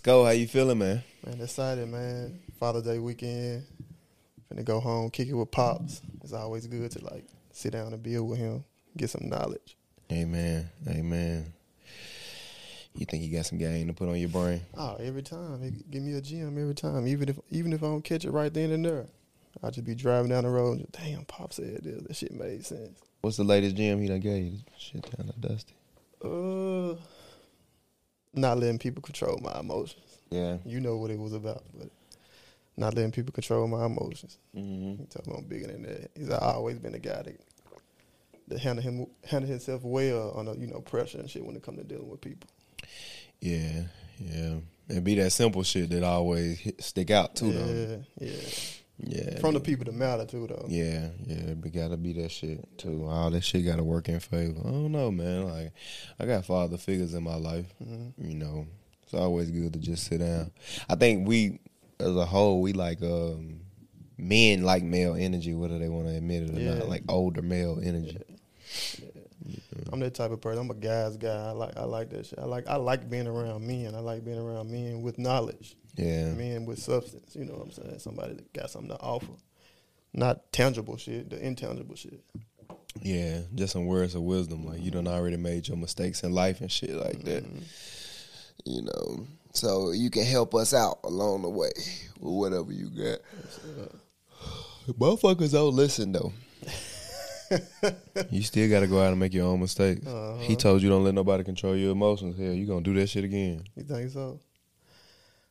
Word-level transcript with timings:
Go. 0.00 0.24
How 0.24 0.30
you 0.30 0.46
feeling, 0.46 0.78
man? 0.78 1.02
Man, 1.26 1.40
excited, 1.40 1.88
man. 1.88 2.40
Father's 2.58 2.84
Day 2.84 2.98
weekend. 2.98 3.64
Finna 4.50 4.64
go 4.64 4.80
home, 4.80 5.10
kick 5.10 5.28
it 5.28 5.34
with 5.34 5.50
pops. 5.50 6.00
It's 6.22 6.32
always 6.32 6.66
good 6.66 6.90
to 6.92 7.04
like 7.04 7.26
sit 7.52 7.72
down 7.72 7.92
and 7.92 8.02
build 8.02 8.28
with 8.28 8.38
him, 8.38 8.64
get 8.96 9.10
some 9.10 9.28
knowledge. 9.28 9.76
Amen. 10.10 10.70
Amen. 10.88 11.52
You 12.94 13.06
think 13.06 13.22
you 13.22 13.36
got 13.36 13.46
some 13.46 13.58
game 13.58 13.86
to 13.88 13.92
put 13.92 14.08
on 14.08 14.16
your 14.16 14.28
brain? 14.28 14.62
Oh, 14.76 14.96
every 14.98 15.22
time. 15.22 15.62
He 15.62 15.72
give 15.90 16.02
me 16.02 16.14
a 16.14 16.20
gym 16.20 16.58
every 16.58 16.74
time. 16.74 17.06
Even 17.06 17.28
if 17.28 17.38
even 17.50 17.72
if 17.72 17.82
I 17.82 17.86
don't 17.86 18.02
catch 18.02 18.24
it 18.24 18.30
right 18.30 18.52
then 18.52 18.70
and 18.70 18.84
there. 18.84 19.06
I'll 19.62 19.70
just 19.70 19.86
be 19.86 19.94
driving 19.94 20.30
down 20.30 20.44
the 20.44 20.50
road 20.50 20.78
and 20.78 20.80
just, 20.80 20.92
damn, 20.92 21.24
Pop 21.24 21.52
said 21.52 21.82
this. 21.82 22.02
That 22.02 22.16
shit 22.16 22.32
made 22.32 22.64
sense. 22.64 22.98
What's 23.20 23.36
the 23.36 23.44
latest 23.44 23.76
gym 23.76 24.00
he 24.00 24.08
done 24.08 24.20
gave 24.20 24.44
you? 24.44 24.58
Shit 24.78 25.02
kind 25.16 25.28
of 25.28 25.40
dusty. 25.40 25.74
Uh 26.22 26.94
not 28.40 28.58
letting 28.58 28.78
people 28.78 29.02
control 29.02 29.38
my 29.42 29.58
emotions. 29.60 30.18
Yeah. 30.30 30.58
You 30.64 30.80
know 30.80 30.96
what 30.96 31.10
it 31.10 31.18
was 31.18 31.32
about, 31.32 31.64
but 31.78 31.88
not 32.76 32.94
letting 32.94 33.12
people 33.12 33.32
control 33.32 33.66
my 33.66 33.86
emotions. 33.86 34.38
Mm-hmm. 34.56 35.02
He 35.02 35.06
told 35.06 35.26
me 35.26 35.34
I'm 35.36 35.44
bigger 35.44 35.66
than 35.68 35.82
that. 35.82 36.10
He's 36.14 36.30
always 36.30 36.78
been 36.78 36.94
a 36.94 36.98
guy 36.98 37.22
that 37.22 37.40
that 38.48 38.60
handle 38.60 38.82
him 38.82 39.06
handle 39.24 39.50
himself 39.50 39.82
well 39.84 40.34
under 40.36 40.54
you 40.54 40.66
know 40.66 40.80
pressure 40.80 41.18
and 41.18 41.28
shit 41.28 41.44
when 41.44 41.56
it 41.56 41.62
comes 41.62 41.78
to 41.78 41.84
dealing 41.84 42.08
with 42.08 42.20
people. 42.20 42.48
Yeah. 43.40 43.82
Yeah. 44.18 44.56
And 44.88 45.04
be 45.04 45.16
that 45.16 45.30
simple 45.30 45.62
shit 45.62 45.90
that 45.90 46.02
always 46.02 46.58
hit, 46.58 46.82
stick 46.82 47.10
out 47.10 47.36
too, 47.36 47.52
though. 47.52 48.04
yeah, 48.20 48.32
yeah. 49.00 49.30
Yeah. 49.32 49.38
From 49.40 49.54
the 49.54 49.60
people 49.60 49.84
that 49.84 49.94
matter 49.94 50.24
too, 50.26 50.46
though. 50.48 50.66
Yeah, 50.68 51.08
yeah, 51.26 51.54
but 51.54 51.72
gotta 51.72 51.96
be 51.96 52.12
that 52.14 52.30
shit 52.30 52.66
too. 52.78 53.06
All 53.06 53.30
that 53.30 53.42
shit 53.44 53.64
gotta 53.64 53.84
work 53.84 54.08
in 54.08 54.20
favor. 54.20 54.60
I 54.60 54.70
don't 54.70 54.92
know, 54.92 55.10
man. 55.10 55.48
Like, 55.48 55.72
I 56.18 56.26
got 56.26 56.44
father 56.44 56.76
figures 56.76 57.14
in 57.14 57.22
my 57.22 57.36
life. 57.36 57.66
Mm-hmm. 57.82 58.28
You 58.28 58.34
know, 58.36 58.66
it's 59.04 59.14
always 59.14 59.50
good 59.50 59.72
to 59.74 59.78
just 59.78 60.06
sit 60.06 60.18
down. 60.18 60.50
I 60.88 60.94
think 60.96 61.26
we, 61.28 61.60
as 62.00 62.14
a 62.16 62.26
whole, 62.26 62.60
we 62.60 62.72
like 62.72 63.00
um, 63.02 63.60
men 64.18 64.62
like 64.62 64.82
male 64.82 65.14
energy, 65.14 65.54
whether 65.54 65.78
they 65.78 65.88
want 65.88 66.06
to 66.08 66.14
admit 66.16 66.44
it 66.44 66.56
or 66.56 66.60
Yeah. 66.60 66.74
not. 66.74 66.88
Like 66.88 67.04
older 67.08 67.42
male 67.42 67.78
energy. 67.82 68.18
I'm 69.92 70.00
that 70.00 70.14
type 70.14 70.30
of 70.30 70.40
person. 70.40 70.60
I'm 70.60 70.70
a 70.70 70.74
guy's 70.74 71.16
guy. 71.16 71.48
I 71.48 71.52
like 71.52 71.76
I 71.76 71.84
like 71.84 72.10
that 72.10 72.26
shit. 72.26 72.38
I 72.38 72.44
like 72.44 72.66
I 72.68 72.76
like 72.76 73.08
being 73.08 73.26
around 73.26 73.66
men. 73.66 73.94
I 73.94 74.00
like 74.00 74.24
being 74.24 74.38
around 74.38 74.70
men 74.70 75.00
with 75.02 75.18
knowledge. 75.18 75.76
Yeah, 75.98 76.32
Men 76.32 76.64
with 76.64 76.78
substance. 76.78 77.34
You 77.34 77.44
know 77.44 77.54
what 77.54 77.66
I'm 77.66 77.72
saying? 77.72 77.98
Somebody 77.98 78.34
that 78.34 78.52
got 78.52 78.70
something 78.70 78.90
to 78.90 79.00
offer. 79.00 79.32
Not 80.14 80.52
tangible 80.52 80.96
shit, 80.96 81.28
the 81.28 81.44
intangible 81.44 81.96
shit. 81.96 82.20
yeah. 83.02 83.40
Just 83.54 83.72
some 83.72 83.86
words 83.86 84.14
of 84.14 84.22
wisdom. 84.22 84.64
Like 84.64 84.80
you 84.82 84.90
done 84.90 85.08
already 85.08 85.36
made 85.36 85.68
your 85.68 85.76
mistakes 85.76 86.22
in 86.22 86.32
life 86.32 86.60
and 86.60 86.70
shit 86.70 86.94
like 86.94 87.24
that. 87.24 87.44
Mm-hmm. 87.44 87.62
You 88.64 88.82
know, 88.82 89.26
so 89.52 89.90
you 89.92 90.10
can 90.10 90.24
help 90.24 90.54
us 90.54 90.72
out 90.72 90.98
along 91.04 91.42
the 91.42 91.48
way 91.48 91.72
with 92.20 92.32
whatever 92.34 92.72
you 92.72 92.90
got. 92.90 93.18
Motherfuckers 94.98 95.52
don't 95.52 95.74
listen 95.74 96.12
though. 96.12 96.32
you 98.30 98.42
still 98.42 98.68
got 98.68 98.80
to 98.80 98.86
go 98.86 99.00
out 99.00 99.10
and 99.10 99.18
make 99.18 99.32
your 99.32 99.46
own 99.46 99.60
mistakes. 99.60 100.06
Uh-huh. 100.06 100.38
He 100.38 100.54
told 100.56 100.82
you 100.82 100.88
don't 100.88 101.04
let 101.04 101.14
nobody 101.14 101.44
control 101.44 101.76
your 101.76 101.92
emotions. 101.92 102.38
Hell, 102.38 102.52
you 102.52 102.66
gonna 102.66 102.82
do 102.82 102.94
that 102.94 103.08
shit 103.08 103.24
again. 103.24 103.64
You 103.74 103.84
think 103.84 104.10
so? 104.10 104.38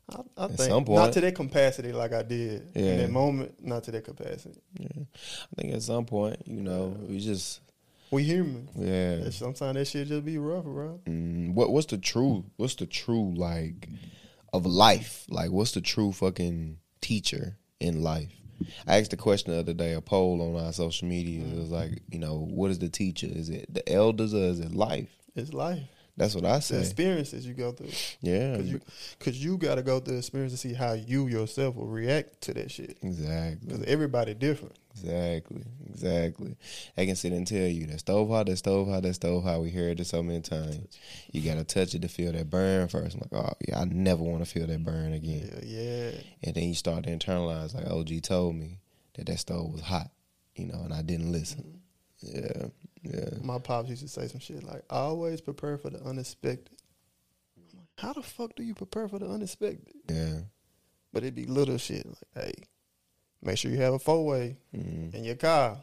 I, 0.09 0.19
I 0.37 0.43
At 0.45 0.49
think 0.51 0.69
some 0.69 0.85
point. 0.85 0.99
not 1.01 1.13
to 1.13 1.21
that 1.21 1.35
capacity 1.35 1.91
like 1.91 2.13
I 2.13 2.23
did 2.23 2.69
Yeah. 2.73 2.81
in 2.83 2.97
that 2.99 3.11
moment. 3.11 3.63
Not 3.65 3.83
to 3.85 3.91
that 3.91 4.03
capacity. 4.05 4.59
Yeah, 4.79 4.87
I 5.03 5.61
think 5.61 5.73
at 5.73 5.81
some 5.83 6.05
point, 6.05 6.41
you 6.45 6.61
know, 6.61 6.95
we 7.09 7.19
just 7.19 7.59
We 8.11 8.23
human. 8.23 8.69
yeah. 8.75 9.29
Sometimes 9.31 9.75
that 9.75 9.85
shit 9.85 10.07
just 10.07 10.23
be 10.25 10.37
rough, 10.37 10.63
bro. 10.63 10.99
Mm, 11.05 11.53
what 11.53 11.71
what's 11.71 11.87
the 11.87 11.97
true 11.97 12.45
what's 12.55 12.75
the 12.75 12.85
true 12.85 13.33
like 13.35 13.89
of 14.53 14.65
life? 14.65 15.25
Like 15.29 15.51
what's 15.51 15.71
the 15.73 15.81
true 15.81 16.13
fucking 16.13 16.77
teacher 17.01 17.57
in 17.81 18.01
life? 18.01 18.31
I 18.87 18.97
asked 18.99 19.11
the 19.11 19.17
question 19.17 19.51
the 19.53 19.59
other 19.59 19.73
day, 19.73 19.93
a 19.93 20.01
poll 20.01 20.41
on 20.41 20.65
our 20.65 20.73
social 20.73 21.07
media. 21.07 21.43
It 21.45 21.59
was 21.59 21.69
like, 21.69 22.01
you 22.09 22.17
know, 22.17 22.39
what 22.49 22.71
is 22.71 22.79
the 22.79 22.89
teacher? 22.89 23.27
Is 23.29 23.49
it 23.49 23.71
the 23.71 23.87
elders 23.91 24.33
or 24.33 24.37
is 24.45 24.59
it 24.59 24.73
life? 24.73 25.09
It's 25.35 25.53
life. 25.53 25.83
That's 26.17 26.33
what 26.33 26.45
I 26.45 26.55
The 26.57 26.61
say. 26.61 26.79
experiences 26.79 27.45
you 27.45 27.53
go 27.53 27.71
through. 27.71 27.89
Yeah, 28.21 28.55
Cause 28.57 28.65
you, 28.65 28.81
cause 29.19 29.35
you 29.37 29.57
gotta 29.57 29.83
go 29.83 29.99
through 29.99 30.13
the 30.13 30.17
experience 30.19 30.51
to 30.53 30.57
see 30.57 30.73
how 30.73 30.93
you 30.93 31.27
yourself 31.27 31.75
will 31.75 31.85
react 31.87 32.41
to 32.41 32.53
that 32.55 32.71
shit. 32.71 32.97
exactly. 33.03 33.69
Cause 33.69 33.83
everybody 33.87 34.33
different. 34.33 34.75
Exactly, 34.99 35.61
exactly. 35.87 36.55
I 36.97 37.05
can 37.05 37.15
sit 37.15 37.31
and 37.31 37.45
tell 37.45 37.67
you 37.67 37.85
that 37.85 37.99
stove 37.99 38.29
hot, 38.29 38.47
that 38.47 38.57
stove 38.57 38.87
hot, 38.87 39.03
that 39.03 39.13
stove 39.13 39.43
hot. 39.43 39.61
We 39.61 39.69
heard 39.69 39.99
it 39.99 40.05
so 40.07 40.23
many 40.23 40.41
times. 40.41 40.97
You 41.31 41.41
gotta 41.41 41.63
touch 41.63 41.93
it 41.93 42.01
to 42.01 42.07
feel 42.07 42.31
that 42.31 42.49
burn 42.49 42.87
first. 42.87 43.15
I'm 43.15 43.21
like, 43.31 43.45
oh 43.45 43.53
yeah, 43.67 43.79
I 43.79 43.85
never 43.85 44.23
want 44.23 44.43
to 44.43 44.49
feel 44.49 44.65
that 44.65 44.83
burn 44.83 45.13
again. 45.13 45.61
Yeah, 45.63 45.81
yeah. 45.81 46.11
And 46.43 46.55
then 46.55 46.63
you 46.63 46.73
start 46.73 47.03
to 47.03 47.11
internalize, 47.15 47.75
like 47.75 47.85
OG 47.85 48.23
told 48.23 48.55
me 48.55 48.79
that 49.17 49.27
that 49.27 49.37
stove 49.37 49.71
was 49.71 49.81
hot, 49.81 50.09
you 50.55 50.65
know, 50.65 50.81
and 50.83 50.91
I 50.91 51.03
didn't 51.03 51.31
listen. 51.31 51.79
Mm-hmm. 52.25 52.37
Yeah, 52.63 52.67
yeah. 53.13 53.29
My 53.41 53.59
pops 53.59 53.89
used 53.89 54.01
to 54.03 54.07
say 54.07 54.27
some 54.27 54.39
shit 54.39 54.63
like, 54.63 54.83
always 54.89 55.41
prepare 55.41 55.77
for 55.77 55.89
the 55.89 56.01
unexpected. 56.03 56.75
I'm 57.57 57.79
like, 57.79 57.87
how 57.97 58.13
the 58.13 58.21
fuck 58.21 58.55
do 58.55 58.63
you 58.63 58.73
prepare 58.75 59.07
for 59.07 59.19
the 59.19 59.27
unexpected? 59.27 59.93
Yeah. 60.09 60.39
But 61.13 61.23
it'd 61.23 61.35
be 61.35 61.45
little 61.45 61.77
shit 61.77 62.05
like, 62.05 62.45
hey, 62.45 62.51
make 63.41 63.57
sure 63.57 63.71
you 63.71 63.77
have 63.77 63.93
a 63.93 63.99
four 63.99 64.25
way 64.25 64.57
Mm-hmm. 64.75 65.15
in 65.15 65.23
your 65.23 65.35
car. 65.35 65.77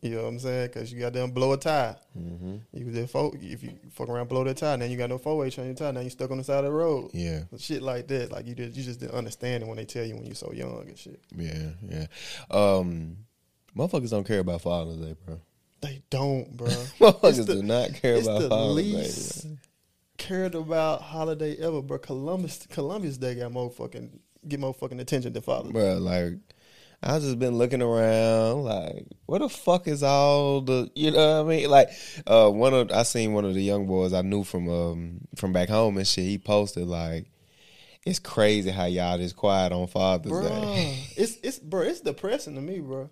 You 0.00 0.16
know 0.16 0.22
what 0.22 0.28
I'm 0.30 0.38
saying? 0.40 0.70
Cause 0.70 0.92
you 0.92 0.98
got 0.98 1.12
them 1.12 1.30
blow 1.30 1.52
a 1.52 1.56
tire. 1.56 1.94
Mm-hmm. 2.18 2.56
You 2.72 2.90
just 2.90 3.12
four, 3.12 3.30
if 3.40 3.62
you 3.62 3.78
fuck 3.92 4.08
around 4.08 4.28
blow 4.28 4.42
that 4.42 4.56
tire, 4.56 4.76
then 4.76 4.90
you 4.90 4.96
got 4.96 5.08
no 5.10 5.18
four 5.18 5.36
way 5.38 5.52
on 5.56 5.64
your 5.66 5.74
tire. 5.74 5.92
Now 5.92 6.00
you 6.00 6.10
stuck 6.10 6.32
on 6.32 6.38
the 6.38 6.42
side 6.44 6.58
of 6.58 6.64
the 6.64 6.72
road. 6.72 7.10
Yeah, 7.14 7.42
Shit 7.56 7.82
like 7.82 8.08
that. 8.08 8.32
Like 8.32 8.46
you 8.48 8.56
just 8.56 8.76
you 8.76 8.82
just 8.82 8.98
didn't 8.98 9.14
understand 9.14 9.62
it 9.62 9.68
when 9.68 9.76
they 9.76 9.84
tell 9.84 10.04
you 10.04 10.16
when 10.16 10.24
you're 10.26 10.34
so 10.34 10.52
young 10.52 10.82
and 10.88 10.98
shit. 10.98 11.20
yeah, 11.36 11.68
yeah. 11.88 12.06
Um, 12.50 13.18
motherfuckers 13.76 14.10
don't 14.10 14.26
care 14.26 14.40
about 14.40 14.62
Father's 14.62 14.96
Day, 14.96 15.14
bro. 15.24 15.40
They 15.82 16.02
don't, 16.10 16.56
bro. 16.56 16.68
Motherfuckers 17.00 17.46
do 17.46 17.62
not 17.62 17.92
care 17.94 18.14
it's 18.14 18.26
about 18.26 18.40
the 18.40 18.48
Father's 18.48 18.74
least 18.74 19.46
cared 20.22 20.54
about 20.54 21.02
holiday 21.02 21.56
ever, 21.56 21.82
bro. 21.82 21.98
Columbus 21.98 22.66
Columbus 22.70 23.18
Day 23.18 23.34
got 23.34 23.52
more 23.52 23.70
fucking 23.70 24.20
get 24.46 24.60
more 24.60 24.74
fucking 24.74 25.00
attention 25.00 25.32
than 25.32 25.42
Father's 25.42 25.72
Bro, 25.72 25.98
like 25.98 26.34
I 27.04 27.18
just 27.18 27.40
been 27.40 27.58
looking 27.58 27.82
around, 27.82 28.62
like, 28.62 29.06
where 29.26 29.40
the 29.40 29.48
fuck 29.48 29.88
is 29.88 30.04
all 30.04 30.60
the, 30.60 30.88
you 30.94 31.10
know 31.10 31.42
what 31.42 31.52
I 31.52 31.56
mean? 31.56 31.68
Like, 31.68 31.90
uh, 32.28 32.48
one 32.48 32.72
of 32.74 32.92
I 32.92 33.02
seen 33.02 33.32
one 33.32 33.44
of 33.44 33.54
the 33.54 33.62
young 33.62 33.88
boys 33.88 34.12
I 34.12 34.22
knew 34.22 34.44
from 34.44 34.68
um 34.68 35.20
from 35.36 35.52
back 35.52 35.68
home 35.68 35.98
and 35.98 36.06
shit. 36.06 36.24
He 36.24 36.38
posted 36.38 36.86
like, 36.86 37.26
it's 38.06 38.20
crazy 38.20 38.70
how 38.70 38.84
y'all 38.84 39.18
just 39.18 39.36
quiet 39.36 39.72
on 39.72 39.88
Father's 39.88 40.30
Bro, 40.30 40.48
Day. 40.48 41.04
it's 41.16 41.38
it's 41.42 41.58
bro, 41.58 41.80
it's 41.80 42.00
depressing 42.00 42.54
to 42.54 42.60
me, 42.60 42.78
bro. 42.78 43.10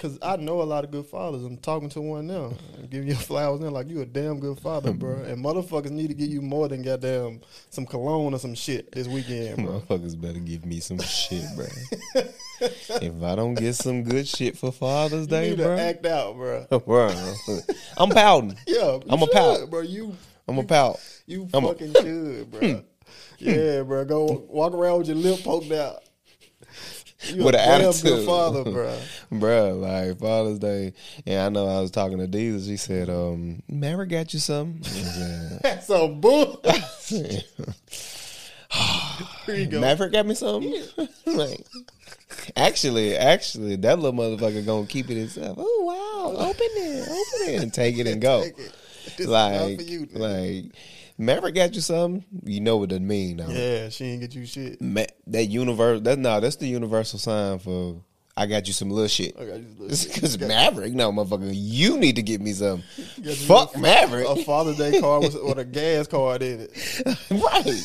Cause 0.00 0.18
I 0.22 0.36
know 0.36 0.60
a 0.60 0.64
lot 0.64 0.84
of 0.84 0.90
good 0.90 1.06
fathers. 1.06 1.42
I'm 1.42 1.56
talking 1.56 1.88
to 1.90 2.00
one 2.00 2.26
now. 2.26 2.52
I'm 2.78 2.86
giving 2.86 3.08
you 3.08 3.14
flowers 3.14 3.60
now, 3.60 3.68
like 3.70 3.88
you 3.88 4.00
a 4.02 4.06
damn 4.06 4.38
good 4.40 4.58
father, 4.60 4.92
bro. 4.94 5.14
And 5.22 5.42
motherfuckers 5.44 5.90
need 5.90 6.08
to 6.08 6.14
give 6.14 6.28
you 6.28 6.42
more 6.42 6.68
than 6.68 6.82
goddamn 6.82 7.40
some 7.70 7.86
cologne 7.86 8.34
or 8.34 8.38
some 8.38 8.54
shit 8.54 8.92
this 8.92 9.06
weekend, 9.08 9.64
bro. 9.64 9.80
Motherfuckers 9.80 10.20
better 10.20 10.38
give 10.38 10.64
me 10.66 10.80
some 10.80 10.98
shit, 11.00 11.44
bro. 11.56 11.66
if 13.00 13.22
I 13.22 13.34
don't 13.34 13.54
get 13.54 13.74
some 13.74 14.02
good 14.02 14.26
shit 14.28 14.56
for 14.58 14.70
Father's 14.72 15.22
You 15.22 15.26
Day, 15.26 15.50
to 15.56 15.62
bro, 15.62 15.76
act 15.78 16.06
out, 16.06 16.34
bro. 16.36 16.66
bro, 16.80 17.12
I'm 17.96 18.10
pouting. 18.10 18.56
Yeah, 18.66 18.92
you 18.94 19.02
I'm 19.08 19.22
a 19.22 19.26
pout. 19.26 19.70
bro. 19.70 19.80
You 19.80 20.14
I'm 20.48 20.58
a 20.58 20.64
pout. 20.64 21.00
you 21.26 21.48
a- 21.52 21.60
fucking 21.60 21.92
should, 21.94 22.50
bro. 22.50 22.60
Hmm. 22.60 22.78
yeah, 23.38 23.82
bro. 23.82 24.04
Go 24.04 24.46
walk 24.48 24.72
around 24.74 24.98
with 24.98 25.08
your 25.08 25.16
lip 25.16 25.40
poked 25.42 25.70
out. 25.72 26.02
You 27.32 27.44
With 27.44 27.54
a 27.54 27.60
an 27.60 27.80
attitude. 27.82 28.02
good 28.04 28.26
father, 28.26 28.62
bro. 28.70 28.98
bro, 29.32 29.74
like 29.76 30.18
Father's 30.18 30.58
Day, 30.58 30.92
and 31.24 31.38
I 31.40 31.48
know 31.48 31.66
I 31.66 31.80
was 31.80 31.90
talking 31.90 32.18
to 32.18 32.26
Deezus. 32.28 32.66
She 32.66 32.76
said, 32.76 33.08
um, 33.08 33.62
Maverick 33.68 34.10
got 34.10 34.34
you 34.34 34.38
something. 34.40 34.82
Said, 34.84 35.60
That's 35.62 35.88
a 35.88 36.08
bull. 36.08 36.60
Here 39.46 39.54
you 39.54 39.66
go. 39.66 39.80
Maverick 39.80 40.12
got 40.12 40.26
me 40.26 40.34
something. 40.34 40.74
like, 41.26 41.60
actually, 42.56 43.16
actually, 43.16 43.76
that 43.76 43.98
little 43.98 44.18
motherfucker 44.18 44.64
gonna 44.66 44.86
keep 44.86 45.08
it 45.10 45.16
himself. 45.16 45.56
Oh 45.58 45.82
wow, 46.36 46.46
open 46.48 46.56
it, 46.60 47.02
open 47.02 47.54
it, 47.54 47.62
and 47.62 47.72
take 47.72 47.96
it 47.98 48.06
and 48.06 48.20
go. 48.20 48.42
Take 48.42 48.58
it. 48.58 48.72
This 49.04 49.20
is 49.20 49.26
not 49.28 49.52
like, 49.52 49.76
for 49.78 49.82
you, 49.84 50.06
like 50.12 50.64
Maverick 51.18 51.54
got 51.54 51.74
you 51.74 51.80
something. 51.80 52.24
You 52.44 52.60
know 52.60 52.76
what 52.76 52.90
that 52.90 53.00
mean, 53.02 53.38
though. 53.38 53.48
Yeah, 53.48 53.88
she 53.88 54.04
ain't 54.06 54.20
get 54.20 54.34
you 54.34 54.46
shit. 54.46 54.80
Ma- 54.80 55.04
that 55.28 55.46
universe. 55.46 56.00
That 56.02 56.18
no, 56.18 56.40
that's 56.40 56.56
the 56.56 56.66
universal 56.66 57.18
sign 57.18 57.58
for. 57.58 58.02
I 58.38 58.44
got 58.44 58.66
you 58.66 58.74
some 58.74 58.90
little 58.90 59.08
shit. 59.08 59.34
I 59.40 59.46
got 59.46 59.56
you 59.60 59.64
some 59.68 59.78
little 59.78 59.96
shit. 59.96 60.14
Because 60.14 60.38
Maverick, 60.38 60.92
no 60.92 61.10
motherfucker, 61.10 61.50
you 61.54 61.96
need 61.96 62.16
to 62.16 62.22
get 62.22 62.42
me 62.42 62.52
some. 62.52 62.82
Fuck 63.46 63.78
Maverick. 63.78 64.28
A 64.28 64.36
Father's 64.44 64.76
Day 64.76 65.00
card 65.00 65.22
with, 65.22 65.42
with 65.42 65.58
a 65.58 65.64
gas 65.64 66.06
card 66.06 66.42
in 66.42 66.60
it. 66.60 67.16
right. 67.30 67.82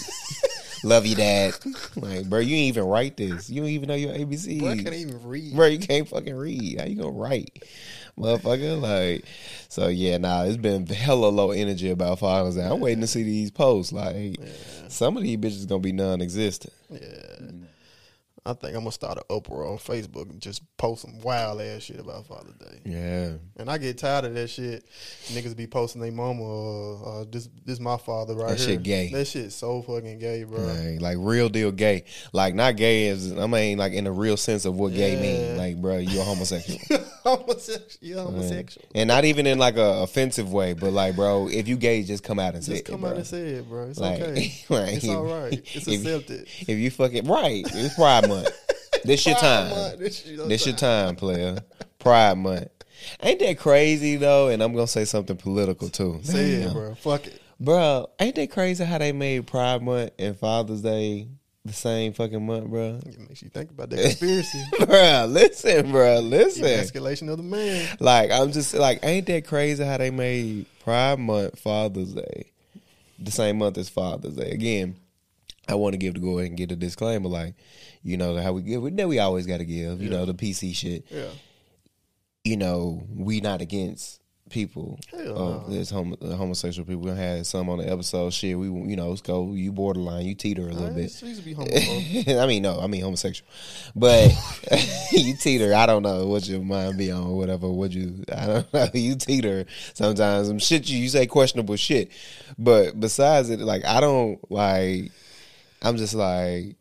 Love 0.83 1.05
you, 1.05 1.15
dad. 1.15 1.53
Like, 1.95 2.29
bro, 2.29 2.39
you 2.39 2.55
ain't 2.55 2.69
even 2.69 2.85
write 2.85 3.17
this. 3.17 3.49
You 3.49 3.61
don't 3.61 3.69
even 3.69 3.87
know 3.87 3.95
your 3.95 4.13
ABC. 4.13 4.59
Bro, 4.59 4.69
I 4.69 4.77
can't 4.77 4.95
even 4.95 5.23
read. 5.23 5.55
Bro, 5.55 5.67
you 5.67 5.79
can't 5.79 6.07
fucking 6.07 6.35
read. 6.35 6.79
How 6.79 6.85
you 6.85 6.95
gonna 6.95 7.11
write, 7.11 7.63
motherfucker? 8.17 8.81
Like, 8.81 9.25
so 9.69 9.87
yeah, 9.87 10.17
nah, 10.17 10.43
it's 10.43 10.57
been 10.57 10.87
hella 10.87 11.27
low 11.27 11.51
energy 11.51 11.91
about 11.91 12.19
Day. 12.19 12.63
I'm 12.63 12.79
waiting 12.79 13.01
to 13.01 13.07
see 13.07 13.23
these 13.23 13.51
posts. 13.51 13.93
Like, 13.93 14.37
some 14.87 15.17
of 15.17 15.23
these 15.23 15.37
bitches 15.37 15.67
gonna 15.67 15.81
be 15.81 15.91
non-existent. 15.91 16.73
Yeah. 16.89 16.99
I 18.43 18.53
think 18.53 18.73
I'm 18.75 18.79
gonna 18.81 18.91
start 18.91 19.19
an 19.19 19.23
Oprah 19.29 19.71
on 19.71 19.77
Facebook 19.77 20.29
and 20.31 20.41
just 20.41 20.63
post 20.77 21.03
some 21.03 21.19
wild 21.19 21.61
ass 21.61 21.83
shit 21.83 21.99
about 21.99 22.25
Father's 22.25 22.55
Day. 22.55 22.79
Yeah, 22.85 23.33
And 23.57 23.69
I 23.69 23.77
get 23.77 23.99
tired 23.99 24.25
of 24.25 24.33
that 24.33 24.47
shit. 24.49 24.83
Niggas 25.27 25.55
be 25.55 25.67
posting 25.67 26.01
their 26.01 26.11
mama. 26.11 26.41
Uh, 26.43 27.21
uh, 27.21 27.25
this 27.31 27.49
this 27.65 27.79
my 27.79 27.97
father 27.97 28.33
right 28.33 28.49
That 28.49 28.57
here. 28.57 28.65
That 28.67 28.73
shit 28.73 28.83
gay. 28.83 29.11
That 29.11 29.25
shit 29.27 29.51
so 29.51 29.83
fucking 29.83 30.17
gay, 30.17 30.43
bro. 30.43 30.59
like, 30.59 31.01
like 31.01 31.17
real 31.19 31.49
deal 31.49 31.71
gay. 31.71 32.05
Like 32.33 32.55
not 32.55 32.77
gay 32.77 33.09
as 33.09 33.31
I 33.31 33.45
mean, 33.45 33.77
like 33.77 33.93
in 33.93 34.05
the 34.05 34.11
real 34.11 34.38
sense 34.38 34.65
of 34.65 34.75
what 34.75 34.93
gay 34.93 35.21
mean. 35.21 35.57
Like, 35.57 35.79
bro, 35.79 35.97
you 35.97 36.19
a 36.19 36.23
homosexual. 36.23 36.79
homosexual. 37.23 37.88
You 38.01 38.17
homosexual. 38.17 38.88
and 38.95 39.07
not 39.07 39.23
even 39.25 39.45
in 39.45 39.59
like 39.59 39.77
a 39.77 40.01
offensive 40.01 40.51
way, 40.51 40.73
but 40.73 40.93
like, 40.93 41.15
bro, 41.15 41.47
if 41.47 41.67
you 41.67 41.77
gay, 41.77 42.01
just 42.01 42.23
come 42.23 42.39
out 42.39 42.55
and 42.55 42.63
say 42.63 42.73
Just 42.73 42.89
it, 42.89 42.91
come 42.91 43.05
out 43.05 43.17
and 43.17 43.27
say 43.27 43.41
it, 43.49 43.69
bro. 43.69 43.83
It's 43.85 43.99
Like- 43.99 44.19
okay. 44.19 44.53
like, 44.69 44.93
it's 44.95 45.07
all 45.07 45.25
right. 45.25 45.53
It's 45.53 45.75
if- 45.88 45.99
accepted. 46.01 46.47
If 46.61 46.69
you 46.79 46.89
fucking 46.89 47.27
right, 47.27 47.63
it's 47.71 47.93
Pride 47.93 48.30
Month. 48.35 49.03
This 49.03 49.25
your 49.25 49.35
time. 49.35 49.69
Month, 49.69 49.99
This 49.99 50.25
your 50.25 50.47
This 50.47 50.65
your 50.65 50.75
time, 50.75 51.15
player. 51.15 51.57
Pride 51.99 52.37
Month. 52.37 52.69
Ain't 53.21 53.39
that 53.39 53.57
crazy 53.57 54.15
though? 54.15 54.49
And 54.49 54.61
I'm 54.61 54.73
gonna 54.73 54.87
say 54.87 55.05
something 55.05 55.37
political 55.37 55.89
too. 55.89 56.19
Say 56.23 56.51
it, 56.51 56.73
bro. 56.73 56.95
Fuck 56.95 57.27
it. 57.27 57.41
Bro, 57.59 58.09
ain't 58.19 58.35
that 58.35 58.51
crazy 58.51 58.83
how 58.83 58.97
they 58.97 59.11
made 59.11 59.45
Pride 59.47 59.81
Month 59.83 60.11
and 60.17 60.35
Father's 60.37 60.81
Day 60.81 61.27
the 61.63 61.73
same 61.73 62.13
fucking 62.13 62.43
month, 62.43 62.67
bro? 62.67 62.99
It 63.05 63.19
makes 63.19 63.43
you 63.43 63.49
think 63.49 63.69
about 63.69 63.91
that 63.91 64.01
conspiracy. 64.01 64.63
bro, 64.85 65.25
listen, 65.29 65.91
bro, 65.91 66.19
listen. 66.19 66.63
escalation 66.63 67.29
of 67.29 67.37
the 67.37 67.43
man. 67.43 67.87
Like 67.99 68.31
I'm 68.31 68.51
just 68.51 68.73
like, 68.73 68.99
ain't 69.03 69.27
that 69.27 69.45
crazy 69.45 69.83
how 69.83 69.97
they 69.97 70.09
made 70.09 70.65
Pride 70.83 71.19
Month 71.19 71.59
Father's 71.59 72.13
Day 72.13 72.51
the 73.19 73.31
same 73.31 73.59
month 73.59 73.77
as 73.77 73.89
Father's 73.89 74.35
Day? 74.35 74.49
Again, 74.51 74.95
I 75.67 75.75
want 75.75 75.93
to 75.93 75.97
give 75.97 76.15
to 76.15 76.19
go 76.19 76.39
ahead 76.39 76.49
and 76.49 76.57
get 76.57 76.71
a 76.71 76.75
disclaimer, 76.75 77.29
like, 77.29 77.55
you 78.03 78.17
know, 78.17 78.35
how 78.41 78.53
we 78.53 78.61
give. 78.63 78.81
We 78.81 78.91
we 78.91 79.19
always 79.19 79.45
got 79.45 79.57
to 79.57 79.65
give, 79.65 80.01
you 80.01 80.09
know, 80.09 80.25
the 80.25 80.33
PC 80.33 80.75
shit. 80.75 81.05
Yeah. 81.09 81.29
You 82.43 82.57
know, 82.57 83.03
we 83.15 83.39
not 83.41 83.61
against 83.61 84.21
people. 84.51 84.99
Hell 85.09 85.23
no. 85.23 85.65
this 85.69 85.89
homo, 85.89 86.15
uh, 86.21 86.35
homosexual 86.35 86.85
people. 86.85 87.03
We 87.03 87.11
had 87.11 87.45
some 87.45 87.69
on 87.69 87.79
the 87.79 87.91
episode. 87.91 88.31
Shit, 88.33 88.57
we 88.57 88.67
you 88.67 88.95
know, 88.95 89.09
let's 89.09 89.21
go. 89.21 89.53
You 89.53 89.71
borderline, 89.71 90.25
you 90.25 90.35
teeter 90.35 90.67
a 90.69 90.73
little 90.73 90.87
I 90.87 90.89
bit. 90.91 91.11
to 91.11 91.41
be. 91.41 92.35
I 92.37 92.45
mean, 92.45 92.61
no, 92.61 92.79
I 92.79 92.87
mean 92.87 93.01
homosexual, 93.01 93.49
but 93.95 94.31
you 95.11 95.35
teeter. 95.37 95.73
I 95.73 95.85
don't 95.85 96.03
know 96.03 96.27
what 96.27 96.47
your 96.47 96.61
mind 96.61 96.97
be 96.97 97.11
on, 97.11 97.23
or 97.23 97.37
whatever. 97.37 97.69
What 97.69 97.91
you, 97.91 98.23
I 98.31 98.45
don't 98.45 98.73
know. 98.73 98.87
You 98.93 99.15
teeter 99.15 99.65
sometimes. 99.93 100.47
Some 100.47 100.59
shit 100.59 100.87
you, 100.89 100.99
you 100.99 101.09
say 101.09 101.25
questionable 101.25 101.77
shit, 101.77 102.11
but 102.59 102.99
besides 102.99 103.49
it, 103.49 103.59
like 103.59 103.85
I 103.85 103.99
don't 103.99 104.39
like. 104.51 105.11
I'm 105.81 105.97
just 105.97 106.13
like, 106.13 106.75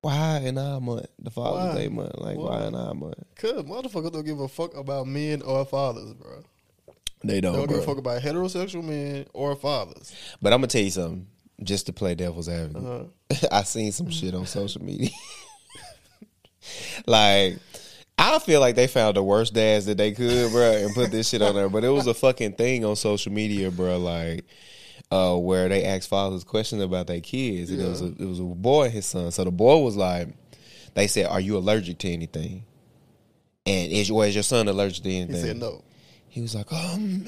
why 0.00 0.38
in 0.44 0.58
our 0.58 0.80
month, 0.80 1.06
the 1.18 1.30
Father's? 1.30 1.74
Day 1.76 1.88
month? 1.88 2.16
Like 2.18 2.36
why, 2.38 2.66
in 2.66 2.74
our 2.74 2.94
month? 2.94 3.16
Cause 3.36 3.64
motherfuckers 3.64 4.12
don't 4.12 4.24
give 4.26 4.40
a 4.40 4.48
fuck 4.48 4.76
about 4.76 5.06
men 5.06 5.42
or 5.42 5.64
fathers, 5.64 6.14
bro. 6.14 6.42
They 7.24 7.34
They 7.34 7.40
don't, 7.40 7.54
don't 7.54 7.66
give 7.66 7.78
a 7.78 7.80
bro. 7.80 7.86
fuck 7.94 7.98
about 7.98 8.22
heterosexual 8.22 8.84
men 8.84 9.26
or 9.34 9.56
fathers. 9.56 10.14
But 10.40 10.52
I'm 10.52 10.58
gonna 10.60 10.68
tell 10.68 10.82
you 10.82 10.90
something, 10.90 11.26
just 11.62 11.86
to 11.86 11.92
play 11.92 12.14
devil's 12.14 12.48
advocate. 12.48 13.10
Uh-huh. 13.30 13.48
I 13.52 13.62
seen 13.64 13.90
some 13.92 14.10
shit 14.10 14.34
on 14.34 14.46
social 14.46 14.84
media. 14.84 15.10
like, 17.06 17.58
I 18.18 18.38
feel 18.38 18.60
like 18.60 18.74
they 18.76 18.86
found 18.86 19.16
the 19.16 19.22
worst 19.22 19.54
dads 19.54 19.86
that 19.86 19.96
they 19.96 20.12
could, 20.12 20.52
bro, 20.52 20.72
and 20.72 20.94
put 20.94 21.10
this 21.10 21.28
shit 21.28 21.42
on 21.42 21.54
there. 21.54 21.68
But 21.68 21.84
it 21.84 21.88
was 21.88 22.06
a 22.06 22.14
fucking 22.14 22.52
thing 22.54 22.84
on 22.84 22.96
social 22.96 23.32
media, 23.32 23.70
bro. 23.70 23.98
Like, 23.98 24.44
uh, 25.10 25.34
where 25.36 25.68
they 25.68 25.84
asked 25.84 26.08
fathers 26.08 26.44
questions 26.44 26.82
about 26.82 27.06
their 27.06 27.20
kids. 27.20 27.70
And 27.70 27.80
it 27.80 27.88
was 27.88 28.02
a 28.02 28.06
it 28.06 28.26
was 28.26 28.40
a 28.40 28.44
boy 28.44 28.84
and 28.84 28.92
his 28.94 29.06
son. 29.06 29.30
So 29.30 29.44
the 29.44 29.50
boy 29.50 29.78
was 29.78 29.96
like, 29.96 30.28
they 30.94 31.06
said, 31.06 31.26
"Are 31.26 31.40
you 31.40 31.56
allergic 31.56 31.98
to 31.98 32.10
anything?" 32.10 32.64
And 33.66 33.92
is 33.92 34.10
was 34.10 34.34
your 34.34 34.42
son 34.42 34.68
allergic 34.68 35.04
to 35.04 35.10
anything? 35.10 35.34
He 35.36 35.40
said 35.42 35.56
no. 35.58 35.82
He 36.30 36.40
was 36.42 36.54
like, 36.54 36.70
um, 36.72 37.24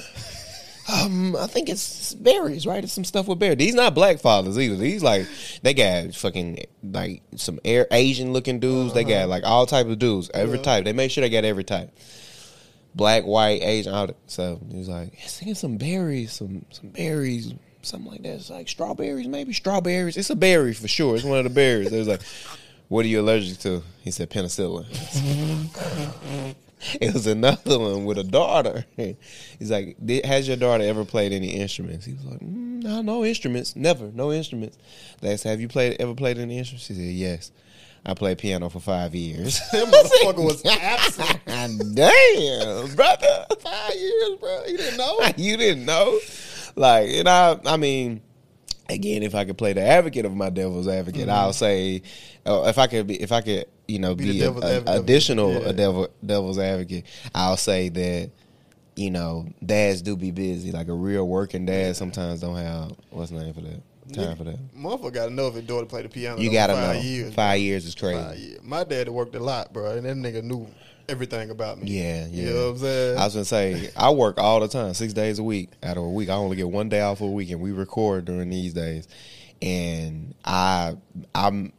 um, 0.92 1.34
I 1.36 1.46
think 1.46 1.68
it's 1.68 2.14
berries, 2.14 2.66
right? 2.66 2.82
It's 2.84 2.92
some 2.92 3.04
stuff 3.04 3.28
with 3.28 3.38
berries. 3.38 3.56
These 3.58 3.74
not 3.74 3.94
black 3.94 4.18
fathers 4.20 4.58
either. 4.58 4.76
These 4.76 5.02
like 5.02 5.26
they 5.62 5.72
got 5.74 6.14
fucking 6.14 6.64
like 6.82 7.22
some 7.36 7.58
air 7.64 7.86
Asian 7.90 8.32
looking 8.32 8.60
dudes. 8.60 8.92
They 8.94 9.04
got 9.04 9.28
like 9.28 9.44
all 9.44 9.66
type 9.66 9.86
of 9.86 9.98
dudes, 9.98 10.30
every 10.34 10.58
Yeah. 10.58 10.64
type. 10.64 10.84
They 10.84 10.92
make 10.92 11.10
sure 11.10 11.22
they 11.22 11.30
got 11.30 11.44
every 11.44 11.64
type. 11.64 11.96
Black, 12.94 13.24
white, 13.24 13.62
Asian, 13.62 13.94
all 13.94 14.08
that. 14.08 14.16
So 14.26 14.60
he 14.70 14.78
was 14.78 14.88
like, 14.88 15.12
yeah, 15.18 15.26
singing 15.26 15.54
some 15.54 15.76
berries, 15.76 16.32
some 16.32 16.64
some 16.70 16.88
berries, 16.90 17.54
something 17.82 18.10
like 18.10 18.22
that. 18.22 18.34
It's 18.34 18.50
like 18.50 18.68
strawberries, 18.68 19.26
maybe 19.26 19.52
strawberries. 19.52 20.16
It's 20.16 20.30
a 20.30 20.36
berry 20.36 20.74
for 20.74 20.88
sure. 20.88 21.16
It's 21.16 21.24
one 21.24 21.38
of 21.38 21.44
the 21.44 21.50
berries. 21.50 21.92
It 21.92 21.98
was 21.98 22.08
like, 22.08 22.22
what 22.88 23.04
are 23.04 23.08
you 23.08 23.20
allergic 23.20 23.58
to? 23.60 23.82
He 24.02 24.10
said 24.10 24.30
penicillin. 24.30 24.86
It 27.00 27.12
was 27.12 27.26
another 27.26 27.78
one 27.78 28.06
with 28.06 28.16
a 28.18 28.24
daughter. 28.24 28.86
He's 28.96 29.70
like, 29.70 29.96
"Has 30.24 30.48
your 30.48 30.56
daughter 30.56 30.82
ever 30.84 31.04
played 31.04 31.32
any 31.32 31.48
instruments?" 31.48 32.06
He 32.06 32.14
was 32.14 32.24
like, 32.24 32.40
mm, 32.40 32.82
"No, 32.82 33.02
no 33.02 33.24
instruments, 33.24 33.76
never, 33.76 34.10
no 34.14 34.32
instruments." 34.32 34.78
They 35.20 35.36
said, 35.36 35.50
"Have 35.50 35.60
you 35.60 35.68
played 35.68 35.96
ever 36.00 36.14
played 36.14 36.38
any 36.38 36.56
instruments?" 36.56 36.86
She 36.86 36.94
said, 36.94 37.02
"Yes, 37.02 37.52
I 38.06 38.14
played 38.14 38.38
piano 38.38 38.70
for 38.70 38.80
five 38.80 39.14
years." 39.14 39.60
That 39.72 39.88
motherfucker 39.88 40.42
was 40.44 40.64
absent. 40.64 41.40
Damn, 41.94 42.94
brother, 42.94 43.46
Five 43.60 43.94
years, 43.94 44.38
bro. 44.40 44.64
You 44.66 44.76
didn't 44.78 44.96
know? 44.96 45.20
you 45.36 45.56
didn't 45.58 45.84
know? 45.84 46.18
Like, 46.80 47.10
and 47.10 47.28
I, 47.28 47.60
I 47.66 47.76
mean, 47.76 48.22
again, 48.88 49.22
if 49.22 49.34
I 49.34 49.44
could 49.44 49.58
play 49.58 49.74
the 49.74 49.82
advocate 49.82 50.24
of 50.24 50.34
my 50.34 50.48
devil's 50.48 50.88
advocate, 50.88 51.28
I'll 51.28 51.52
say, 51.52 52.00
uh, 52.46 52.62
if 52.68 52.78
I 52.78 52.86
could 52.86 53.06
be, 53.06 53.20
if 53.20 53.32
I 53.32 53.42
could, 53.42 53.66
you 53.86 53.98
know, 53.98 54.14
Be 54.14 54.32
be, 54.32 54.42
a, 54.42 54.50
a- 54.50 54.82
additional 55.00 55.52
Yeah. 55.52 55.68
a 55.68 55.72
devil, 55.74 56.08
devil's 56.24 56.58
advocate, 56.58 57.04
I'll 57.34 57.58
say 57.58 57.90
that, 57.90 58.30
you 58.96 59.10
know, 59.10 59.46
dads 59.64 60.00
do 60.00 60.16
be 60.16 60.30
busy. 60.30 60.72
Like 60.72 60.88
a 60.88 60.94
real 60.94 61.28
working 61.28 61.66
dad 61.66 61.96
sometimes 61.96 62.40
don't 62.40 62.56
have 62.56 62.92
what's 63.10 63.30
the 63.30 63.42
name 63.44 63.52
for 63.52 63.60
that 63.60 63.82
time 64.10 64.36
for 64.36 64.44
that. 64.44 64.74
Motherfucker 64.74 65.12
gotta 65.12 65.32
know 65.32 65.48
if 65.48 65.54
his 65.54 65.64
daughter 65.64 65.86
played 65.86 66.04
the 66.04 66.08
piano. 66.08 66.40
You 66.40 66.50
gotta 66.52 66.74
five 66.74 66.96
know. 66.96 67.02
Years, 67.02 67.34
Five 67.34 67.60
years 67.60 67.84
is 67.84 67.94
crazy. 67.94 68.22
Five 68.22 68.38
years. 68.38 68.62
My 68.62 68.84
dad 68.84 69.08
worked 69.08 69.34
a 69.34 69.40
lot, 69.40 69.72
bro, 69.72 69.96
and 69.96 70.06
that 70.06 70.16
nigga 70.16 70.42
knew 70.42 70.66
everything 71.08 71.50
about 71.50 71.80
me. 71.80 71.90
Yeah, 71.90 72.26
yeah. 72.26 72.42
You 72.42 72.50
know 72.50 72.66
what 72.66 72.70
I'm 72.70 72.78
saying? 72.78 73.18
I 73.18 73.24
was 73.24 73.34
gonna 73.34 73.44
say 73.44 73.90
I 73.96 74.10
work 74.10 74.38
all 74.38 74.60
the 74.60 74.68
time, 74.68 74.94
six 74.94 75.12
days 75.12 75.38
a 75.38 75.42
week. 75.42 75.70
Out 75.82 75.96
of 75.96 76.04
a 76.04 76.08
week, 76.08 76.28
I 76.28 76.34
only 76.34 76.56
get 76.56 76.68
one 76.68 76.88
day 76.88 77.00
off 77.00 77.20
a 77.20 77.26
week, 77.26 77.50
and 77.50 77.60
we 77.60 77.72
record 77.72 78.24
during 78.24 78.50
these 78.50 78.72
days. 78.72 79.08
And 79.62 80.34
I, 80.44 80.96
I'm 81.34 81.72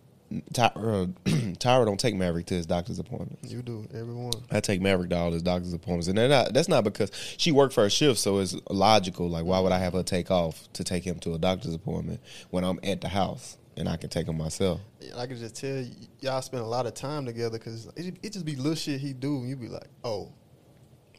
Tyra. 0.54 0.74
Uh, 0.76 1.08
Tyra 1.62 1.86
don't 1.86 2.00
take 2.00 2.16
Maverick 2.16 2.46
to 2.48 2.54
his 2.54 2.66
doctor's 2.66 3.00
appointments. 3.00 3.52
you 3.52 3.62
do, 3.62 3.86
everyone. 3.94 4.34
I 4.50 4.60
take 4.60 4.82
Maverick 4.82 5.10
to 5.12 5.18
all 5.18 5.32
his 5.32 5.44
doctor's 5.44 5.74
appointments, 5.74 6.08
and 6.08 6.18
not, 6.18 6.54
that's 6.54 6.68
not 6.70 6.84
because 6.84 7.12
she 7.38 7.52
worked 7.52 7.74
for 7.74 7.86
a 7.86 7.90
shift, 7.90 8.20
so 8.20 8.40
it's 8.40 8.56
logical. 8.70 9.30
Like, 9.30 9.46
why 9.46 9.60
would 9.60 9.72
I 9.72 9.80
have 9.80 9.94
her 9.94 10.04
take 10.04 10.32
off 10.32 10.72
to 10.74 10.84
take 10.84 11.04
him 11.04 11.20
to 11.20 11.34
a 11.34 11.38
doctor's 11.38 11.74
appointment 11.74 12.22
when 12.50 12.64
I'm 12.64 12.80
at 12.84 13.02
the 13.02 13.10
house 13.10 13.58
and 13.78 13.88
I 13.88 13.98
can 13.98 14.10
take 14.10 14.28
him 14.28 14.38
myself? 14.38 14.82
And 15.02 15.14
I 15.20 15.28
can 15.28 15.38
just 15.38 15.56
tell 15.56 15.76
y- 15.76 15.90
y'all 16.22 16.42
spend 16.42 16.64
a 16.64 16.68
lot 16.68 16.86
of 16.86 16.94
time 16.94 17.26
together 17.26 17.58
because 17.58 17.88
it, 17.96 18.18
it 18.24 18.34
just 18.34 18.46
be 18.46 18.56
little 18.56 18.76
shit 18.76 19.00
he 19.00 19.14
do, 19.14 19.38
and 19.38 19.50
you 19.50 19.56
be 19.56 19.68
like, 19.68 19.88
oh, 20.04 20.32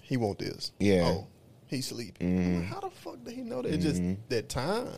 he 0.01 0.17
want 0.17 0.39
this. 0.39 0.73
Yeah. 0.79 1.05
Oh, 1.05 1.27
he 1.73 1.81
sleeping. 1.81 2.39
I'm 2.39 2.57
like, 2.61 2.65
How 2.67 2.81
the 2.81 2.91
fuck 2.91 3.25
did 3.25 3.35
he 3.35 3.43
know 3.43 3.63
that? 3.63 3.73
It's 3.73 3.85
Just 3.85 4.03
that 4.29 4.49
time. 4.49 4.89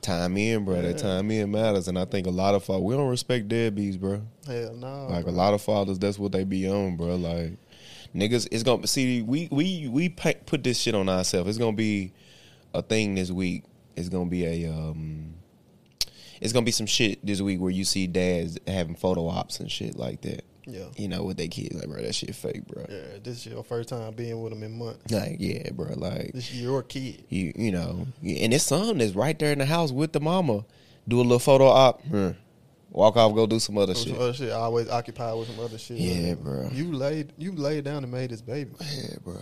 Time 0.00 0.36
in, 0.36 0.64
bro. 0.64 0.80
That 0.80 0.98
time 0.98 1.30
in 1.30 1.50
matters, 1.50 1.88
and 1.88 1.98
I 1.98 2.04
think 2.04 2.26
a 2.26 2.30
lot 2.30 2.54
of 2.54 2.64
fathers 2.64 2.82
we 2.82 2.94
don't 2.94 3.08
respect 3.08 3.48
deadbeats, 3.48 3.98
bro. 3.98 4.22
Hell 4.46 4.74
no. 4.74 5.06
Like 5.08 5.24
bro. 5.24 5.32
a 5.32 5.34
lot 5.34 5.54
of 5.54 5.62
fathers, 5.62 5.98
that's 5.98 6.18
what 6.18 6.32
they 6.32 6.44
be 6.44 6.68
on, 6.68 6.96
bro. 6.96 7.16
Like 7.16 7.52
niggas, 8.14 8.48
it's 8.50 8.62
gonna 8.62 8.86
see. 8.86 9.22
We 9.22 9.48
we 9.50 9.88
we 9.88 10.08
put 10.08 10.64
this 10.64 10.78
shit 10.78 10.94
on 10.94 11.08
ourselves. 11.08 11.48
It's 11.48 11.58
gonna 11.58 11.76
be 11.76 12.12
a 12.74 12.82
thing 12.82 13.14
this 13.14 13.30
week. 13.30 13.64
It's 13.96 14.08
gonna 14.08 14.30
be 14.30 14.44
a 14.46 14.72
um. 14.72 15.34
It's 16.40 16.54
gonna 16.54 16.64
be 16.64 16.72
some 16.72 16.86
shit 16.86 17.24
this 17.24 17.42
week 17.42 17.60
where 17.60 17.70
you 17.70 17.84
see 17.84 18.06
dads 18.06 18.58
having 18.66 18.94
photo 18.94 19.28
ops 19.28 19.60
and 19.60 19.70
shit 19.70 19.96
like 19.96 20.22
that. 20.22 20.44
Yeah. 20.72 20.86
You 20.96 21.08
know, 21.08 21.22
with 21.24 21.36
their 21.36 21.48
kids, 21.48 21.74
like 21.74 21.88
bro, 21.88 22.02
that 22.02 22.14
shit 22.14 22.34
fake, 22.34 22.66
bro. 22.66 22.84
Yeah, 22.88 23.18
this 23.22 23.38
is 23.38 23.46
your 23.46 23.64
first 23.64 23.88
time 23.88 24.12
being 24.14 24.40
with 24.42 24.52
them 24.52 24.62
in 24.62 24.78
months. 24.78 25.10
Like 25.12 25.36
yeah, 25.38 25.70
bro. 25.72 25.94
Like 25.96 26.32
This 26.32 26.50
is 26.50 26.62
your 26.62 26.82
kid. 26.82 27.24
you 27.28 27.52
you 27.56 27.72
know, 27.72 28.06
and 28.22 28.52
his 28.52 28.62
son 28.64 29.00
is 29.00 29.14
right 29.14 29.38
there 29.38 29.52
in 29.52 29.58
the 29.58 29.66
house 29.66 29.92
with 29.92 30.12
the 30.12 30.20
mama. 30.20 30.64
Do 31.08 31.20
a 31.20 31.22
little 31.22 31.38
photo 31.38 31.66
op. 31.66 32.02
hmm. 32.02 32.30
Walk 32.92 33.16
off, 33.16 33.34
go 33.36 33.46
do 33.46 33.60
some 33.60 33.78
other 33.78 33.94
Some 33.94 34.12
shit. 34.12 34.20
other 34.20 34.32
shit. 34.32 34.50
Always 34.50 34.88
occupied 34.88 35.38
with 35.38 35.48
some 35.48 35.60
other 35.64 35.78
shit. 35.78 35.98
Yeah, 35.98 36.34
bro. 36.34 36.68
You 36.72 36.92
laid 36.92 37.32
you 37.38 37.52
laid 37.52 37.84
down 37.84 38.02
and 38.02 38.12
made 38.12 38.30
this 38.30 38.42
baby. 38.42 38.72
Yeah, 38.80 39.16
bro. 39.24 39.36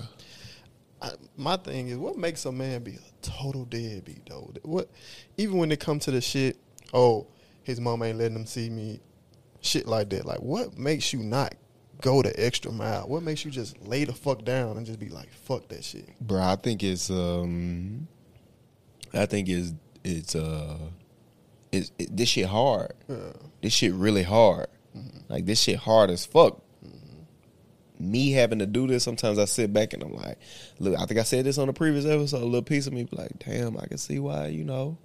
I, 1.00 1.10
my 1.36 1.56
thing 1.56 1.88
is, 1.88 1.96
what 1.96 2.16
makes 2.18 2.44
a 2.44 2.52
man 2.52 2.82
be 2.82 2.92
a 2.96 2.98
total 3.22 3.64
deadbeat 3.64 4.28
though? 4.28 4.52
What 4.62 4.90
even 5.36 5.56
when 5.58 5.70
it 5.72 5.80
comes 5.80 6.04
to 6.04 6.10
the 6.10 6.20
shit? 6.20 6.58
Oh, 6.92 7.26
his 7.62 7.80
mom 7.80 8.02
ain't 8.02 8.18
letting 8.18 8.36
him 8.36 8.46
see 8.46 8.68
me, 8.68 9.00
shit 9.60 9.86
like 9.86 10.10
that. 10.10 10.24
Like, 10.26 10.40
what 10.40 10.78
makes 10.78 11.12
you 11.12 11.20
not 11.20 11.54
go 12.00 12.22
the 12.22 12.32
extra 12.44 12.72
mile? 12.72 13.08
What 13.08 13.22
makes 13.22 13.44
you 13.44 13.50
just 13.50 13.80
lay 13.86 14.04
the 14.04 14.12
fuck 14.12 14.44
down 14.44 14.76
and 14.76 14.86
just 14.86 14.98
be 14.98 15.08
like, 15.08 15.32
fuck 15.32 15.68
that 15.68 15.84
shit? 15.84 16.08
Bro, 16.20 16.42
I 16.42 16.56
think 16.56 16.82
it's 16.82 17.10
um 17.10 18.08
I 19.14 19.26
think 19.26 19.48
it's 19.48 19.72
it's 20.04 20.34
uh 20.34 20.78
it's 21.72 21.92
it, 21.98 22.16
this 22.16 22.28
shit 22.28 22.46
hard. 22.46 22.92
Yeah. 23.08 23.32
This 23.62 23.72
shit 23.72 23.92
really 23.92 24.22
hard. 24.22 24.68
Like 25.28 25.46
this 25.46 25.60
shit 25.60 25.78
hard 25.78 26.10
as 26.10 26.24
fuck. 26.24 26.62
Me 28.00 28.30
having 28.30 28.60
to 28.60 28.66
do 28.66 28.86
this, 28.86 29.02
sometimes 29.02 29.40
I 29.40 29.44
sit 29.44 29.72
back 29.72 29.92
and 29.92 30.04
I'm 30.04 30.14
like, 30.14 30.38
look, 30.78 30.96
I 30.96 31.04
think 31.06 31.18
I 31.18 31.24
said 31.24 31.44
this 31.44 31.58
on 31.58 31.66
the 31.66 31.72
previous 31.72 32.06
episode. 32.06 32.42
A 32.42 32.44
little 32.44 32.62
piece 32.62 32.86
of 32.86 32.92
me 32.92 33.02
be 33.02 33.16
like, 33.16 33.40
damn, 33.40 33.76
I 33.76 33.86
can 33.86 33.98
see 33.98 34.20
why, 34.20 34.46
you 34.46 34.62
know. 34.62 34.98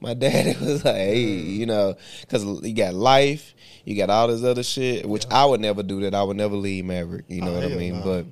My 0.00 0.14
daddy 0.14 0.56
was 0.64 0.84
like, 0.84 0.94
hey, 0.94 1.20
you 1.22 1.66
know, 1.66 1.96
because 2.20 2.44
you 2.62 2.72
got 2.74 2.94
life, 2.94 3.54
you 3.84 3.96
got 3.96 4.10
all 4.10 4.28
this 4.28 4.44
other 4.44 4.62
shit, 4.62 5.06
which 5.08 5.24
I 5.30 5.44
would 5.44 5.60
never 5.60 5.82
do 5.82 6.00
that. 6.02 6.14
I 6.14 6.22
would 6.22 6.36
never 6.36 6.54
leave 6.56 6.84
Maverick, 6.84 7.24
you 7.28 7.40
know 7.40 7.50
Oh, 7.52 7.60
what 7.60 7.64
I 7.64 7.74
mean? 7.74 8.00
But 8.02 8.26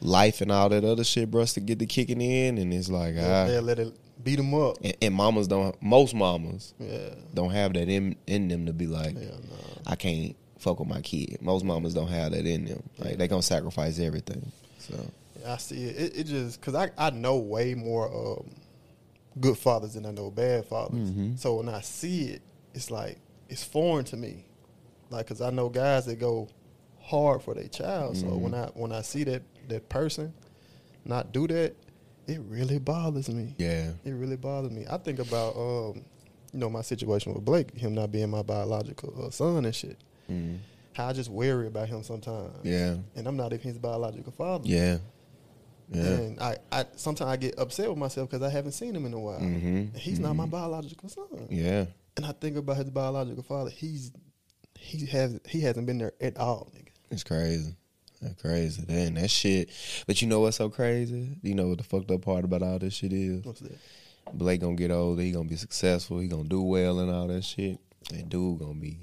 life 0.00 0.40
and 0.40 0.50
all 0.50 0.68
that 0.70 0.84
other 0.84 1.04
shit, 1.04 1.30
bro, 1.30 1.44
to 1.44 1.60
get 1.60 1.78
the 1.78 1.86
kicking 1.86 2.20
in, 2.20 2.58
and 2.58 2.72
it's 2.72 2.88
like, 2.88 3.14
ah, 3.18 3.46
They'll 3.46 3.62
let 3.62 3.78
it 3.78 3.92
beat 4.22 4.36
them 4.36 4.54
up. 4.54 4.78
and, 4.82 4.96
and 5.02 5.14
mamas 5.14 5.46
don't, 5.48 5.80
most 5.82 6.14
mamas 6.14 6.72
Yeah. 6.78 7.10
don't 7.34 7.50
have 7.50 7.74
that 7.74 7.88
in 7.88 8.16
in 8.26 8.48
them 8.48 8.66
to 8.66 8.72
be 8.72 8.86
like. 8.86 9.16
I 9.86 9.96
can't 9.96 10.34
fuck 10.58 10.78
with 10.80 10.88
my 10.88 11.02
kid. 11.02 11.38
Most 11.42 11.62
mamas 11.64 11.92
don't 11.92 12.08
have 12.08 12.32
that 12.32 12.46
in 12.46 12.64
them. 12.64 12.82
Like 12.98 13.18
they 13.18 13.28
gonna 13.28 13.42
sacrifice 13.42 13.98
everything. 13.98 14.50
So 14.78 14.94
I 15.46 15.58
see 15.58 15.84
it. 15.84 15.96
It, 16.00 16.18
it 16.20 16.24
just 16.24 16.58
because 16.58 16.74
I, 16.74 16.90
I 16.96 17.10
know 17.10 17.36
way 17.36 17.74
more 17.74 18.08
um, 18.38 18.50
good 19.40 19.58
fathers 19.58 19.94
than 19.94 20.06
I 20.06 20.10
know 20.12 20.30
bad 20.30 20.66
fathers. 20.66 21.10
Mhm. 21.10 21.38
So 21.38 21.56
when 21.56 21.68
I 21.68 21.80
see 21.80 22.26
it, 22.28 22.42
it's 22.74 22.90
like 22.90 23.18
it's 23.48 23.64
foreign 23.64 24.04
to 24.06 24.16
me. 24.16 24.46
Like 25.10 25.26
because 25.26 25.40
I 25.40 25.50
know 25.50 25.68
guys 25.68 26.06
that 26.06 26.18
go 26.18 26.48
hard 27.00 27.42
for 27.42 27.54
their 27.54 27.68
child. 27.68 28.16
So 28.16 28.26
Mhm. 28.28 28.40
when 28.40 28.54
I 28.54 28.66
when 28.74 28.92
I 28.92 29.02
see 29.02 29.24
that 29.24 29.42
that 29.68 29.88
person 29.88 30.32
not 31.04 31.32
do 31.32 31.46
that, 31.48 31.74
it 32.26 32.40
really 32.48 32.78
bothers 32.78 33.28
me. 33.28 33.54
yeah, 33.58 33.92
It 34.04 34.12
really 34.12 34.36
bothers 34.36 34.70
me. 34.72 34.86
I 34.88 34.96
think 34.98 35.18
about 35.18 35.56
um, 35.56 36.02
you 36.52 36.58
know 36.60 36.70
my 36.70 36.82
situation 36.82 37.34
with 37.34 37.44
Blake, 37.44 37.76
him 37.76 37.94
not 37.94 38.10
being 38.12 38.30
my 38.30 38.42
biological 38.42 39.26
uh, 39.26 39.30
son 39.30 39.64
and 39.64 39.74
shit. 39.74 39.98
mm, 40.30 40.58
How 40.94 41.08
I 41.08 41.12
just 41.12 41.28
worry 41.28 41.66
about 41.66 41.88
him 41.88 42.02
sometimes. 42.02 42.54
yeah, 42.62 42.96
And 43.16 43.26
I'm 43.26 43.36
not 43.36 43.52
even 43.52 43.66
his 43.68 43.78
biological 43.78 44.32
father. 44.32 44.66
yeah, 44.68 44.98
yeah. 45.90 46.02
And 46.02 46.40
I, 46.40 46.56
I 46.72 46.84
sometimes 46.96 47.28
I 47.30 47.36
get 47.36 47.58
upset 47.58 47.88
with 47.88 47.98
myself 47.98 48.30
because 48.30 48.42
I 48.46 48.50
haven't 48.50 48.72
seen 48.72 48.94
him 48.96 49.06
in 49.06 49.12
a 49.14 49.20
while. 49.20 49.40
Mhm, 49.40 49.94
He's 49.96 50.18
not 50.20 50.34
my 50.34 50.46
biological 50.46 51.08
son. 51.08 51.26
Yeah, 51.50 51.86
And 52.16 52.24
I 52.26 52.32
think 52.32 52.56
about 52.56 52.76
his 52.76 52.90
biological 52.90 53.42
father. 53.42 53.70
He's 53.70 54.12
he 54.78 55.06
has 55.06 55.38
he 55.48 55.60
hasn't 55.60 55.86
been 55.86 55.98
there 55.98 56.12
at 56.20 56.36
all, 56.36 56.70
nigga. 56.76 56.88
it's 57.10 57.24
crazy. 57.24 57.74
That's 58.22 58.40
crazy. 58.40 58.82
Damn, 58.86 59.14
that 59.14 59.30
shit. 59.30 59.70
But 60.06 60.22
you 60.22 60.28
know 60.28 60.40
what's 60.40 60.56
so 60.56 60.70
crazy? 60.70 61.36
You 61.42 61.54
know 61.54 61.68
what 61.68 61.78
the 61.78 61.84
fucked 61.84 62.10
up 62.10 62.22
part 62.22 62.44
about 62.44 62.62
all 62.62 62.78
this 62.78 62.94
shit 62.94 63.12
is? 63.12 63.44
What's 63.44 63.60
that? 63.60 63.76
Blake 64.32 64.60
gonna 64.62 64.76
get 64.76 64.90
older. 64.90 65.20
He 65.20 65.32
gonna 65.32 65.48
be 65.48 65.56
successful. 65.56 66.18
He 66.20 66.28
gonna 66.28 66.44
do 66.48 66.62
well 66.62 67.00
and 67.00 67.10
all 67.10 67.26
that 67.28 67.44
shit. 67.44 67.78
And 68.12 68.28
dude 68.30 68.58
gonna 68.60 68.74
be. 68.74 68.98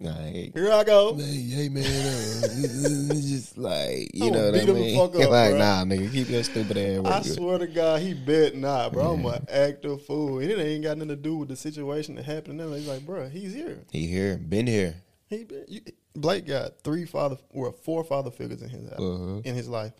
Like, 0.00 0.54
Here 0.54 0.70
I 0.72 0.84
go. 0.84 1.14
Hey, 1.16 1.42
hey 1.42 1.68
man, 1.68 1.82
uh, 1.84 2.46
it's 2.46 3.28
just 3.28 3.58
like 3.58 4.10
you 4.14 4.30
know 4.30 4.44
what 4.46 4.54
I 4.54 4.58
beat 4.60 4.68
him 4.68 4.74
the 4.74 4.80
mean. 4.80 4.96
fuck 4.96 5.14
up, 5.20 5.30
like, 5.30 5.54
bruh. 5.54 5.58
nah, 5.58 5.84
nigga, 5.84 6.12
keep 6.12 6.28
your 6.28 6.44
stupid 6.44 6.76
ass. 6.78 7.04
I 7.04 7.34
swear 7.34 7.58
to 7.58 7.66
God, 7.66 8.00
he 8.00 8.14
bet 8.14 8.54
not, 8.54 8.92
bro. 8.92 9.14
I'm 9.14 9.26
an 9.26 9.44
active 9.50 10.06
fool. 10.06 10.38
And 10.38 10.48
it 10.50 10.58
ain't 10.60 10.84
got 10.84 10.98
nothing 10.98 11.08
to 11.08 11.16
do 11.16 11.36
with 11.36 11.48
the 11.48 11.56
situation 11.56 12.14
that 12.14 12.24
happened. 12.24 12.58
Now 12.58 12.72
he's 12.74 12.86
like, 12.86 13.04
bro, 13.04 13.28
he's 13.28 13.52
here. 13.52 13.80
He 13.90 14.06
here, 14.06 14.36
been 14.36 14.68
here. 14.68 14.94
He 15.28 15.42
been, 15.42 15.64
you, 15.66 15.80
Blake 16.14 16.46
got 16.46 16.80
three 16.84 17.04
father, 17.04 17.36
or 17.50 17.72
four 17.72 18.04
father 18.04 18.30
figures 18.30 18.62
in 18.62 18.68
his 18.68 18.88
Uh-huh. 18.92 19.40
in 19.44 19.54
his 19.56 19.68
life, 19.68 19.92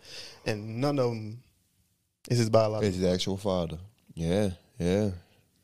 and 0.45 0.79
none 0.79 0.97
of 0.97 1.09
them 1.09 1.43
is 2.29 2.37
his 2.37 2.49
biological. 2.49 2.87
It's 2.87 2.97
his 2.97 3.05
actual 3.13 3.35
father. 3.35 3.79
Yeah, 4.15 4.51
yeah, 4.77 5.09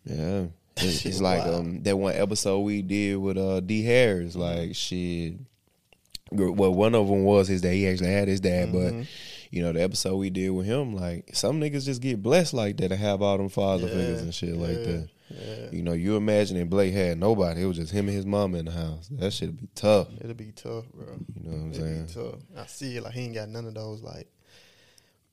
yeah. 0.03 0.45
It's, 0.81 1.05
it's 1.05 1.21
like 1.21 1.43
um 1.45 1.83
that 1.83 1.97
one 1.97 2.13
episode 2.15 2.59
we 2.59 2.81
did 2.81 3.15
with 3.17 3.37
uh 3.37 3.59
D 3.61 3.83
Harris. 3.83 4.35
Like 4.35 4.75
shit. 4.75 5.35
Well, 6.31 6.73
one 6.73 6.95
of 6.95 7.07
them 7.07 7.23
was 7.23 7.47
his 7.47 7.61
dad. 7.61 7.73
He 7.73 7.87
actually 7.87 8.11
had 8.11 8.27
his 8.27 8.39
dad, 8.41 8.69
Mm-hmm. 8.69 8.99
but 9.01 9.07
you 9.51 9.61
know 9.61 9.71
the 9.71 9.81
episode 9.81 10.17
we 10.17 10.29
did 10.29 10.49
with 10.49 10.65
him, 10.65 10.95
like 10.95 11.29
some 11.33 11.61
niggas 11.61 11.85
just 11.85 12.01
get 12.01 12.21
blessed 12.21 12.53
like 12.53 12.77
that 12.77 12.89
to 12.89 12.95
have 12.97 13.21
all 13.21 13.37
them 13.37 13.47
father 13.49 13.87
Yeah, 13.87 13.93
figures 13.93 14.21
and 14.21 14.33
shit 14.33 14.55
like 14.57 14.83
that. 14.83 15.09
Yeah. 15.29 15.69
You 15.71 15.81
know, 15.81 15.93
you 15.93 16.17
imagine 16.17 16.57
if 16.57 16.69
Blake 16.69 16.93
had 16.93 17.19
nobody, 17.19 17.61
it 17.61 17.65
was 17.65 17.77
just 17.77 17.91
him 17.93 18.07
and 18.07 18.15
his 18.15 18.25
mama 18.25 18.57
in 18.57 18.65
the 18.65 18.71
house. 18.71 19.07
That 19.11 19.31
shit'd 19.33 19.57
be 19.59 19.67
tough. 19.75 20.07
It'll 20.19 20.33
be 20.35 20.51
tough, 20.51 20.85
bro. 20.93 21.05
You 21.35 21.49
know 21.49 21.57
what 21.57 21.61
I'm 21.63 21.71
It'll 21.73 21.83
saying? 21.85 22.05
be 22.07 22.13
tough. 22.13 22.39
I 22.57 22.65
see 22.67 22.97
it 22.97 23.03
like 23.03 23.13
he 23.13 23.21
ain't 23.21 23.33
got 23.35 23.49
none 23.49 23.65
of 23.65 23.73
those 23.73 24.01
like 24.03 24.27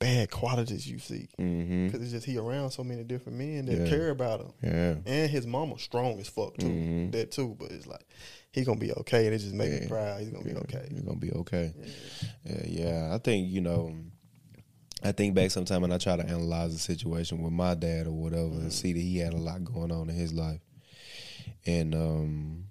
bad 0.02 0.30
qualities 0.30 0.88
you 0.88 0.98
see. 0.98 1.28
Mm-hmm. 1.38 1.86
Because 1.86 2.02
it's 2.02 2.10
just 2.12 2.26
he 2.26 2.36
around 2.38 2.70
so 2.70 2.82
many 2.84 3.04
different 3.04 3.38
men 3.38 3.66
that 3.66 3.78
Yeah. 3.78 3.88
care 3.88 4.10
about 4.10 4.40
him. 4.40 4.52
Yeah. 4.62 4.94
And 5.06 5.30
his 5.30 5.46
mama 5.46 5.78
strong 5.78 6.18
as 6.20 6.28
fuck 6.28 6.56
too. 6.58 6.66
Mhm. 6.68 7.12
That 7.12 7.30
too. 7.30 7.56
But 7.58 7.70
it's 7.72 7.86
like 7.86 8.04
he 8.52 8.64
gonna 8.64 8.78
be 8.80 8.92
okay. 8.92 9.26
And 9.26 9.34
it 9.34 9.38
just 9.38 9.54
make 9.54 9.72
me 9.80 9.86
proud. 9.88 10.20
He's 10.20 10.30
gonna 10.30 10.44
be 10.44 10.54
okay. 10.56 10.86
You're 10.90 11.04
gonna 11.04 11.16
be 11.18 11.32
okay. 11.32 11.72
Yeah, 12.44 12.62
yeah. 12.66 13.14
I 13.14 13.18
think 13.18 13.48
you 13.50 13.60
know. 13.60 13.94
I 15.04 15.10
think 15.10 15.34
back 15.34 15.50
sometime 15.50 15.82
and 15.82 15.92
I 15.92 15.98
try 15.98 16.16
to 16.16 16.22
analyze 16.24 16.72
the 16.72 16.78
situation 16.78 17.42
with 17.42 17.52
my 17.52 17.74
dad 17.74 18.06
or 18.06 18.12
whatever 18.12 18.44
Mm-hmm. 18.50 18.60
and 18.60 18.72
see 18.72 18.92
that 18.92 19.00
he 19.00 19.18
had 19.18 19.32
a 19.34 19.36
lot 19.36 19.64
going 19.64 19.90
on 19.90 20.08
in 20.08 20.14
his 20.14 20.32
life, 20.32 20.60
and 21.66 21.92
um, 21.92 22.64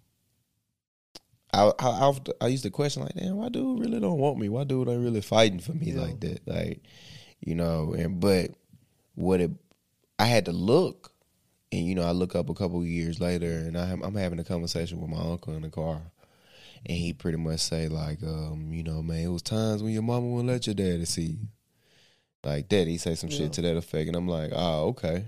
I 1.53 1.71
I, 1.77 1.87
I, 2.09 2.13
I 2.39 2.47
used 2.47 2.63
to 2.63 2.69
question 2.69 3.03
like, 3.03 3.15
damn, 3.15 3.35
why 3.35 3.49
dude 3.49 3.79
really 3.81 3.99
don't 3.99 4.17
want 4.17 4.37
me? 4.39 4.47
Why 4.47 4.63
dude 4.63 4.87
ain't 4.87 5.03
really 5.03 5.19
fighting 5.19 5.59
for 5.59 5.73
me 5.73 5.91
Yeah. 5.91 6.01
like 6.03 6.19
that? 6.21 6.47
Like, 6.47 6.79
you 7.41 7.55
know, 7.55 7.93
and 7.93 8.19
but 8.19 8.51
what 9.15 9.41
it, 9.41 9.51
I 10.17 10.25
had 10.25 10.45
to 10.45 10.51
look, 10.51 11.11
and 11.71 11.85
you 11.85 11.95
know, 11.95 12.03
I 12.03 12.11
look 12.11 12.35
up 12.35 12.49
a 12.49 12.53
couple 12.53 12.79
of 12.79 12.87
years 12.87 13.19
later, 13.19 13.51
and 13.51 13.77
I, 13.77 13.91
I'm 13.91 14.15
having 14.15 14.39
a 14.39 14.43
conversation 14.43 15.01
with 15.01 15.09
my 15.09 15.19
uncle 15.21 15.53
in 15.53 15.63
the 15.63 15.69
car, 15.69 16.01
and 16.85 16.97
he 16.97 17.13
pretty 17.13 17.37
much 17.37 17.59
say 17.59 17.87
like, 17.87 18.23
um, 18.23 18.69
you 18.71 18.83
know, 18.83 19.01
man, 19.01 19.19
it 19.25 19.27
was 19.27 19.41
times 19.41 19.83
when 19.83 19.91
your 19.93 20.03
mama 20.03 20.27
wouldn't 20.27 20.49
let 20.49 20.67
your 20.67 20.75
daddy 20.75 21.05
see 21.05 21.23
you, 21.23 21.47
like 22.43 22.69
that. 22.69 22.87
He 22.87 22.97
say 22.97 23.15
some 23.15 23.29
Yeah. 23.29 23.37
shit 23.37 23.53
to 23.53 23.61
that 23.63 23.77
effect, 23.77 24.07
and 24.07 24.15
I'm 24.15 24.27
like, 24.27 24.51
oh, 24.53 24.87
okay. 24.89 25.25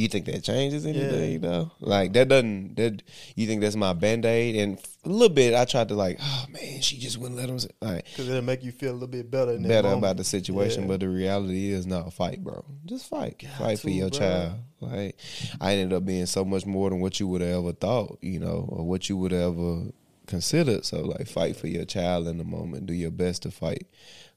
You 0.00 0.08
think 0.08 0.24
that 0.26 0.42
changes 0.42 0.86
anything, 0.86 1.32
Yeah. 1.32 1.38
though? 1.38 1.70
Like 1.80 2.14
that 2.14 2.28
doesn't 2.28 2.76
that 2.76 3.02
you 3.36 3.46
think 3.46 3.60
that's 3.60 3.76
my 3.76 3.92
band 3.92 4.24
aid? 4.24 4.56
And 4.56 4.78
a 5.04 5.08
little 5.10 5.28
bit, 5.34 5.52
I 5.54 5.66
tried 5.66 5.88
to 5.88 5.94
like, 5.94 6.18
oh 6.22 6.46
man, 6.50 6.80
she 6.80 6.96
just 6.96 7.18
wouldn't 7.18 7.38
let 7.38 7.50
him. 7.50 7.58
Like 7.82 8.06
Because 8.06 8.28
it'll 8.28 8.40
make 8.42 8.64
you 8.64 8.72
feel 8.72 8.92
a 8.92 8.94
little 8.94 9.08
bit 9.08 9.30
better. 9.30 9.52
In 9.52 9.62
better 9.68 9.88
about 9.88 10.16
the 10.16 10.24
situation, 10.24 10.82
Yeah. 10.82 10.88
but 10.88 11.00
the 11.00 11.08
reality 11.10 11.70
is 11.70 11.86
not 11.86 12.12
fight, 12.14 12.42
bro. 12.42 12.64
Just 12.86 13.08
fight, 13.10 13.38
Got 13.40 13.50
fight 13.58 13.78
for 13.78 13.90
your 13.90 14.08
bro. 14.08 14.18
child. 14.18 14.52
Like 14.80 15.16
I 15.60 15.74
ended 15.74 15.92
up 15.94 16.06
being 16.06 16.24
so 16.26 16.44
much 16.46 16.64
more 16.64 16.88
than 16.88 17.00
what 17.00 17.20
you 17.20 17.28
would 17.28 17.42
have 17.42 17.58
ever 17.62 17.72
thought, 17.72 18.18
you 18.22 18.40
know, 18.40 18.66
or 18.70 18.86
what 18.86 19.10
you 19.10 19.18
would 19.18 19.32
have 19.32 19.58
ever 19.58 19.82
considered. 20.26 20.86
So 20.86 21.00
like, 21.02 21.26
fight 21.28 21.56
for 21.56 21.66
your 21.66 21.84
child 21.84 22.26
in 22.26 22.38
the 22.38 22.44
moment. 22.44 22.86
Do 22.86 22.94
your 22.94 23.10
best 23.10 23.42
to 23.42 23.50
fight 23.50 23.86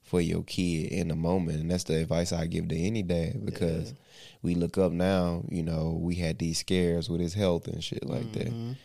for 0.04 0.20
your 0.20 0.42
kid 0.44 0.92
in 0.92 1.08
the 1.08 1.16
moment, 1.16 1.60
and 1.60 1.70
that's 1.70 1.84
the 1.84 1.96
advice 2.00 2.32
I 2.32 2.46
give 2.46 2.68
to 2.68 2.76
any 2.76 3.02
dad 3.02 3.44
because 3.44 3.94
we 4.42 4.54
look 4.54 4.78
up 4.78 4.92
now. 4.92 5.42
You 5.50 5.62
know, 5.64 5.98
we 6.00 6.14
had 6.14 6.38
these 6.38 6.58
scares 6.58 7.08
with 7.10 7.20
his 7.20 7.34
health 7.34 7.66
and 7.66 7.82
shit 7.82 8.04
like 8.06 8.32
that 8.34 8.48
Mhm. 8.52 8.76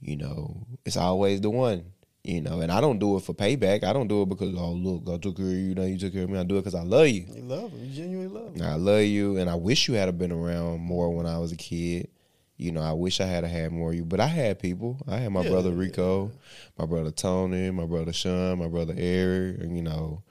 you 0.00 0.16
know, 0.16 0.54
it's 0.84 0.96
always 0.98 1.40
the 1.40 1.48
one, 1.50 1.82
you 2.22 2.42
know, 2.42 2.60
and 2.60 2.70
I 2.70 2.80
don't 2.82 2.98
do 2.98 3.16
it 3.16 3.22
for 3.22 3.32
payback. 3.32 3.82
I 3.82 3.94
don't 3.94 4.08
do 4.08 4.20
it 4.22 4.28
because, 4.28 4.54
oh, 4.54 4.72
look, 4.72 5.08
I 5.08 5.16
took 5.16 5.38
care 5.38 5.46
of 5.46 5.52
you, 5.52 5.74
now 5.74 5.84
you 5.84 5.96
took 5.98 6.12
care 6.12 6.24
of 6.24 6.30
me. 6.30 6.38
I 6.38 6.44
do 6.44 6.56
it 6.56 6.60
because 6.64 6.74
I 6.74 6.82
love 6.82 7.08
you. 7.08 7.24
You 7.34 7.42
love 7.42 7.72
him. 7.72 7.82
You 7.84 7.90
genuinely 7.94 8.28
love 8.40 8.54
him. 8.54 8.62
I 8.62 8.74
love 8.76 9.02
you, 9.04 9.38
and 9.38 9.48
I 9.48 9.54
wish 9.54 9.88
you 9.88 9.94
had 9.94 10.16
been 10.18 10.32
around 10.32 10.80
more 10.80 11.08
when 11.10 11.24
I 11.26 11.38
was 11.38 11.50
a 11.52 11.56
kid. 11.56 12.08
You 12.58 12.72
know, 12.72 12.80
I 12.82 12.92
wish 12.92 13.20
I 13.20 13.26
had 13.26 13.44
had 13.44 13.72
more 13.72 13.90
of 13.90 13.96
you, 13.96 14.04
but 14.04 14.20
I 14.20 14.26
had 14.26 14.58
people. 14.58 14.98
I 15.08 15.16
had 15.18 15.30
my 15.32 15.42
Yeah, 15.44 15.50
brother 15.50 15.70
yeah, 15.70 15.76
Rico, 15.78 16.30
my 16.78 16.84
brother 16.86 17.10
Tony, 17.10 17.70
my 17.70 17.84
brother 17.86 18.12
Sean, 18.12 18.58
my 18.58 18.68
brother 18.68 18.94
Eric, 18.96 19.60
and, 19.60 19.76
you 19.76 19.82
know, 19.82 20.22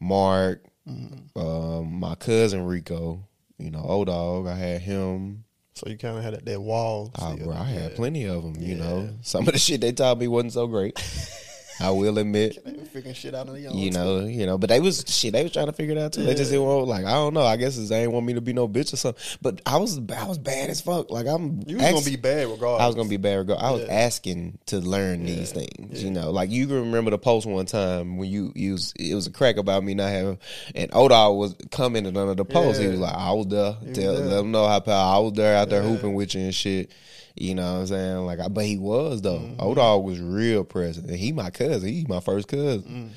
Mark, 0.00 0.62
Mm-hmm. 0.88 1.36
um, 1.36 1.98
my 1.98 2.14
cousin 2.14 2.64
Rico, 2.64 3.26
you 3.58 3.72
know, 3.72 3.80
old 3.84 4.06
dog. 4.06 4.46
I 4.46 4.54
had 4.54 4.82
him. 4.82 5.42
So 5.74 5.88
you 5.90 5.98
kind 5.98 6.16
of 6.16 6.22
had 6.22 6.34
that, 6.34 6.44
that 6.44 6.60
wall. 6.60 7.10
Oh, 7.18 7.36
bro, 7.36 7.52
I 7.52 7.64
had 7.64 7.90
Yeah. 7.90 7.96
plenty 7.96 8.24
of 8.28 8.44
them. 8.44 8.54
You 8.62 8.76
Yeah. 8.76 8.84
know, 8.84 9.10
some 9.22 9.48
of 9.48 9.52
the 9.52 9.58
shit 9.58 9.80
they 9.80 9.90
taught 9.90 10.18
me 10.18 10.28
wasn't 10.28 10.52
so 10.52 10.68
great. 10.68 10.96
I 11.78 11.90
will 11.90 12.16
admit. 12.18 12.64
They 12.64 12.72
were 12.72 12.84
figuring 12.86 13.14
shit 13.14 13.34
out 13.34 13.48
on 13.48 13.54
own. 13.54 13.76
You 13.76 13.90
too. 13.90 13.98
know, 13.98 14.20
you 14.20 14.46
know, 14.46 14.56
but 14.56 14.68
they 14.70 14.80
was 14.80 15.04
shit. 15.06 15.32
They 15.32 15.42
was 15.42 15.52
trying 15.52 15.66
to 15.66 15.72
figure 15.72 15.94
it 15.94 15.98
out 16.00 16.12
too. 16.14 16.22
They 16.24 16.34
just 16.34 16.50
didn't 16.50 16.64
want, 16.66 16.88
like, 16.88 17.04
I 17.04 17.10
don't 17.12 17.34
know. 17.34 17.42
I 17.42 17.56
guess 17.56 17.76
they 17.76 18.02
ain't 18.04 18.12
want 18.12 18.24
me 18.24 18.32
to 18.34 18.40
be 18.40 18.52
no 18.54 18.66
bitch 18.66 18.92
or 18.92 18.96
something. 18.96 19.22
But 19.42 19.60
I 19.66 19.76
was, 19.76 19.98
I 19.98 20.26
was 20.26 20.38
bad 20.38 20.70
as 20.70 20.80
fuck. 20.80 21.10
Like 21.10 21.26
I'm, 21.26 21.60
You 21.66 21.76
was 21.76 21.84
gonna 21.92 22.04
be 22.04 22.16
bad 22.16 22.48
regardless. 22.48 22.82
I 22.82 22.86
was 22.86 22.94
gonna 22.94 23.08
be 23.10 23.18
bad. 23.18 23.36
Regard. 23.36 23.60
I 23.60 23.70
was 23.72 23.82
Yeah. 23.82 23.92
asking 23.92 24.58
to 24.66 24.78
learn 24.78 25.26
these 25.26 25.52
things. 25.52 26.00
yeah. 26.02 26.04
You 26.06 26.10
know, 26.10 26.30
like 26.30 26.50
you 26.50 26.66
can 26.66 26.76
remember 26.76 27.10
the 27.10 27.18
post 27.18 27.46
one 27.46 27.66
time 27.66 28.16
when 28.16 28.30
you 28.30 28.52
used 28.54 28.98
it 28.98 29.14
was 29.14 29.26
a 29.26 29.30
crack 29.30 29.56
about 29.58 29.84
me 29.84 29.94
not 29.94 30.08
having, 30.10 30.38
and 30.74 30.90
Odal 30.94 31.38
was 31.38 31.54
commenting 31.70 32.16
under 32.16 32.34
the 32.34 32.44
post. 32.44 32.80
He 32.80 32.86
was 32.86 33.00
like, 33.00 33.14
"I 33.14 33.32
was 33.32 33.46
there. 33.48 33.76
Tell 33.92 34.14
let 34.14 34.30
them 34.36 34.50
know 34.50 34.66
how 34.66 34.80
I 34.86 35.18
was 35.18 35.32
there 35.34 35.56
out 35.56 35.68
there 35.68 35.82
Yeah. 35.82 35.88
hooping 35.88 36.14
with 36.14 36.34
you 36.34 36.40
and 36.42 36.54
shit." 36.54 36.90
You 37.36 37.54
know 37.54 37.74
what 37.74 37.80
I'm 37.80 37.86
saying? 37.88 38.16
Like, 38.26 38.40
I, 38.40 38.48
but 38.48 38.64
he 38.64 38.78
was 38.78 39.20
though. 39.22 39.38
Mm-hmm. 39.38 39.60
Old 39.60 39.76
dog 39.76 40.04
was 40.04 40.20
real 40.20 40.64
present, 40.64 41.06
and 41.08 41.16
he 41.16 41.32
my 41.32 41.50
cousin. 41.50 41.88
He 41.88 42.06
my 42.08 42.20
first 42.20 42.48
cousin. 42.48 42.82
Mm. 42.82 43.10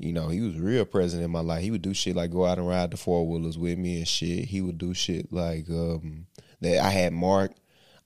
You 0.00 0.12
know, 0.12 0.28
he 0.28 0.40
was 0.40 0.56
real 0.56 0.84
present 0.84 1.24
in 1.24 1.30
my 1.32 1.40
life. 1.40 1.62
He 1.62 1.72
would 1.72 1.82
do 1.82 1.92
shit 1.92 2.14
like 2.14 2.30
go 2.30 2.46
out 2.46 2.58
and 2.58 2.68
ride 2.68 2.92
the 2.92 2.96
four 2.96 3.26
wheelers 3.26 3.58
with 3.58 3.76
me 3.76 3.96
and 3.98 4.06
shit. 4.06 4.44
He 4.44 4.60
would 4.60 4.78
do 4.78 4.94
shit 4.94 5.32
like 5.32 5.68
um 5.70 6.26
that. 6.60 6.78
I 6.84 6.90
had 6.90 7.12
Mark, 7.12 7.50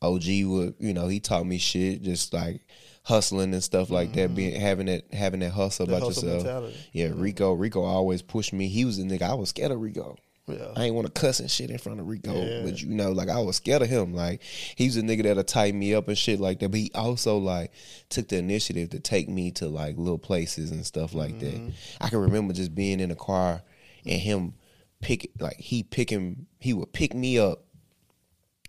OG 0.01 0.23
would 0.45 0.75
you 0.79 0.95
know 0.95 1.07
he 1.09 1.21
taught 1.21 1.45
me 1.45 1.59
shit 1.59 2.01
just 2.01 2.33
like 2.33 2.63
hustling 3.05 3.53
and 3.53 3.63
stuff 3.63 3.91
like 3.91 4.15
that. 4.15 4.35
Being 4.35 4.59
having 4.59 4.87
that 4.87 5.13
having 5.13 5.41
that 5.41 5.51
hustle 5.51 5.85
The 5.85 5.97
about 5.97 6.07
hustle 6.07 6.25
yourself. 6.25 6.45
mentality. 6.45 6.77
Yeah, 6.93 7.11
Rico. 7.15 7.53
Rico 7.53 7.83
always 7.83 8.23
pushed 8.23 8.55
me. 8.55 8.69
He 8.69 8.87
was 8.87 8.97
the 8.97 9.05
nigga. 9.05 9.23
I 9.29 9.35
was 9.35 9.51
scared 9.51 9.73
of 9.73 9.81
Rico. 9.83 10.17
Yeah. 10.49 10.73
I 10.77 10.85
ain't 10.85 10.95
want 10.95 11.07
to 11.07 11.21
cuss 11.21 11.39
and 11.39 11.49
shit 11.51 11.71
in 11.71 11.79
front 11.79 12.01
of 12.01 12.09
Rico, 12.09 12.35
Yeah. 12.35 12.63
but 12.65 12.83
you 12.83 12.89
know, 12.89 13.13
like 13.13 13.29
I 13.29 13.39
was 13.41 13.57
scared 13.57 13.83
of 13.83 13.89
him. 13.89 14.13
Like 14.13 14.43
he 14.43 14.87
was 14.87 14.97
a 14.97 15.03
nigga 15.03 15.23
that'll 15.23 15.45
tighten 15.45 15.79
me 15.79 15.95
up 15.95 16.09
and 16.09 16.19
shit 16.19 16.41
like 16.41 16.59
that. 16.59 16.71
But 16.71 16.81
he 16.81 16.91
also 16.95 17.39
like 17.39 17.71
took 18.09 18.29
the 18.29 18.39
initiative 18.39 18.91
to 18.91 18.99
take 19.01 19.29
me 19.29 19.53
to 19.53 19.69
like 19.69 19.97
little 19.97 20.19
places 20.19 20.71
and 20.73 20.85
stuff 20.85 21.15
like 21.15 21.35
Mm-hmm. 21.35 21.67
that. 21.69 21.75
I 22.01 22.09
can 22.09 22.19
remember 22.19 22.53
just 22.55 22.75
being 22.75 22.99
in 22.99 23.11
a 23.13 23.17
car 23.17 23.63
and 24.05 24.21
him 24.21 24.55
pick 25.01 25.31
like 25.39 25.57
he 25.59 25.85
picking 25.85 26.47
he 26.59 26.73
would 26.73 26.93
pick 26.93 27.15
me 27.15 27.39
up, 27.39 27.63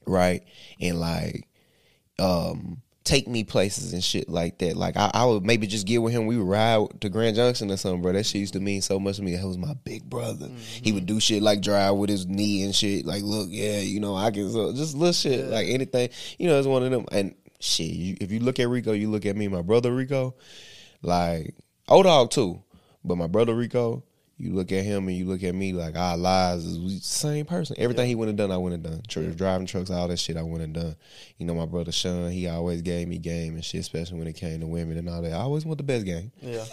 right, 0.05 0.43
and 0.79 0.99
like 0.99 1.47
um 2.19 2.81
take 3.03 3.27
me 3.27 3.43
places 3.43 3.93
and 3.93 4.03
shit 4.03 4.29
like 4.29 4.57
that. 4.59 4.77
Like 4.77 4.95
I, 4.97 5.11
I 5.13 5.25
would 5.25 5.45
maybe 5.45 5.67
just 5.67 5.85
get 5.85 6.01
with 6.01 6.13
him. 6.13 6.25
We 6.25 6.37
would 6.37 6.47
ride 6.47 7.01
to 7.01 7.09
Grand 7.09 7.35
Junction 7.35 7.71
or 7.71 7.77
something, 7.77 8.01
bro. 8.01 8.13
That 8.13 8.25
shit 8.25 8.41
used 8.41 8.53
to 8.53 8.59
mean 8.59 8.81
so 8.81 8.99
much 8.99 9.17
to 9.17 9.21
me. 9.21 9.35
That 9.35 9.45
was 9.45 9.57
my 9.57 9.73
big 9.83 10.09
brother. 10.09 10.49
He 10.81 10.91
would 10.91 11.05
mm-hmm. 11.05 11.15
do 11.15 11.19
shit 11.19 11.43
like 11.43 11.61
drive 11.61 11.95
with 11.95 12.09
his 12.09 12.25
knee 12.25 12.63
and 12.63 12.73
shit. 12.73 13.05
Like, 13.05 13.23
look, 13.23 13.47
yeah, 13.51 13.79
you 13.79 13.99
know, 13.99 14.15
I 14.15 14.31
can 14.31 14.51
so 14.51 14.73
just 14.73 14.95
little 14.95 15.13
shit 15.13 15.47
like 15.47 15.67
anything. 15.67 16.09
You 16.37 16.47
know, 16.47 16.57
it's 16.57 16.67
one 16.67 16.83
of 16.83 16.91
them. 16.91 17.05
And 17.11 17.35
shit, 17.59 17.91
you, 17.91 18.17
if 18.21 18.31
you 18.31 18.39
look 18.39 18.59
at 18.59 18.69
Rico, 18.69 18.93
you 18.93 19.09
look 19.09 19.25
at 19.25 19.35
me, 19.35 19.47
my 19.47 19.61
brother 19.61 19.93
Rico, 19.93 20.35
like 21.01 21.55
old 21.87 22.05
dog 22.05 22.31
too, 22.31 22.63
but 23.03 23.17
my 23.17 23.27
brother 23.27 23.53
Rico. 23.53 24.03
You 24.43 24.53
look 24.53 24.73
at 24.73 24.83
him 24.83 25.07
and 25.07 25.15
you 25.15 25.25
look 25.25 25.41
at 25.41 25.55
me 25.55 25.71
like 25.71 25.95
our 25.95 26.17
lives 26.17 26.65
is 26.65 26.77
we 26.77 26.99
same 26.99 27.45
person. 27.45 27.77
Everything 27.79 28.07
he 28.07 28.15
went 28.15 28.27
have 28.27 28.35
done, 28.35 28.51
I 28.51 28.57
went 28.57 28.73
have 28.73 28.83
done. 28.83 29.01
Tr- 29.07 29.21
Driving 29.21 29.65
trucks, 29.65 29.89
all 29.89 30.09
that 30.09 30.17
shit, 30.17 30.35
I 30.35 30.43
went 30.43 30.59
have 30.59 30.73
done. 30.73 30.95
You 31.37 31.45
know, 31.45 31.55
my 31.55 31.65
brother 31.65 31.93
Sean, 31.93 32.29
he 32.29 32.49
always 32.49 32.81
gave 32.81 33.07
me 33.07 33.19
game 33.19 33.53
and 33.53 33.63
shit, 33.63 33.79
especially 33.79 34.19
when 34.19 34.27
it 34.27 34.33
came 34.33 34.59
to 34.59 34.67
women 34.67 34.97
and 34.97 35.07
all 35.07 35.21
that. 35.21 35.31
I 35.31 35.37
always 35.37 35.65
want 35.65 35.77
the 35.77 35.83
best 35.83 36.05
game 36.05 36.33
Yeah. 36.41 36.65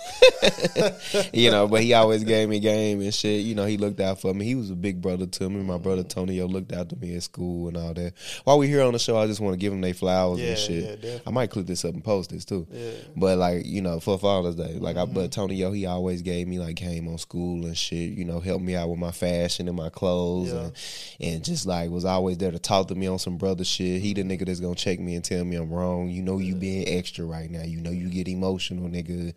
you 1.33 1.53
know, 1.53 1.69
but 1.69 1.83
he 1.83 1.95
always 1.95 2.25
gave 2.25 2.49
me 2.49 2.59
game 2.59 3.00
and 3.03 3.15
shit. 3.15 3.43
You 3.45 3.55
know, 3.55 3.67
he 3.67 3.77
looked 3.77 4.00
out 4.00 4.21
for 4.21 4.35
me. 4.35 4.45
He 4.45 4.57
was 4.57 4.71
a 4.71 4.75
big 4.75 5.00
brother 5.00 5.27
to 5.27 5.49
me. 5.49 5.62
My 5.62 5.79
brother 5.79 6.03
mm-hmm. 6.03 6.09
Tonio 6.09 6.49
looked 6.49 6.73
out 6.73 6.89
to 6.89 6.97
me 6.97 7.15
at 7.15 7.23
school 7.23 7.69
and 7.69 7.77
all 7.77 7.95
that. 7.95 8.15
While 8.43 8.59
we 8.59 8.67
here 8.67 8.83
on 8.83 8.95
the 8.95 8.99
show, 8.99 9.17
I 9.17 9.29
just 9.29 9.41
want 9.41 9.55
to 9.55 9.59
give 9.59 9.73
them 9.73 9.81
their 9.81 9.95
flowers 9.95 10.41
Yeah, 10.41 10.49
and 10.49 10.59
shit. 10.59 11.00
yeah. 11.05 11.19
I 11.25 11.31
might 11.31 11.50
clip 11.50 11.67
this 11.67 11.85
up 11.85 11.95
and 11.95 12.03
post 12.03 12.31
this 12.31 12.45
too. 12.45 12.67
Yeah. 12.73 12.91
But 13.15 13.39
like, 13.39 13.65
you 13.65 13.81
know, 13.81 14.00
for 14.00 14.19
Father's 14.19 14.57
Day, 14.57 14.75
like 14.81 14.97
I 14.97 15.05
but 15.05 15.31
mm-hmm. 15.31 15.41
Tonio, 15.41 15.71
he 15.71 15.87
always 15.87 16.23
gave 16.23 16.49
me 16.49 16.59
like 16.59 16.75
game 16.75 17.07
on 17.07 17.19
school 17.19 17.60
and 17.64 17.76
shit, 17.76 18.11
you 18.11 18.25
know, 18.25 18.40
helped 18.40 18.64
me 18.64 18.75
out 18.75 18.88
with 18.88 18.99
my 18.99 19.11
fashion 19.11 19.69
and 19.69 19.76
my 19.76 19.88
clothes 19.88 20.52
Yeah. 20.52 20.61
and 20.61 20.73
and 21.21 21.45
just 21.45 21.67
like 21.67 21.90
was 21.90 22.05
always 22.05 22.38
there 22.38 22.50
to 22.50 22.59
talk 22.59 22.88
to 22.88 22.95
me 22.95 23.07
on 23.07 23.19
some 23.19 23.37
brother 23.37 23.64
shit. 23.64 24.00
He 24.00 24.14
the 24.14 24.23
nigga 24.23 24.47
that's 24.47 24.61
gonna 24.61 24.75
check 24.75 25.00
me 25.00 25.14
and 25.14 25.25
tell 25.25 25.45
me 25.45 25.57
I'm 25.57 25.71
wrong. 25.71 26.09
You 26.09 26.23
know 26.23 26.38
you 26.38 26.55
being 26.55 26.88
extra 26.88 27.25
right 27.25 27.50
now. 27.50 27.62
You 27.62 27.81
know 27.81 27.90
you 27.90 28.09
get 28.09 28.29
emotional, 28.29 28.88
nigga. 28.88 29.35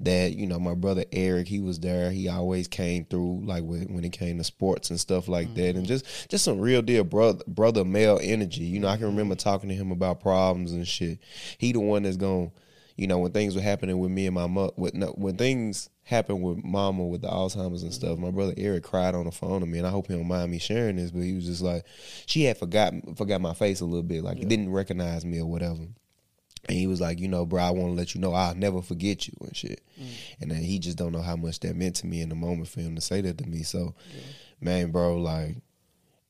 That, 0.00 0.34
you 0.34 0.46
know, 0.46 0.60
my 0.60 0.74
brother 0.74 1.04
Eric, 1.10 1.48
he 1.48 1.58
was 1.58 1.80
there. 1.80 2.12
He 2.12 2.28
always 2.28 2.68
came 2.68 3.04
through 3.04 3.42
like 3.44 3.64
when, 3.64 3.92
when 3.92 4.04
it 4.04 4.12
came 4.12 4.38
to 4.38 4.44
sports 4.44 4.90
and 4.90 5.00
stuff 5.00 5.26
like 5.26 5.54
that. 5.54 5.70
And 5.70 5.78
mm-hmm. 5.78 5.86
just 5.86 6.30
just 6.30 6.44
some 6.44 6.60
real 6.60 6.82
deal 6.82 7.04
brother 7.04 7.42
brother 7.46 7.84
male 7.84 8.18
energy. 8.22 8.64
You 8.64 8.80
know, 8.80 8.88
I 8.88 8.96
can 8.96 9.06
remember 9.06 9.34
talking 9.34 9.68
to 9.68 9.74
him 9.74 9.90
about 9.90 10.20
problems 10.20 10.72
and 10.72 10.86
shit. 10.86 11.18
He 11.58 11.72
the 11.72 11.80
one 11.80 12.04
that's 12.04 12.16
gonna 12.16 12.50
you 12.98 13.06
know, 13.06 13.18
when 13.18 13.30
things 13.30 13.54
were 13.54 13.62
happening 13.62 13.98
with 13.98 14.10
me 14.10 14.26
and 14.26 14.34
my 14.34 14.70
with 14.76 14.92
no, 14.92 15.14
when 15.16 15.36
things 15.36 15.88
happened 16.02 16.42
with 16.42 16.64
mama 16.64 17.06
with 17.06 17.22
the 17.22 17.28
Alzheimer's 17.28 17.84
and 17.84 17.94
stuff, 17.94 18.18
my 18.18 18.32
brother 18.32 18.54
Eric 18.56 18.82
cried 18.82 19.14
on 19.14 19.24
the 19.24 19.30
phone 19.30 19.60
to 19.60 19.66
me, 19.66 19.78
and 19.78 19.86
I 19.86 19.90
hope 19.90 20.08
he 20.08 20.14
don't 20.14 20.26
mind 20.26 20.50
me 20.50 20.58
sharing 20.58 20.96
this, 20.96 21.12
but 21.12 21.22
he 21.22 21.32
was 21.32 21.46
just 21.46 21.62
like, 21.62 21.84
she 22.26 22.42
had 22.42 22.58
forgot 22.58 22.92
forgot 23.16 23.40
my 23.40 23.54
face 23.54 23.80
a 23.80 23.84
little 23.84 24.02
bit, 24.02 24.24
like 24.24 24.38
he 24.38 24.44
didn't 24.44 24.72
recognize 24.72 25.24
me 25.24 25.38
or 25.38 25.46
whatever. 25.46 25.86
And 26.68 26.76
he 26.76 26.88
was 26.88 27.00
like, 27.00 27.20
you 27.20 27.28
know, 27.28 27.46
bro, 27.46 27.62
I 27.62 27.70
want 27.70 27.92
to 27.92 27.96
let 27.96 28.16
you 28.16 28.20
know 28.20 28.32
I'll 28.32 28.54
never 28.54 28.82
forget 28.82 29.28
you 29.28 29.34
and 29.40 29.56
shit. 29.56 29.80
Mm. 29.98 30.06
And 30.40 30.50
then 30.50 30.58
he 30.58 30.80
just 30.80 30.98
don't 30.98 31.12
know 31.12 31.22
how 31.22 31.36
much 31.36 31.60
that 31.60 31.76
meant 31.76 31.96
to 31.96 32.06
me 32.06 32.20
in 32.20 32.28
the 32.28 32.34
moment 32.34 32.68
for 32.68 32.80
him 32.80 32.96
to 32.96 33.00
say 33.00 33.20
that 33.20 33.38
to 33.38 33.46
me. 33.46 33.62
So, 33.62 33.94
man, 34.60 34.90
bro, 34.90 35.16
like, 35.18 35.54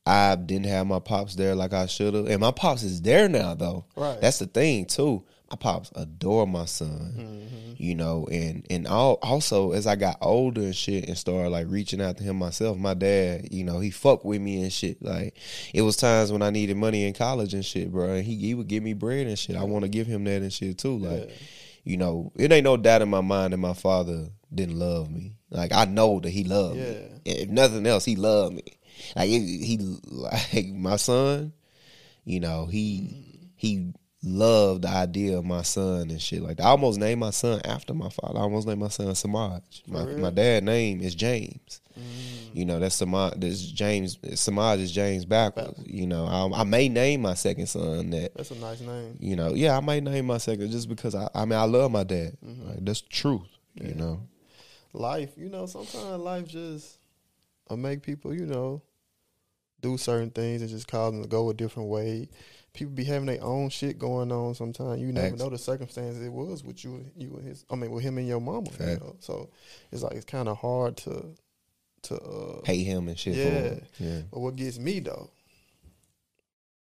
I 0.05 0.35
didn't 0.35 0.67
have 0.67 0.85
my 0.85 0.99
pops 0.99 1.35
there 1.35 1.55
like 1.55 1.73
I 1.73 1.87
should 1.87 2.13
have. 2.13 2.27
And 2.27 2.39
my 2.39 2.51
pops 2.51 2.83
is 2.83 3.01
there 3.01 3.27
now, 3.27 3.55
though. 3.55 3.85
Right. 3.95 4.21
That's 4.21 4.39
the 4.39 4.45
thing, 4.45 4.85
too. 4.85 5.25
My 5.49 5.57
pops 5.57 5.91
adore 5.95 6.45
my 6.45 6.65
son, 6.65 7.13
mm-hmm. 7.17 7.73
you 7.77 7.95
know, 7.95 8.27
and 8.31 8.65
and 8.69 8.85
all, 8.85 9.17
also 9.21 9.71
as 9.71 9.87
I 9.87 9.95
got 9.95 10.17
older 10.21 10.61
and 10.61 10.75
shit 10.75 11.07
and 11.07 11.17
started 11.17 11.49
like 11.49 11.67
reaching 11.69 12.01
out 12.01 12.17
to 12.17 12.23
him 12.23 12.35
myself, 12.35 12.77
my 12.77 12.93
dad, 12.93 13.47
you 13.51 13.63
know, 13.63 13.79
he 13.79 13.89
fucked 13.89 14.25
with 14.25 14.41
me 14.41 14.61
and 14.61 14.71
shit. 14.71 15.01
Like 15.01 15.37
it 15.73 15.81
was 15.81 15.97
times 15.97 16.31
when 16.31 16.41
I 16.41 16.51
needed 16.51 16.77
money 16.77 17.05
in 17.05 17.13
college 17.13 17.53
and 17.53 17.65
shit, 17.65 17.91
bro. 17.91 18.13
And 18.13 18.25
he 18.25 18.35
he 18.35 18.53
would 18.53 18.67
give 18.67 18.83
me 18.83 18.93
bread 18.93 19.27
and 19.27 19.39
shit. 19.39 19.55
I 19.55 19.63
want 19.63 19.83
to 19.83 19.89
give 19.89 20.07
him 20.07 20.23
that 20.25 20.41
and 20.41 20.53
shit 20.53 20.77
too. 20.77 20.97
Like, 20.99 21.31
you 21.83 21.97
know, 21.97 22.31
it 22.35 22.51
ain't 22.51 22.63
no 22.63 22.77
doubt 22.77 23.01
in 23.01 23.09
my 23.09 23.21
mind 23.21 23.53
that 23.53 23.57
my 23.57 23.73
father 23.73 24.27
didn't 24.53 24.77
love 24.77 25.09
me. 25.09 25.37
Like 25.49 25.73
I 25.73 25.85
know 25.85 26.19
that 26.19 26.29
he 26.29 26.43
loved 26.43 26.77
me. 26.77 27.21
If 27.25 27.49
nothing 27.49 27.87
else, 27.87 28.05
he 28.05 28.15
loved 28.15 28.55
me. 28.55 28.63
Like 29.15 29.29
it, 29.29 29.39
he 29.39 29.77
like 30.05 30.67
my 30.67 30.97
son, 30.97 31.53
you 32.25 32.39
know, 32.39 32.65
he 32.65 32.99
mm-hmm. 33.01 33.45
he 33.55 33.93
loved 34.21 34.83
the 34.83 34.89
idea 34.89 35.37
of 35.37 35.45
my 35.45 35.61
son 35.61 36.09
and 36.09 36.21
shit 36.21 36.41
like 36.41 36.57
that. 36.57 36.65
I 36.65 36.69
almost 36.69 36.99
named 36.99 37.19
my 37.19 37.29
son 37.29 37.61
after 37.63 37.93
my 37.93 38.09
father. 38.09 38.39
I 38.39 38.41
almost 38.41 38.67
named 38.67 38.81
my 38.81 38.89
son 38.89 39.07
Semaj. 39.07 39.61
My 39.87 40.05
my 40.05 40.29
dad 40.29 40.63
name 40.63 41.01
is 41.01 41.15
James. 41.15 41.81
Mm. 41.97 42.53
You 42.53 42.65
know, 42.65 42.79
that's 42.79 43.01
Semaj. 43.01 43.39
This 43.39 43.61
James 43.71 44.17
Semaj 44.17 44.79
is 44.79 44.91
James 44.91 45.25
backwards. 45.25 45.81
You 45.85 46.07
know, 46.07 46.25
I, 46.25 46.61
I 46.61 46.63
may 46.63 46.89
name 46.89 47.21
my 47.21 47.33
second 47.33 47.67
son 47.67 48.09
that. 48.11 48.35
That's 48.35 48.51
a 48.51 48.55
nice 48.55 48.81
name. 48.81 49.17
You 49.19 49.35
know, 49.35 49.53
yeah, 49.53 49.77
I 49.77 49.79
might 49.79 50.03
name 50.03 50.25
my 50.25 50.37
second 50.37 50.71
just 50.71 50.89
because 50.89 51.15
I. 51.15 51.29
I 51.33 51.45
mean, 51.45 51.57
I 51.59 51.63
love 51.63 51.91
my 51.91 52.03
dad. 52.03 52.37
Mm-hmm. 52.45 52.67
Like, 52.67 52.85
that's 52.85 53.01
the 53.01 53.09
truth. 53.09 53.47
You 53.75 53.95
know. 53.95 54.21
Life, 54.91 55.33
you 55.37 55.49
know, 55.49 55.67
sometimes 55.67 56.19
life 56.19 56.47
just 56.47 56.97
will 57.69 57.77
make 57.77 58.01
people, 58.01 58.33
you 58.33 58.47
know, 58.47 58.81
do 59.81 59.97
certain 59.97 60.31
things 60.31 60.61
and 60.61 60.69
just 60.69 60.87
cause 60.87 61.11
them 61.11 61.21
to 61.21 61.27
go 61.27 61.49
a 61.49 61.53
different 61.53 61.89
way. 61.89 62.27
People 62.73 62.93
be 62.93 63.03
having 63.03 63.25
their 63.25 63.43
own 63.43 63.69
shit 63.69 63.97
going 63.97 64.31
on 64.31 64.53
sometimes. 64.55 65.01
You 65.01 65.11
never 65.11 65.35
know 65.35 65.49
the 65.49 65.57
circumstances 65.57 66.23
it 66.23 66.31
was 66.31 66.63
with 66.63 66.83
you 66.83 67.05
you 67.15 67.35
and 67.37 67.47
his 67.47 67.65
I 67.69 67.75
mean 67.75 67.91
with 67.91 68.03
him 68.03 68.17
and 68.17 68.27
your 68.27 68.39
mama. 68.39 68.69
You 68.79 68.85
know? 68.85 69.15
So 69.19 69.49
it's 69.91 70.03
like 70.03 70.13
it's 70.13 70.25
kinda 70.25 70.53
hard 70.53 70.97
to 70.97 71.35
to 72.03 72.15
uh 72.21 72.61
Hate 72.65 72.83
him 72.85 73.07
and 73.07 73.17
shit. 73.17 73.35
Yeah. 73.35 73.79
Yeah. 73.99 74.21
But 74.31 74.39
what 74.39 74.55
gets 74.55 74.77
me 74.79 74.99
though 74.99 75.31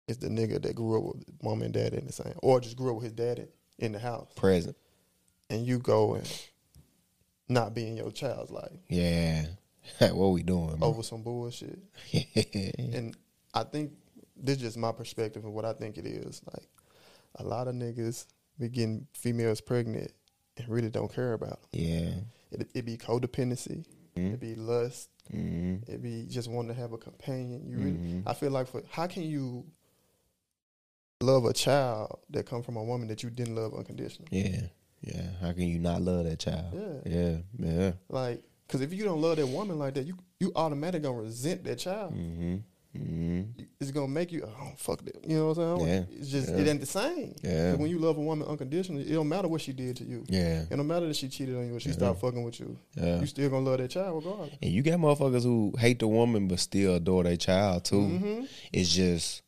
is 0.07 0.19
the 0.19 0.29
nigga 0.29 0.61
that 0.63 0.75
grew 0.75 0.99
up 0.99 1.15
with 1.17 1.25
mom 1.43 1.63
and 1.63 1.73
dad 1.73 1.95
in 1.95 2.07
the 2.07 2.13
same, 2.13 2.35
or 2.43 2.61
just 2.61 2.77
grew 2.77 2.91
up 2.91 2.97
with 2.97 3.05
his 3.05 3.13
daddy 3.13 3.47
in 3.79 3.93
the 3.93 3.99
house, 3.99 4.29
Present. 4.37 4.77
and 5.49 5.65
you 5.67 5.79
go 5.79 6.15
and 6.15 6.41
not 7.49 7.75
be 7.75 7.87
in 7.87 7.97
your 7.97 8.11
child's 8.11 8.51
life 8.51 8.77
Yeah. 8.89 9.47
what 9.99 10.29
we 10.33 10.43
doing? 10.43 10.77
Bro? 10.77 10.89
over 10.89 11.03
some 11.03 11.23
bullshit. 11.23 11.79
And 12.55 13.17
I 13.55 13.63
think 13.65 13.93
this 14.43 14.57
is 14.57 14.63
just 14.63 14.77
my 14.79 14.93
perspective 14.93 15.45
of 15.45 15.53
what 15.53 15.65
I 15.65 15.73
think 15.73 15.99
it 15.99 16.07
is. 16.07 16.41
Like 16.53 16.67
a 17.37 17.45
lot 17.45 17.69
of 17.69 17.75
niggas 17.75 18.27
be 18.59 18.69
getting 18.69 19.07
females 19.15 19.61
pregnant 19.61 20.13
and 20.57 20.69
really 20.69 20.91
don't 20.91 21.13
care 21.13 21.33
about 21.35 21.61
them. 21.73 21.81
yeah. 21.83 22.11
It, 22.53 22.69
it 22.75 22.85
be 22.85 22.97
codependency. 22.97 23.85
Mhm. 24.17 24.35
It 24.35 24.41
be 24.41 24.55
lust. 24.57 25.09
hmm 25.31 25.77
It 25.87 26.03
be 26.03 26.27
just 26.29 26.49
wanting 26.51 26.75
to 26.75 26.81
have 26.81 26.93
a 26.93 26.99
companion. 26.99 27.65
You 27.69 27.79
really, 27.79 27.93
Mhm. 27.99 28.23
I 28.27 28.35
feel 28.35 28.51
like 28.51 28.67
for 28.67 28.83
how 28.91 29.07
can 29.07 29.23
you 29.23 29.65
love 31.21 31.45
a 31.45 31.53
child 31.53 32.19
that 32.31 32.47
come 32.47 32.63
from 32.63 32.77
a 32.77 32.83
woman 32.83 33.09
that 33.09 33.23
you 33.23 33.31
didn't 33.31 33.55
love 33.55 33.75
unconditionally? 33.75 34.29
Yeah. 34.33 34.63
Yeah. 35.03 35.31
How 35.41 35.53
can 35.53 35.63
you 35.69 35.79
not 35.79 36.03
love 36.03 36.25
that 36.25 36.39
child? 36.41 36.75
Yeah. 36.75 37.13
Yeah. 37.15 37.37
Yeah. 37.59 37.93
Like, 38.09 38.43
because 38.67 38.81
if 38.81 38.93
you 38.93 39.05
don't 39.05 39.21
love 39.21 39.37
that 39.37 39.47
woman 39.47 39.79
like 39.79 39.95
that, 39.95 40.07
you 40.07 40.17
you 40.39 40.53
automatically 40.57 41.01
gonna 41.09 41.23
resent 41.23 41.65
that 41.65 41.77
child. 41.79 42.15
Mm-hmm. 42.97 43.39
Mm-hmm. 43.41 43.63
It's 43.81 43.91
gonna 43.93 44.09
make 44.09 44.33
you 44.33 44.43
oh 44.45 44.73
fuck 44.77 45.05
that. 45.05 45.25
You 45.27 45.37
know 45.37 45.49
what 45.49 45.59
I'm 45.59 45.79
saying? 45.79 45.89
Yeah. 46.11 46.19
It's 46.19 46.29
just 46.29 46.49
Yeah. 46.49 46.57
it 46.57 46.69
ain't 46.69 46.81
the 46.81 46.87
same. 46.87 47.35
Yeah. 47.43 47.75
When 47.75 47.89
you 47.89 47.99
love 47.99 48.19
a 48.19 48.21
woman 48.21 48.49
unconditionally, 48.49 49.05
it 49.09 49.13
don't 49.13 49.29
matter 49.29 49.47
what 49.49 49.61
she 49.61 49.73
did 49.73 49.97
to 49.99 50.05
you. 50.05 50.25
Yeah. 50.29 50.63
It 50.63 50.71
don't 50.77 50.87
matter 50.89 51.07
that 51.07 51.15
she 51.15 51.29
cheated 51.29 51.55
on 51.57 51.67
you 51.69 51.77
or 51.77 51.81
she 51.81 51.91
Yeah. 51.91 51.95
stopped 51.95 52.21
fucking 52.21 52.43
with 52.43 52.59
you. 52.59 52.77
Yeah. 52.97 53.21
You 53.21 53.27
still 53.27 53.49
gonna 53.49 53.65
love 53.65 53.79
that 53.79 53.91
child 53.91 54.17
regardless. 54.25 54.51
And 54.61 54.73
you 54.73 54.83
got 54.83 54.99
motherfuckers 54.99 55.45
who 55.45 55.73
hate 55.79 56.01
the 56.01 56.09
woman 56.09 56.49
but 56.49 56.59
still 56.59 56.97
adore 56.97 57.23
their 57.23 57.37
child 57.37 57.85
too. 57.85 57.95
Mhm. 58.01 58.49
It's 58.73 58.93
just 58.93 59.43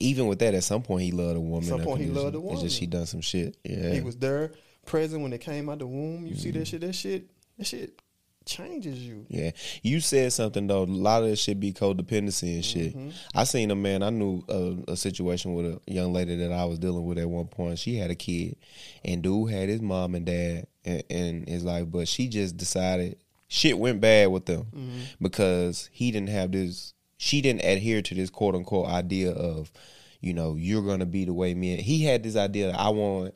even 0.00 0.26
with 0.26 0.38
that, 0.40 0.54
at 0.54 0.64
some 0.64 0.82
point 0.82 1.02
he 1.02 1.12
loved 1.12 1.36
the 1.36 1.40
woman. 1.40 1.62
At 1.64 1.68
some 1.68 1.82
point 1.82 2.00
he 2.02 2.08
loved 2.08 2.34
the 2.34 2.40
It's 2.52 2.62
just 2.62 2.78
he 2.78 2.86
done 2.86 3.06
some 3.06 3.20
shit. 3.20 3.56
Yeah. 3.64 3.92
He 3.92 4.00
was 4.00 4.16
there, 4.16 4.52
present 4.86 5.22
when 5.22 5.32
it 5.32 5.40
came 5.40 5.68
out 5.68 5.78
the 5.78 5.86
womb. 5.86 6.26
You 6.26 6.34
see 6.36 6.48
Mm-hmm. 6.50 6.58
that 6.58 6.64
shit. 6.66 6.80
That 6.80 6.94
shit. 6.94 7.30
That 7.58 7.66
shit 7.66 8.00
changes 8.46 8.98
you. 9.06 9.26
Yeah, 9.28 9.50
you 9.82 10.00
said 10.00 10.32
something 10.32 10.66
though. 10.66 10.84
A 10.84 10.86
lot 10.86 11.22
of 11.22 11.28
this 11.28 11.40
should 11.40 11.60
be 11.60 11.72
codependency 11.72 12.54
and 12.54 12.64
shit. 12.64 12.96
Mm-hmm. 12.96 13.10
I 13.34 13.44
seen 13.44 13.70
a 13.70 13.74
man. 13.74 14.02
I 14.02 14.10
knew 14.10 14.42
a, 14.48 14.92
a 14.92 14.96
situation 14.96 15.54
with 15.54 15.66
a 15.66 15.80
young 15.86 16.12
lady 16.12 16.36
that 16.36 16.52
I 16.52 16.64
was 16.64 16.78
dealing 16.78 17.04
with 17.04 17.18
at 17.18 17.28
one 17.28 17.48
point. 17.48 17.78
She 17.78 17.96
had 17.96 18.10
a 18.10 18.14
kid, 18.14 18.56
and 19.04 19.22
dude 19.22 19.50
had 19.50 19.68
his 19.68 19.82
mom 19.82 20.14
and 20.14 20.24
dad 20.24 20.66
in, 20.84 21.00
in 21.10 21.46
his 21.46 21.64
life, 21.64 21.86
but 21.90 22.08
she 22.08 22.28
just 22.28 22.56
decided 22.56 23.16
shit 23.48 23.78
went 23.78 24.00
bad 24.00 24.28
with 24.28 24.46
them 24.46 24.66
Mm-hmm. 24.74 25.00
because 25.20 25.88
he 25.92 26.10
didn't 26.10 26.30
have 26.30 26.52
this. 26.52 26.94
She 27.18 27.40
didn't 27.40 27.64
adhere 27.64 28.02
to 28.02 28.14
this 28.14 28.30
quote 28.30 28.54
unquote 28.54 28.88
idea 28.88 29.32
of, 29.32 29.72
you 30.20 30.34
know, 30.34 30.54
you're 30.54 30.82
gonna 30.82 31.06
be 31.06 31.24
the 31.24 31.32
way 31.32 31.54
me. 31.54 31.72
And, 31.74 31.80
he 31.82 32.04
had 32.04 32.22
this 32.22 32.36
idea. 32.36 32.72
That 32.72 32.78
I 32.80 32.90
want 32.90 33.34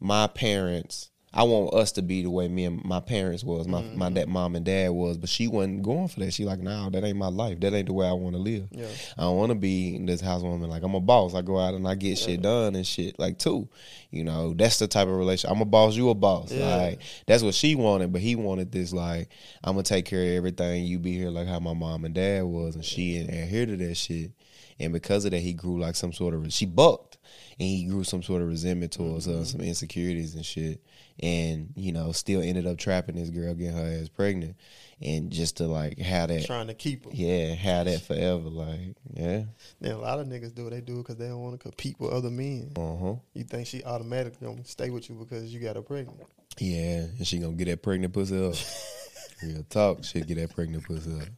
my 0.00 0.26
parents. 0.26 1.09
I 1.32 1.44
want 1.44 1.74
us 1.74 1.92
to 1.92 2.02
be 2.02 2.22
the 2.22 2.30
way 2.30 2.48
me 2.48 2.64
and 2.64 2.84
my 2.84 2.98
parents 2.98 3.44
was, 3.44 3.68
my 3.68 3.82
Mm-hmm. 3.82 3.98
my 3.98 4.10
dad, 4.10 4.28
mom 4.28 4.56
and 4.56 4.64
dad 4.66 4.90
was, 4.90 5.16
but 5.16 5.28
she 5.28 5.46
wasn't 5.46 5.82
going 5.82 6.08
for 6.08 6.18
that. 6.20 6.32
She 6.34 6.44
like, 6.44 6.58
nah, 6.58 6.90
that 6.90 7.04
ain't 7.04 7.16
my 7.16 7.28
life. 7.28 7.60
That 7.60 7.72
ain't 7.72 7.86
the 7.86 7.92
way 7.92 8.08
I 8.08 8.12
want 8.12 8.34
to 8.34 8.42
live. 8.42 8.66
Yeah. 8.72 8.88
I 9.16 9.22
don't 9.22 9.36
want 9.36 9.50
to 9.50 9.54
be 9.54 9.96
this 10.04 10.20
housewoman. 10.22 10.66
Like 10.68 10.82
I'm 10.82 10.96
a 10.96 11.00
boss. 11.00 11.34
I 11.34 11.42
go 11.42 11.58
out 11.58 11.74
and 11.74 11.86
I 11.86 11.94
get 11.94 12.18
shit 12.18 12.42
done 12.42 12.74
and 12.74 12.84
shit. 12.84 13.16
Like 13.18 13.38
too, 13.38 13.68
you 14.10 14.24
know, 14.24 14.54
that's 14.54 14.80
the 14.80 14.88
type 14.88 15.06
of 15.06 15.14
relation. 15.14 15.50
I'm 15.50 15.60
a 15.60 15.64
boss. 15.66 15.94
You 15.94 16.10
a 16.10 16.14
boss. 16.16 16.50
Yeah. 16.50 16.74
Like 16.76 17.00
that's 17.26 17.44
what 17.44 17.54
she 17.54 17.76
wanted, 17.76 18.12
but 18.12 18.20
he 18.22 18.34
wanted 18.34 18.72
this 18.72 18.92
like 18.92 19.28
I'm 19.62 19.74
gonna 19.74 19.84
take 19.84 20.06
care 20.06 20.22
of 20.22 20.28
everything. 20.30 20.84
You 20.84 20.98
be 20.98 21.16
here 21.16 21.30
like 21.30 21.46
how 21.46 21.60
my 21.60 21.74
mom 21.74 22.04
and 22.04 22.14
dad 22.14 22.44
was, 22.44 22.74
and 22.74 22.84
she 22.84 23.20
adhered 23.20 23.68
to 23.68 23.76
that 23.76 23.94
shit. 23.94 24.32
And 24.80 24.92
because 24.94 25.26
of 25.26 25.30
that, 25.32 25.40
he 25.40 25.52
grew 25.52 25.78
like 25.78 25.94
some 25.94 26.12
sort 26.12 26.34
of 26.34 26.50
she 26.52 26.64
bucked, 26.66 27.18
and 27.58 27.68
he 27.68 27.84
grew 27.84 28.02
some 28.02 28.22
sort 28.22 28.40
of 28.42 28.48
resentment 28.48 28.92
towards 28.92 29.26
her, 29.26 29.44
some 29.44 29.60
insecurities 29.60 30.34
and 30.34 30.44
shit. 30.44 30.80
And 31.22 31.72
you 31.76 31.92
know, 31.92 32.12
still 32.12 32.40
ended 32.40 32.66
up 32.66 32.78
trapping 32.78 33.16
this 33.16 33.28
girl, 33.30 33.52
getting 33.54 33.76
her 33.76 34.00
ass 34.00 34.08
pregnant, 34.08 34.56
and 35.02 35.30
just 35.30 35.58
to 35.58 35.66
like 35.66 35.98
have 35.98 36.28
that, 36.30 36.46
Trying 36.46 36.68
to 36.68 36.74
keep 36.74 37.02
them. 37.02 37.12
yeah, 37.14 37.54
have 37.54 37.84
that 37.86 38.00
forever. 38.00 38.48
Like, 38.48 38.96
yeah, 39.12 39.42
Then 39.80 39.92
a 39.92 39.98
lot 39.98 40.18
of 40.18 40.26
niggas 40.28 40.54
do 40.54 40.64
what 40.64 40.72
they 40.72 40.80
do 40.80 40.96
because 40.98 41.16
they 41.16 41.28
don't 41.28 41.42
want 41.42 41.54
to 41.54 41.62
compete 41.62 41.96
with 42.00 42.10
other 42.12 42.30
men. 42.30 42.72
uh 42.76 42.96
huh, 42.96 43.14
You 43.34 43.44
think 43.44 43.66
she 43.66 43.84
automatically 43.84 44.46
gonna 44.46 44.64
stay 44.64 44.88
with 44.88 45.10
you 45.10 45.16
because 45.16 45.52
you 45.52 45.60
got 45.60 45.76
her 45.76 45.82
pregnant? 45.82 46.20
yeah. 46.58 47.00
And 47.18 47.26
she 47.26 47.38
gonna 47.38 47.52
get 47.52 47.66
that 47.66 47.82
pregnant 47.82 48.14
pussy 48.14 48.42
up. 48.42 48.54
Real 49.42 49.62
talk, 49.70 50.04
she 50.04 50.20
get 50.22 50.36
that 50.36 50.54
pregnant 50.54 50.84
pussy 50.84 51.12
up. 51.20 51.28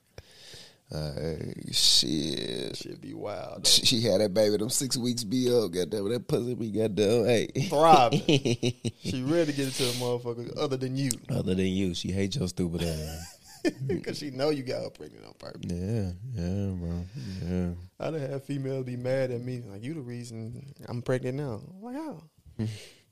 Uh, 0.93 1.37
shit. 1.71 2.77
Shit 2.77 3.01
be 3.01 3.15
wild. 3.15 3.67
She 3.67 3.87
she 3.87 4.01
had 4.03 4.21
that 4.21 4.35
baby, 4.35 4.57
them 4.59 4.69
six 4.69 4.97
weeks 4.97 5.25
be 5.25 5.49
up. 5.49 5.71
Goddamn, 5.71 6.11
that 6.11 6.29
pussy 6.29 6.55
be 6.55 6.71
goddamn. 6.71 7.25
Hey, 7.25 7.47
Thriving. 7.69 8.21
she 9.03 9.23
ready 9.23 9.53
to 9.53 9.57
get 9.57 9.69
it 9.69 9.75
to 9.75 9.85
a 9.85 9.93
motherfucker 9.93 10.53
other 10.59 10.77
than 10.77 10.97
you 10.97 11.11
Other 11.31 11.55
than 11.55 11.67
you, 11.67 11.95
she 11.95 12.13
hates 12.13 12.37
your 12.37 12.49
stupid 12.49 12.83
ass. 12.83 13.39
because 13.87 14.19
she 14.19 14.31
know 14.31 14.51
you 14.51 14.63
got 14.63 14.83
her 14.83 14.91
pregnant 14.91 15.25
on 15.25 15.33
purpose. 15.35 15.71
yeah, 15.71 16.11
yeah, 16.35 16.73
bro. 16.75 17.05
Yeah. 17.43 17.71
I 18.01 18.11
done 18.11 18.21
had 18.21 18.43
females 18.43 18.85
be 18.85 18.97
mad 18.97 19.31
at 19.31 19.41
me 19.41 19.63
like 19.67 19.83
you 19.83 19.95
the 19.95 20.01
reason 20.01 20.75
I'm 20.89 21.01
pregnant 21.01 21.39
now. 21.39 21.61
I'm 21.77 21.83
like 21.83 21.97
how? 21.97 22.23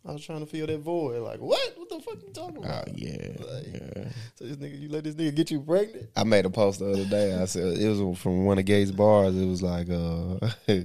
I 0.06 0.12
was 0.12 0.24
trying 0.24 0.40
to 0.40 0.46
fill 0.46 0.66
that 0.66 0.78
void. 0.80 1.22
Like 1.22 1.40
what? 1.40 1.74
What 1.76 1.88
the 1.90 2.00
fuck 2.00 2.14
you 2.26 2.32
talking 2.32 2.56
about? 2.64 2.88
Oh 2.88 2.92
yeah, 2.94 3.28
Like- 3.38 3.66
yeah. 3.74 4.04
So 4.36 4.44
this 4.46 4.56
nigga, 4.56 4.80
you 4.80 4.88
let 4.88 5.04
this 5.04 5.14
nigga 5.14 5.34
get 5.34 5.50
you 5.50 5.60
pregnant? 5.60 6.08
I 6.16 6.24
made 6.24 6.46
a 6.46 6.50
post 6.50 6.78
the 6.80 6.90
other 6.90 7.04
day. 7.04 7.34
I 7.34 7.44
said 7.44 7.78
it 7.78 7.88
was 7.88 8.18
from 8.18 8.44
one 8.46 8.58
of 8.58 8.64
Gates 8.64 8.90
bars. 8.90 9.36
It 9.36 9.46
was 9.46 9.62
like, 9.62 9.88
uh, 9.90 10.38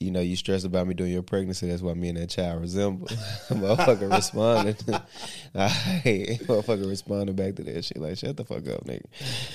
you 0.00 0.10
know, 0.10 0.20
you 0.20 0.34
stressed 0.34 0.64
about 0.64 0.86
me 0.86 0.94
during 0.94 1.12
your 1.12 1.22
pregnancy. 1.22 1.68
That's 1.68 1.82
why 1.82 1.92
me 1.92 2.08
and 2.08 2.16
that 2.16 2.30
child 2.30 2.62
resemble. 2.62 3.06
motherfucker 3.50 4.10
responded. 4.10 4.82
I 5.54 5.68
motherfucker 6.44 6.88
responded 6.88 7.36
back 7.36 7.56
to 7.56 7.62
that 7.64 7.84
shit 7.84 7.98
like, 7.98 8.16
shut 8.16 8.38
the 8.38 8.44
fuck 8.46 8.66
up, 8.68 8.86
nigga. 8.86 9.04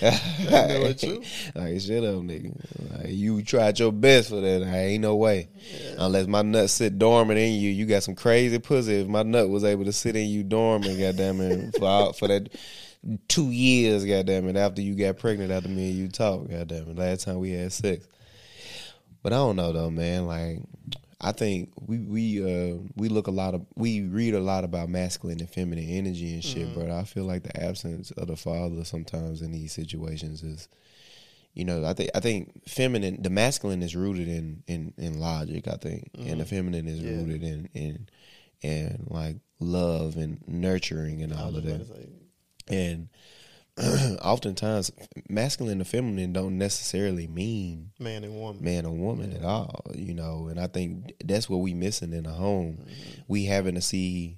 know 0.04 0.86
it 0.86 1.00
too. 1.00 1.24
like, 1.56 1.82
shut 1.82 2.04
up, 2.04 2.22
nigga. 2.22 2.54
Like, 2.96 3.10
you 3.10 3.42
tried 3.42 3.80
your 3.80 3.92
best 3.92 4.30
for 4.30 4.40
that. 4.40 4.62
I 4.62 4.78
ain't 4.78 5.02
no 5.02 5.16
way. 5.16 5.50
Unless 5.98 6.28
my 6.28 6.44
nut 6.44 6.70
sit 6.70 7.00
dormant 7.00 7.40
in 7.40 7.54
you, 7.54 7.72
you 7.72 7.88
got 7.88 8.04
some 8.04 8.16
crazy 8.16 8.60
pussy. 8.60 9.02
If 9.02 9.08
my 9.08 9.24
nut 9.24 9.50
was 9.50 9.64
able 9.64 9.86
to 9.86 9.94
sit 9.94 10.16
in 10.16 10.28
you 10.28 10.44
dormant, 10.44 11.00
goddamn 11.00 11.42
it, 11.42 11.76
for, 11.80 12.14
for 12.14 12.28
that 12.28 12.50
two 13.28 13.50
years, 13.50 14.06
goddamn 14.06 14.48
it, 14.50 14.58
after 14.58 14.84
you 14.84 14.94
got 14.94 15.18
pregnant 15.18 15.52
after 15.52 15.70
me 15.70 15.90
and 15.90 15.98
you 15.98 16.08
talked, 16.08 16.52
goddamn 16.52 16.90
it, 16.90 16.98
last 16.98 17.26
time 17.26 17.40
we 17.40 17.50
had 17.50 17.74
sex. 17.74 18.08
But 19.26 19.34
I 19.34 19.38
don't 19.38 19.56
know 19.56 19.72
though, 19.72 19.90
man. 19.90 20.28
Like 20.28 20.60
I 21.20 21.32
think 21.32 21.72
we 21.88 21.98
we 21.98 22.44
uh 22.44 22.78
we 22.96 23.10
look 23.10 23.26
a 23.26 23.32
lot 23.32 23.56
of 23.56 23.66
we 23.76 24.02
read 24.02 24.36
a 24.36 24.40
lot 24.40 24.64
about 24.64 24.88
masculine 24.88 25.40
and 25.40 25.50
feminine 25.50 25.90
energy 25.90 26.36
and 26.36 26.44
shit, 26.44 26.76
but 26.76 26.92
I 26.92 27.06
feel 27.06 27.24
like 27.24 27.42
the 27.42 27.60
absence 27.60 28.12
of 28.12 28.28
the 28.28 28.36
father 28.36 28.84
sometimes 28.86 29.42
in 29.42 29.52
these 29.52 29.74
situations 29.74 30.44
is 30.44 30.68
you 31.56 31.66
know, 31.66 31.84
I 31.84 31.94
think 31.94 32.12
I 32.14 32.20
think 32.20 32.70
feminine 32.70 33.24
the 33.24 33.32
masculine 33.32 33.82
is 33.82 33.96
rooted 33.96 34.28
in 34.28 34.62
in, 34.68 34.94
in 34.96 35.20
logic, 35.20 35.68
I 35.68 35.78
think. 35.78 36.12
And 36.20 36.40
the 36.40 36.46
feminine 36.46 36.88
is 36.88 37.00
Yeah. 37.00 37.14
rooted 37.14 37.42
in 37.42 37.68
in 37.74 38.08
in 38.62 39.08
like 39.10 39.38
love 39.60 40.18
and 40.18 40.38
nurturing 40.48 41.24
and 41.24 41.34
all 41.34 41.56
of 41.56 41.64
that. 41.64 41.88
And 42.68 43.10
oftentimes 44.22 44.92
masculine 45.30 45.80
and 45.80 45.88
feminine 45.88 46.32
don't 46.34 46.58
necessarily 46.58 47.28
mean 47.28 47.92
man 48.00 48.24
and 48.24 48.34
woman. 48.36 48.64
man 48.64 48.86
or 48.86 48.94
woman 48.96 49.34
at 49.34 49.44
all, 49.44 49.82
you 49.94 50.14
know. 50.14 50.48
And 50.48 50.60
I 50.60 50.68
think 50.68 51.14
that's 51.24 51.50
what 51.50 51.58
we 51.58 51.74
missing 51.74 52.14
in 52.14 52.24
the 52.24 52.32
home. 52.32 52.80
Mm-hmm. 52.82 53.22
We 53.28 53.46
having 53.46 53.76
to 53.76 53.82
see 53.82 54.38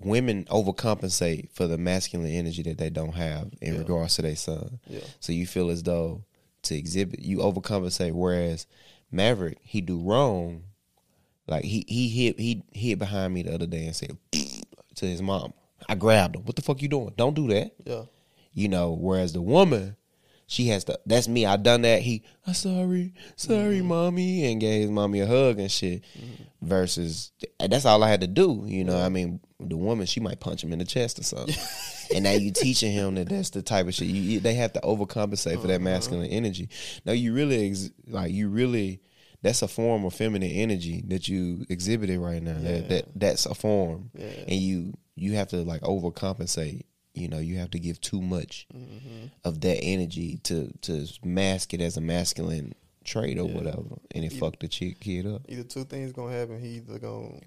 women 0.00 0.44
overcompensate 0.44 1.50
for 1.52 1.66
the 1.66 1.78
masculine 1.78 2.30
energy 2.30 2.62
that 2.62 2.78
they 2.78 2.90
don't 2.90 3.14
have 3.14 3.50
in 3.60 3.74
Yeah. 3.74 3.78
regards 3.80 4.16
to 4.16 4.22
their 4.22 4.36
son. 4.36 4.78
Yeah. 4.88 5.00
So 5.20 5.32
you 5.32 5.46
feel 5.46 5.70
as 5.70 5.82
though 5.82 6.24
to 6.62 6.76
exhibit 6.76 7.20
you 7.20 7.38
overcompensate, 7.38 8.12
whereas 8.12 8.66
Maverick 9.10 9.58
he 9.62 9.80
do 9.80 10.00
wrong. 10.00 10.64
Like 11.48 11.64
he 11.64 11.84
he 11.88 12.08
hit 12.08 12.38
he 12.38 12.62
hit 12.72 12.98
behind 13.00 13.34
me 13.34 13.42
the 13.42 13.54
other 13.54 13.66
day 13.66 13.86
and 13.86 13.96
said 13.96 14.16
to 14.94 15.06
his 15.06 15.20
mom, 15.20 15.52
I 15.88 15.96
grabbed 15.96 16.36
him. 16.36 16.44
What 16.44 16.54
the 16.54 16.62
fuck 16.62 16.80
you 16.80 16.86
doing? 16.88 17.12
Don't 17.16 17.34
do 17.34 17.48
that 17.48 17.72
Yeah. 17.84 18.02
You 18.52 18.68
know 18.68 18.92
whereas 18.92 19.32
the 19.32 19.42
woman 19.42 19.96
she 20.46 20.66
has 20.66 20.84
to 20.84 20.98
that's 21.06 21.28
me. 21.28 21.46
I 21.46 21.56
done 21.56 21.82
that. 21.82 22.02
He 22.02 22.24
i'm 22.46 22.54
sorry 22.54 23.14
sorry 23.36 23.78
mm-hmm. 23.78 23.88
mommy 23.88 24.50
and 24.50 24.60
gave 24.60 24.82
his 24.82 24.90
mommy 24.90 25.20
a 25.20 25.26
hug 25.26 25.58
and 25.58 25.70
shit 25.70 26.02
mm-hmm. 26.18 26.66
versus 26.66 27.32
that's 27.58 27.86
all 27.86 28.02
i 28.02 28.08
had 28.10 28.20
to 28.20 28.26
do 28.26 28.64
you 28.66 28.84
know 28.84 28.98
i 28.98 29.08
mean 29.08 29.40
the 29.68 29.76
woman 29.76 30.06
she 30.06 30.20
might 30.20 30.40
punch 30.40 30.62
him 30.62 30.72
in 30.72 30.78
the 30.78 30.84
chest 30.84 31.18
or 31.18 31.22
something. 31.22 31.54
And 32.14 32.24
now 32.24 32.32
you 32.32 32.50
teaching 32.50 32.92
him 32.92 33.14
that 33.14 33.30
that's 33.30 33.50
the 33.50 33.62
type 33.62 33.86
of 33.86 33.94
shit 33.94 34.08
you, 34.08 34.20
you- 34.20 34.40
they 34.40 34.52
have 34.54 34.74
to 34.74 34.80
overcompensate 34.80 35.60
for 35.62 35.68
that 35.68 35.76
uh-huh. 35.76 35.84
masculine 35.84 36.28
energy. 36.28 36.68
Now 37.06 37.12
you 37.12 37.32
really 37.32 37.70
ex, 37.70 37.88
like 38.06 38.32
you 38.32 38.50
really 38.50 39.00
that's 39.40 39.62
a 39.62 39.68
form 39.68 40.04
of 40.04 40.12
feminine 40.12 40.50
energy 40.50 41.02
that 41.08 41.26
you 41.26 41.64
exhibited 41.70 42.18
right 42.18 42.42
now 42.42 42.58
that, 42.58 42.88
that 42.90 43.04
that's 43.14 43.46
a 43.46 43.54
form. 43.54 44.10
Yeah. 44.14 44.26
and 44.46 44.56
you 44.56 44.92
you 45.14 45.32
have 45.32 45.48
to 45.48 45.62
like 45.62 45.80
overcompensate 45.82 46.82
you 47.14 47.28
know 47.28 47.38
you 47.38 47.56
have 47.58 47.70
to 47.70 47.78
give 47.78 48.00
too 48.00 48.20
much 48.22 48.66
Mm-hmm. 48.74 49.26
of 49.44 49.60
that 49.60 49.78
energy 49.82 50.38
to 50.44 50.72
to 50.82 51.06
mask 51.24 51.74
it 51.74 51.80
as 51.80 51.96
a 51.96 52.00
masculine 52.00 52.74
trait 53.04 53.38
or 53.38 53.48
Yeah. 53.48 53.54
whatever 53.56 53.98
and 54.14 54.24
it 54.24 54.32
Either- 54.32 54.36
fucked 54.38 54.60
the 54.60 54.68
chick 54.68 55.00
kid 55.00 55.26
up 55.26 55.42
Either 55.48 55.64
two 55.64 55.84
things 55.84 56.12
gonna 56.12 56.32
happen. 56.32 56.60
He 56.60 56.76
either 56.76 56.98
gonna 56.98 57.40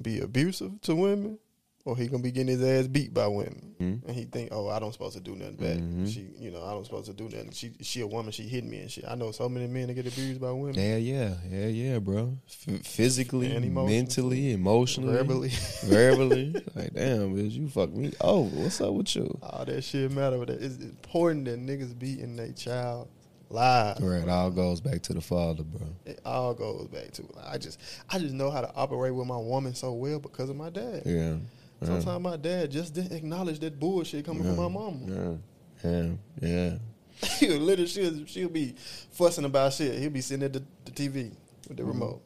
be 0.00 0.20
abusive 0.20 0.80
to 0.82 0.94
women, 0.94 1.38
or 1.86 1.96
he 1.96 2.06
gonna 2.08 2.22
be 2.22 2.30
getting 2.30 2.48
his 2.58 2.62
ass 2.62 2.86
beat 2.86 3.12
by 3.14 3.26
women. 3.26 3.74
Mhm. 3.80 4.06
And 4.06 4.14
he 4.14 4.24
think, 4.24 4.50
oh, 4.52 4.68
I 4.68 4.78
don't 4.78 4.92
supposed 4.92 5.16
to 5.16 5.20
do 5.22 5.34
nothing 5.34 5.56
back. 5.56 5.78
Mhm. 5.78 6.06
She, 6.12 6.26
you 6.38 6.50
know, 6.50 6.62
I 6.62 6.72
don't 6.72 6.84
supposed 6.84 7.06
to 7.06 7.14
do 7.14 7.24
nothing. 7.24 7.50
She, 7.52 7.72
she 7.80 8.02
a 8.02 8.06
woman. 8.06 8.32
She 8.32 8.42
hit 8.42 8.64
me 8.64 8.80
and 8.80 8.90
shit. 8.90 9.04
I 9.08 9.14
know 9.14 9.30
so 9.32 9.48
many 9.48 9.66
men 9.66 9.86
that 9.88 9.94
get 9.94 10.06
abused 10.06 10.40
by 10.40 10.52
women. 10.52 10.74
yeah 10.74 10.96
yeah 10.96 11.34
yeah 11.50 11.66
yeah 11.68 11.98
bro 11.98 12.36
F- 12.46 12.84
physically 12.86 13.58
mentally 13.58 14.52
emotionally 14.52 15.14
Verbally, 15.16 15.48
verbally 15.84 16.52
like 16.74 16.92
damn 16.94 17.34
bitch 17.34 17.52
you 17.52 17.68
fuck 17.68 17.90
me 17.92 18.12
oh 18.20 18.42
what's 18.44 18.80
up 18.80 18.92
with 18.92 19.16
you 19.16 19.38
all 19.42 19.64
that 19.64 19.82
shit 19.82 20.10
matter. 20.12 20.38
But 20.38 20.50
it's 20.50 20.76
important 20.76 21.46
that 21.46 21.58
niggas 21.58 21.98
be 21.98 22.20
in 22.20 22.36
their 22.36 22.52
child 22.52 23.08
lives. 23.48 24.00
right 24.00 24.28
all 24.28 24.50
goes 24.50 24.80
back 24.80 25.02
to 25.02 25.12
the 25.14 25.20
father 25.20 25.62
bro 25.64 25.86
It 26.04 26.20
all 26.24 26.54
goes 26.54 26.86
back 26.88 27.10
to 27.12 27.24
I 27.46 27.58
just 27.58 27.80
I 28.10 28.18
just 28.18 28.34
know 28.34 28.50
how 28.50 28.60
to 28.60 28.72
operate 28.74 29.14
with 29.14 29.26
my 29.26 29.36
woman 29.38 29.74
so 29.74 29.92
well 29.94 30.18
because 30.20 30.50
of 30.50 30.56
my 30.56 30.70
dad. 30.70 31.02
yeah 31.06 31.36
yeah. 31.80 31.86
Sometimes 31.86 32.22
my 32.22 32.36
dad 32.36 32.70
just 32.70 32.94
didn't 32.94 33.12
acknowledge 33.12 33.58
that 33.60 33.78
bullshit 33.78 34.24
coming 34.24 34.42
from 34.42 34.56
my 34.56 34.68
mama. 34.68 35.38
yeah 35.82 35.90
yeah 35.90 36.12
yeah 36.40 36.76
literally 37.58 37.86
she'll, 37.86 38.24
she'll 38.26 38.48
be 38.48 38.74
fussing 39.12 39.44
about 39.44 39.72
shit. 39.72 39.98
He'll 39.98 40.10
be 40.10 40.20
sitting 40.20 40.44
at 40.44 40.52
the, 40.52 40.62
the 40.84 40.90
TV 40.90 41.32
with 41.68 41.76
the 41.76 41.84
remote. 41.84 42.22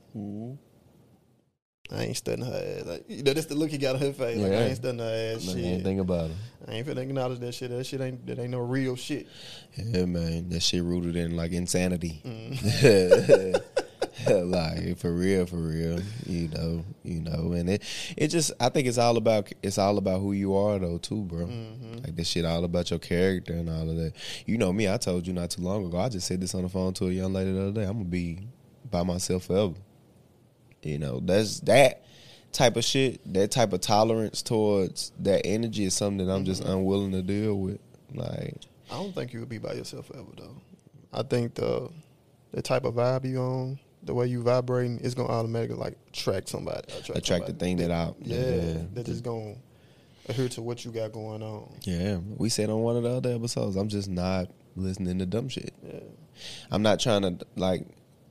I 1.92 2.04
ain't 2.04 2.16
studying 2.16 2.46
her 2.46 2.78
ass. 2.80 2.86
Like, 2.86 3.04
you 3.08 3.22
know, 3.22 3.32
that's 3.32 3.46
the 3.46 3.54
look 3.54 3.70
he 3.70 3.78
got 3.78 3.96
on 3.96 4.00
her 4.00 4.12
face. 4.12 4.38
Like, 4.38 4.52
I 4.52 4.56
ain't 4.56 4.76
studying 4.76 5.00
her 5.00 5.34
ass 5.36 5.46
Man, 5.46 5.56
shit. 5.56 5.64
anything 5.64 6.00
about 6.00 6.30
it 6.30 6.36
I 6.66 6.72
ain't 6.72 6.86
finna 6.86 6.98
acknowledge 6.98 7.40
that 7.40 7.54
shit. 7.54 7.70
That 7.70 7.84
shit 7.84 8.00
ain't 8.00 8.26
that 8.26 8.38
ain't 8.38 8.50
no 8.50 8.60
real 8.60 8.96
shit. 8.96 9.26
Yeah, 9.76 10.06
man, 10.06 10.48
that 10.48 10.60
shit 10.60 10.82
rooted 10.82 11.16
in 11.16 11.36
like 11.36 11.52
insanity. 11.52 12.22
Mm. 12.24 13.60
like 14.30 14.96
for 14.98 15.12
real, 15.12 15.46
for 15.46 15.56
real. 15.56 16.00
You 16.26 16.48
know, 16.48 16.84
you 17.02 17.20
know, 17.20 17.52
and 17.52 17.68
it 17.68 17.82
it 18.16 18.28
just 18.28 18.52
I 18.60 18.68
think 18.68 18.86
it's 18.86 18.98
all 18.98 19.16
about 19.16 19.52
it's 19.62 19.78
all 19.78 19.98
about 19.98 20.20
who 20.20 20.32
you 20.32 20.54
are 20.54 20.78
though 20.78 20.98
too, 20.98 21.22
bro. 21.22 21.46
Mm-hmm. 21.46 22.04
Like 22.04 22.16
this 22.16 22.28
shit 22.28 22.44
all 22.44 22.64
about 22.64 22.90
your 22.90 23.00
character 23.00 23.52
and 23.54 23.68
all 23.68 23.90
of 23.90 23.96
that. 23.96 24.12
You 24.46 24.56
know 24.58 24.72
me, 24.72 24.88
I 24.88 24.98
told 24.98 25.26
you 25.26 25.32
not 25.32 25.50
too 25.50 25.62
long 25.62 25.84
ago. 25.84 25.98
I 25.98 26.08
just 26.08 26.26
said 26.26 26.40
this 26.40 26.54
on 26.54 26.62
the 26.62 26.68
phone 26.68 26.92
to 26.94 27.06
a 27.06 27.10
young 27.10 27.32
lady 27.32 27.52
the 27.52 27.62
other 27.62 27.72
day. 27.72 27.84
I'm 27.84 27.94
gonna 27.94 28.04
be 28.04 28.46
by 28.90 29.02
myself 29.02 29.46
forever. 29.46 29.74
You 30.82 30.98
know, 30.98 31.20
that's 31.20 31.60
that 31.60 32.04
type 32.52 32.76
of 32.76 32.84
shit, 32.84 33.20
that 33.34 33.50
type 33.50 33.72
of 33.72 33.80
tolerance 33.80 34.42
towards 34.42 35.12
that 35.20 35.42
energy 35.44 35.84
is 35.84 35.94
something 35.94 36.24
that 36.24 36.32
I'm 36.32 36.44
just 36.44 36.64
unwilling 36.64 37.12
to 37.12 37.22
deal 37.22 37.58
with. 37.58 37.80
Like 38.14 38.60
I 38.90 38.94
don't 38.94 39.14
think 39.14 39.32
you 39.32 39.40
would 39.40 39.48
be 39.48 39.58
by 39.58 39.72
yourself 39.72 40.06
forever 40.06 40.30
though. 40.36 40.56
I 41.12 41.22
think 41.22 41.54
the 41.54 41.90
the 42.52 42.62
type 42.62 42.84
of 42.84 42.94
vibe 42.94 43.28
you 43.28 43.40
on, 43.40 43.80
the 44.06 44.14
way 44.14 44.26
you 44.26 44.42
vibrating, 44.42 44.98
is 45.00 45.14
gonna 45.14 45.28
automatically 45.28 45.76
like 45.76 45.96
attract 46.08 46.48
somebody. 46.48 46.80
Attract, 46.98 47.18
attract 47.18 47.46
the 47.46 47.52
thing 47.52 47.76
that 47.78 47.90
I 47.90 48.12
Yeah, 48.20 48.38
yeah. 48.38 48.76
that 48.94 49.06
just 49.06 49.22
gonna 49.22 49.56
adhere 50.28 50.48
to 50.50 50.62
what 50.62 50.84
you 50.84 50.90
got 50.90 51.12
going 51.12 51.42
on. 51.42 51.72
Yeah, 51.82 52.18
we 52.36 52.48
said 52.48 52.70
on 52.70 52.80
one 52.80 52.96
of 52.96 53.02
the 53.02 53.10
other 53.10 53.34
episodes, 53.34 53.76
I'm 53.76 53.88
just 53.88 54.08
not 54.08 54.48
listening 54.76 55.18
to 55.18 55.26
dumb 55.26 55.48
shit. 55.48 55.72
Yeah. 55.82 56.00
I'm 56.70 56.82
not 56.82 57.00
trying 57.00 57.22
to 57.22 57.46
like, 57.56 57.86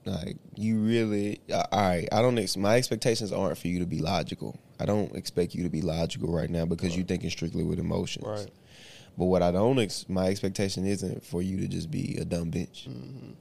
like 0.05 0.37
you 0.55 0.79
really. 0.79 1.39
Uh, 1.51 1.63
all 1.71 1.81
right, 1.81 2.07
I 2.11 2.21
don't. 2.21 2.37
Ex- 2.37 2.57
my 2.57 2.75
expectations 2.75 3.31
aren't 3.31 3.57
for 3.57 3.67
you 3.67 3.79
to 3.79 3.85
be 3.85 3.99
logical. 3.99 4.59
I 4.79 4.85
don't 4.85 5.15
expect 5.15 5.55
you 5.55 5.63
to 5.63 5.69
be 5.69 5.81
logical 5.81 6.31
right 6.31 6.49
now 6.49 6.65
because 6.65 6.95
you're 6.95 7.05
thinking 7.05 7.29
strictly 7.29 7.63
with 7.63 7.79
emotions. 7.79 8.25
Right. 8.25 8.51
But 9.17 9.25
what 9.25 9.43
I 9.43 9.51
don't. 9.51 9.79
Ex- 9.79 10.09
my 10.09 10.27
expectation 10.27 10.85
isn't 10.85 11.23
for 11.23 11.41
you 11.41 11.57
to 11.57 11.67
just 11.67 11.89
be 11.91 12.17
a 12.19 12.25
dumb 12.25 12.51
bitch. 12.51 12.87
Mm-hmm. 12.87 13.31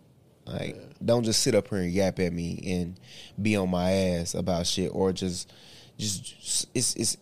Like, 0.52 0.76
Yeah. 0.76 0.82
don't 1.04 1.24
just 1.24 1.40
sit 1.42 1.54
up 1.54 1.68
here 1.68 1.78
and 1.78 1.92
yap 1.92 2.18
at 2.20 2.32
me 2.32 2.60
and 2.64 3.00
be 3.40 3.56
on 3.56 3.70
my 3.70 3.90
ass 3.92 4.34
about 4.34 4.66
shit, 4.66 4.90
or 4.92 5.12
just, 5.12 5.50
just 5.98 6.66
it's 6.74 6.94
it's 6.96 7.16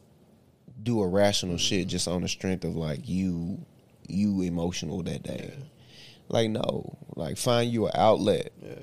do 0.82 1.02
irrational 1.02 1.58
shit 1.58 1.86
just 1.88 2.08
on 2.08 2.22
the 2.22 2.28
strength 2.28 2.64
of 2.64 2.74
like 2.74 3.08
you, 3.08 3.58
you 4.08 4.42
emotional 4.42 5.02
that 5.02 5.22
day. 5.22 5.50
Yeah. 5.52 5.64
Like, 6.28 6.50
no, 6.50 6.96
like 7.16 7.36
find 7.36 7.70
you 7.70 7.86
an 7.86 7.92
outlet. 7.94 8.52
Yeah. 8.62 8.74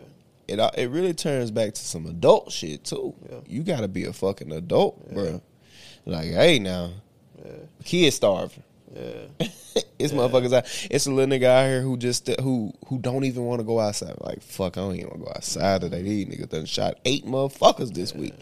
It 0.48 0.60
it 0.78 0.90
really 0.90 1.14
turns 1.14 1.52
back 1.52 1.74
to 1.74 1.82
some 1.82 2.06
adult 2.06 2.52
shit 2.52 2.84
too. 2.86 3.14
Yeah. 3.30 3.40
You 3.48 3.64
got 3.64 3.82
to 3.82 3.88
be 3.88 4.06
a 4.06 4.14
fucking 4.14 4.52
adult, 4.52 5.14
bro. 5.14 5.42
Like, 6.06 6.28
hey, 6.28 6.60
now, 6.60 6.92
Yeah. 7.44 7.52
kid 7.84 8.12
starving. 8.14 8.64
Yeah. 8.94 9.28
it's 9.40 10.14
Yeah. 10.14 10.20
motherfuckers 10.20 10.54
out. 10.54 10.66
It's 10.90 11.06
a 11.08 11.12
little 11.12 11.34
nigga 11.38 11.46
out 11.46 11.68
here 11.68 11.82
who 11.82 11.98
just 11.98 12.28
who 12.42 12.74
who 12.88 13.00
don't 13.00 13.24
even 13.26 13.44
want 13.46 13.60
to 13.60 13.66
go 13.66 13.80
outside. 13.80 14.16
Like 14.22 14.42
fuck, 14.42 14.78
I 14.78 14.82
don't 14.82 14.96
even 14.96 15.10
want 15.10 15.20
to 15.22 15.26
go 15.26 15.32
outside 15.36 15.82
today. 15.82 16.02
These 16.02 16.26
niggas 16.28 16.50
done 16.50 16.66
shot 16.66 17.00
eight 17.06 17.26
motherfuckers 17.26 17.94
this 17.94 18.14
week. 18.14 18.34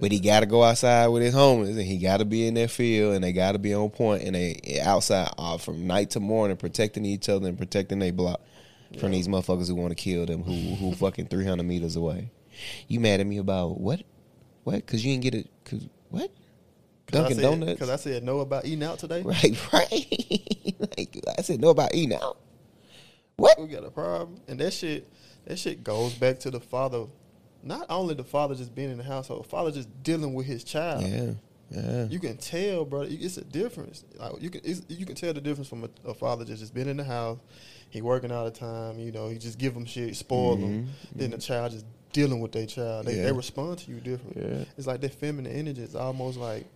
But 0.00 0.10
he 0.10 0.20
got 0.20 0.40
to 0.40 0.46
go 0.46 0.64
outside 0.64 1.08
with 1.08 1.22
his 1.22 1.34
homies, 1.34 1.70
and 1.70 1.82
he 1.82 1.98
got 1.98 2.16
to 2.16 2.24
be 2.24 2.46
in 2.46 2.54
that 2.54 2.70
field, 2.70 3.14
and 3.14 3.22
they 3.22 3.32
got 3.32 3.52
to 3.52 3.58
be 3.58 3.74
on 3.74 3.90
point, 3.90 4.22
and 4.22 4.34
they 4.34 4.80
outside 4.82 5.28
uh, 5.38 5.58
from 5.58 5.86
night 5.86 6.10
to 6.10 6.20
morning, 6.20 6.56
protecting 6.56 7.04
each 7.04 7.28
other 7.28 7.46
and 7.46 7.58
protecting 7.58 7.98
their 7.98 8.12
block 8.12 8.40
from 8.98 9.12
these 9.12 9.28
motherfuckers 9.28 9.68
who 9.68 9.74
want 9.74 9.90
to 9.90 9.94
kill 9.94 10.26
them, 10.26 10.42
who 10.42 10.74
who 10.76 10.94
fucking 10.94 11.26
three 11.26 11.44
hundred 11.44 11.64
meters 11.64 11.94
away. 11.96 12.30
You 12.88 13.00
mad 13.00 13.20
at 13.20 13.26
me 13.26 13.36
about 13.38 13.80
what? 13.80 14.02
What? 14.64 14.84
Cause 14.86 15.04
you 15.04 15.12
didn't 15.12 15.22
get 15.24 15.34
it? 15.34 15.50
Cause 15.64 15.86
what? 16.08 16.30
Dunkin' 17.12 17.38
I 17.38 17.40
said, 17.42 17.50
Donuts. 17.50 17.72
Because 17.72 17.90
I 17.90 17.96
said 17.96 18.22
no 18.24 18.40
about 18.40 18.64
eating 18.64 18.82
out 18.82 18.98
today. 18.98 19.22
Right, 19.22 19.56
right. 19.72 20.74
like 20.96 21.16
I 21.38 21.42
said, 21.42 21.60
no 21.60 21.70
about 21.70 21.94
eating 21.94 22.14
out. 22.16 22.38
What? 23.36 23.60
We 23.60 23.66
got 23.68 23.84
a 23.84 23.90
problem, 23.90 24.40
and 24.48 24.58
that 24.60 24.72
shit, 24.72 25.08
that 25.46 25.58
shit 25.58 25.82
goes 25.82 26.14
back 26.14 26.38
to 26.40 26.50
the 26.50 26.60
father. 26.60 27.04
Not 27.62 27.86
only 27.90 28.14
the 28.14 28.24
father 28.24 28.54
just 28.54 28.74
being 28.74 28.90
in 28.90 28.98
the 28.98 29.04
household, 29.04 29.46
father 29.46 29.70
just 29.70 29.88
dealing 30.02 30.34
with 30.34 30.46
his 30.46 30.64
child. 30.64 31.02
Yeah, 31.06 31.30
yeah. 31.70 32.04
You 32.08 32.18
can 32.18 32.36
tell, 32.36 32.84
bro. 32.84 33.02
It's 33.02 33.36
a 33.36 33.44
difference. 33.44 34.04
Like 34.18 34.32
you 34.42 34.50
can, 34.50 34.60
you 34.88 35.06
can 35.06 35.14
tell 35.14 35.32
the 35.32 35.40
difference 35.40 35.68
from 35.68 35.84
a, 35.84 36.08
a 36.08 36.14
father 36.14 36.44
just 36.44 36.60
just 36.60 36.74
been 36.74 36.88
in 36.88 36.96
the 36.96 37.04
house. 37.04 37.38
He 37.90 38.02
working 38.02 38.32
all 38.32 38.44
the 38.44 38.50
time. 38.50 38.98
You 38.98 39.12
know, 39.12 39.28
he 39.28 39.38
just 39.38 39.58
give 39.58 39.74
them 39.74 39.84
shit, 39.86 40.16
spoil 40.16 40.56
them. 40.56 40.86
Mhm, 40.86 40.88
Then 41.14 41.30
the 41.30 41.38
child 41.38 41.72
just 41.72 41.84
dealing 42.12 42.40
with 42.40 42.52
their 42.52 42.66
child. 42.66 43.06
They, 43.06 43.16
Yeah. 43.16 43.24
they 43.26 43.32
respond 43.32 43.78
to 43.80 43.90
you 43.90 44.00
different. 44.00 44.36
Yeah. 44.36 44.64
It's 44.76 44.86
like 44.86 45.00
that 45.00 45.14
feminine 45.14 45.52
energy 45.52 45.82
is 45.82 45.94
almost 45.94 46.38
like 46.38 46.66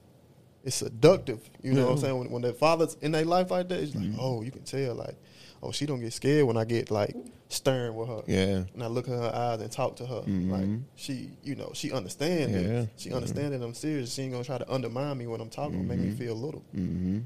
it's 0.67 0.77
seductive. 0.77 1.41
You 1.63 1.73
know 1.73 1.87
what 1.87 1.93
I'm 1.93 1.99
saying? 1.99 2.19
When, 2.19 2.31
when 2.31 2.43
their 2.43 2.53
father's 2.53 2.97
in 3.01 3.13
their 3.13 3.25
life 3.25 3.51
like 3.51 3.69
that, 3.69 3.81
it's 3.81 3.95
like, 3.95 4.05
Mhm. 4.05 4.17
oh, 4.21 4.43
you 4.43 4.51
can 4.51 4.63
tell, 4.65 4.95
like, 4.97 5.17
oh, 5.63 5.73
she 5.73 5.87
don't 5.87 6.01
get 6.01 6.13
scared 6.13 6.45
when 6.47 6.57
I 6.59 6.65
get 6.65 6.91
like 6.91 7.17
stern 7.49 7.95
with 7.95 8.09
her. 8.09 8.23
Yeah. 8.27 8.65
And 8.75 8.83
I 8.83 8.89
look 8.89 9.07
in 9.07 9.15
her 9.15 9.33
eyes 9.35 9.61
and 9.61 9.71
talk 9.73 9.97
to 9.97 10.07
her. 10.07 10.17
Like 10.27 10.27
Mhm. 10.67 10.83
she, 10.97 11.31
you 11.45 11.55
know, 11.55 11.71
she 11.75 11.93
understands 11.93 12.53
Yeah. 12.53 12.59
it. 12.83 12.89
She 12.97 13.09
Mhm. 13.11 13.15
understands 13.17 13.57
that 13.59 13.65
I'm 13.65 13.73
serious. 13.75 14.13
She 14.13 14.23
ain't 14.23 14.33
gonna 14.33 14.45
try 14.45 14.59
to 14.59 14.71
undermine 14.73 15.17
me 15.17 15.27
when 15.29 15.41
I'm 15.41 15.49
talking, 15.49 15.79
or 15.79 15.83
make 15.85 16.01
me 16.01 16.09
Mhm. 16.11 16.19
feel 16.19 16.35
little. 16.35 16.63
Mm-hmm. 16.77 17.19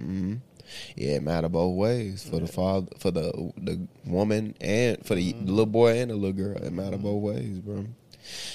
Mm-hmm. 0.00 0.34
Yeah, 0.96 1.10
it 1.16 1.22
matter 1.22 1.48
both 1.48 1.76
ways 1.76 2.24
for 2.28 2.40
the 2.40 2.46
father, 2.46 2.88
for 2.98 3.10
the 3.10 3.30
the 3.58 3.86
woman, 4.06 4.54
and 4.60 5.04
for 5.06 5.14
the, 5.14 5.32
Mhm. 5.32 5.46
little 5.48 5.66
boy 5.66 5.98
and 6.00 6.10
the 6.10 6.14
little 6.16 6.32
girl. 6.32 6.56
It 6.56 6.72
matter 6.72 6.96
Mhm. 6.98 7.02
both 7.02 7.22
ways, 7.22 7.58
bro. 7.60 7.84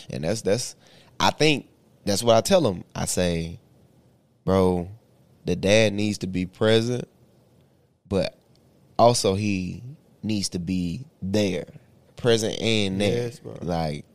And 0.10 0.24
that's 0.24 0.42
that's. 0.42 0.76
I 1.20 1.30
think 1.32 1.68
that's 2.06 2.22
what 2.24 2.36
I 2.36 2.42
tell 2.42 2.62
them. 2.62 2.84
I 2.96 3.06
say, 3.06 3.60
bro, 4.46 4.90
the 5.46 5.56
dad 5.56 5.94
needs 5.94 6.20
to 6.20 6.28
be 6.28 6.46
present, 6.46 7.08
but 8.08 8.38
also 8.98 9.36
he 9.36 9.84
needs 10.22 10.50
to 10.50 10.60
be 10.60 11.06
there, 11.22 11.66
present 12.16 12.60
and 12.62 13.00
there. 13.02 13.24
Yes. 13.26 13.42
Like, 13.62 14.06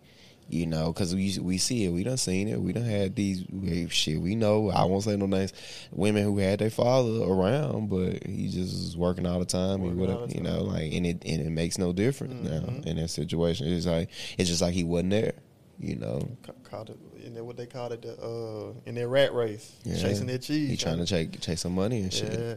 you 0.50 0.64
know, 0.66 0.90
because 0.92 1.14
we 1.14 1.36
we 1.42 1.58
see 1.58 1.84
it, 1.84 1.90
we 1.90 2.02
done 2.04 2.16
seen 2.16 2.48
it, 2.48 2.58
we 2.58 2.72
done 2.72 2.84
had 2.84 3.14
these 3.14 3.44
we, 3.52 3.86
shit. 3.90 4.18
We 4.18 4.34
know. 4.34 4.70
I 4.70 4.84
won't 4.84 5.04
say 5.04 5.14
no 5.14 5.26
names. 5.26 5.52
Women 5.92 6.24
who 6.24 6.38
had 6.38 6.60
their 6.60 6.70
father 6.70 7.22
around, 7.22 7.90
but 7.90 8.24
he 8.26 8.48
just 8.48 8.72
is 8.72 8.96
working 8.96 9.26
all 9.26 9.38
the 9.40 9.44
time. 9.44 9.82
and 9.82 9.98
whatever, 9.98 10.24
you 10.26 10.40
know, 10.40 10.62
like 10.62 10.92
and 10.94 11.06
it 11.06 11.22
and 11.26 11.42
it 11.42 11.50
makes 11.50 11.76
no 11.76 11.92
difference 11.92 12.48
now 12.48 12.60
Mhm. 12.60 12.86
in 12.86 12.96
that 12.96 13.08
situation. 13.08 13.66
It's 13.68 13.84
like 13.84 14.08
it's 14.38 14.48
just 14.48 14.62
like 14.62 14.72
he 14.72 14.84
wasn't 14.84 15.10
there. 15.10 15.34
You 15.80 15.94
know, 15.94 16.28
Ca- 16.42 16.52
Called 16.64 16.90
it, 16.90 16.98
in 17.24 17.34
that 17.34 17.44
what 17.44 17.56
they 17.56 17.66
called 17.66 17.92
it, 17.92 18.02
the, 18.02 18.14
uh, 18.20 18.72
in 18.84 18.96
their 18.96 19.06
rat 19.08 19.32
race, 19.32 19.72
Yeah. 19.84 19.96
chasing 19.96 20.26
their 20.26 20.38
cheese. 20.38 20.70
he 20.70 20.76
trying 20.76 20.98
to 20.98 21.06
chase 21.06 21.28
chase 21.40 21.60
some 21.60 21.74
money 21.76 22.00
and 22.00 22.12
shit. 22.12 22.32
Yeah, 22.32 22.54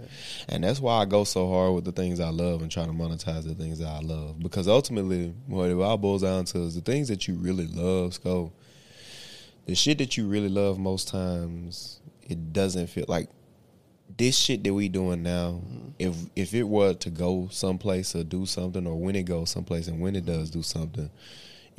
And 0.50 0.64
that's 0.64 0.80
why 0.80 0.96
I 0.98 1.06
go 1.06 1.24
so 1.24 1.48
hard 1.48 1.76
with 1.76 1.86
the 1.86 1.92
things 1.92 2.20
I 2.20 2.30
love 2.30 2.64
and 2.64 2.72
try 2.72 2.86
to 2.86 2.92
monetize 2.92 3.44
the 3.44 3.54
things 3.54 3.78
that 3.78 3.88
I 3.90 4.00
love. 4.00 4.40
Because 4.40 4.68
ultimately, 4.68 5.34
what 5.46 5.70
it 5.70 5.80
all 5.80 5.98
boils 5.98 6.24
down 6.24 6.46
to 6.46 6.62
is 6.64 6.74
the 6.74 6.82
things 6.82 7.10
that 7.10 7.28
you 7.28 7.36
really 7.36 7.68
love, 7.68 8.16
Sco. 8.16 8.52
The 9.68 9.76
shit 9.76 10.00
that 10.00 10.18
you 10.18 10.28
really 10.28 10.50
love 10.50 10.80
most 10.80 11.08
times, 11.08 12.00
it 12.28 12.52
doesn't 12.54 12.88
feel 12.88 13.06
like 13.08 13.30
this 14.18 14.36
shit 14.36 14.64
that 14.64 14.74
we 14.74 14.90
doing 14.90 15.22
now. 15.22 15.62
If 16.00 16.16
if 16.36 16.56
it 16.56 16.64
were 16.64 16.96
to 16.96 17.10
go 17.12 17.50
someplace 17.52 18.16
or 18.16 18.24
do 18.24 18.48
something, 18.48 18.88
or 18.88 18.96
when 19.00 19.16
it 19.16 19.24
goes 19.24 19.52
someplace 19.52 19.88
and 19.88 20.02
when 20.02 20.16
it 20.16 20.26
does 20.26 20.50
do 20.50 20.64
something, 20.64 21.12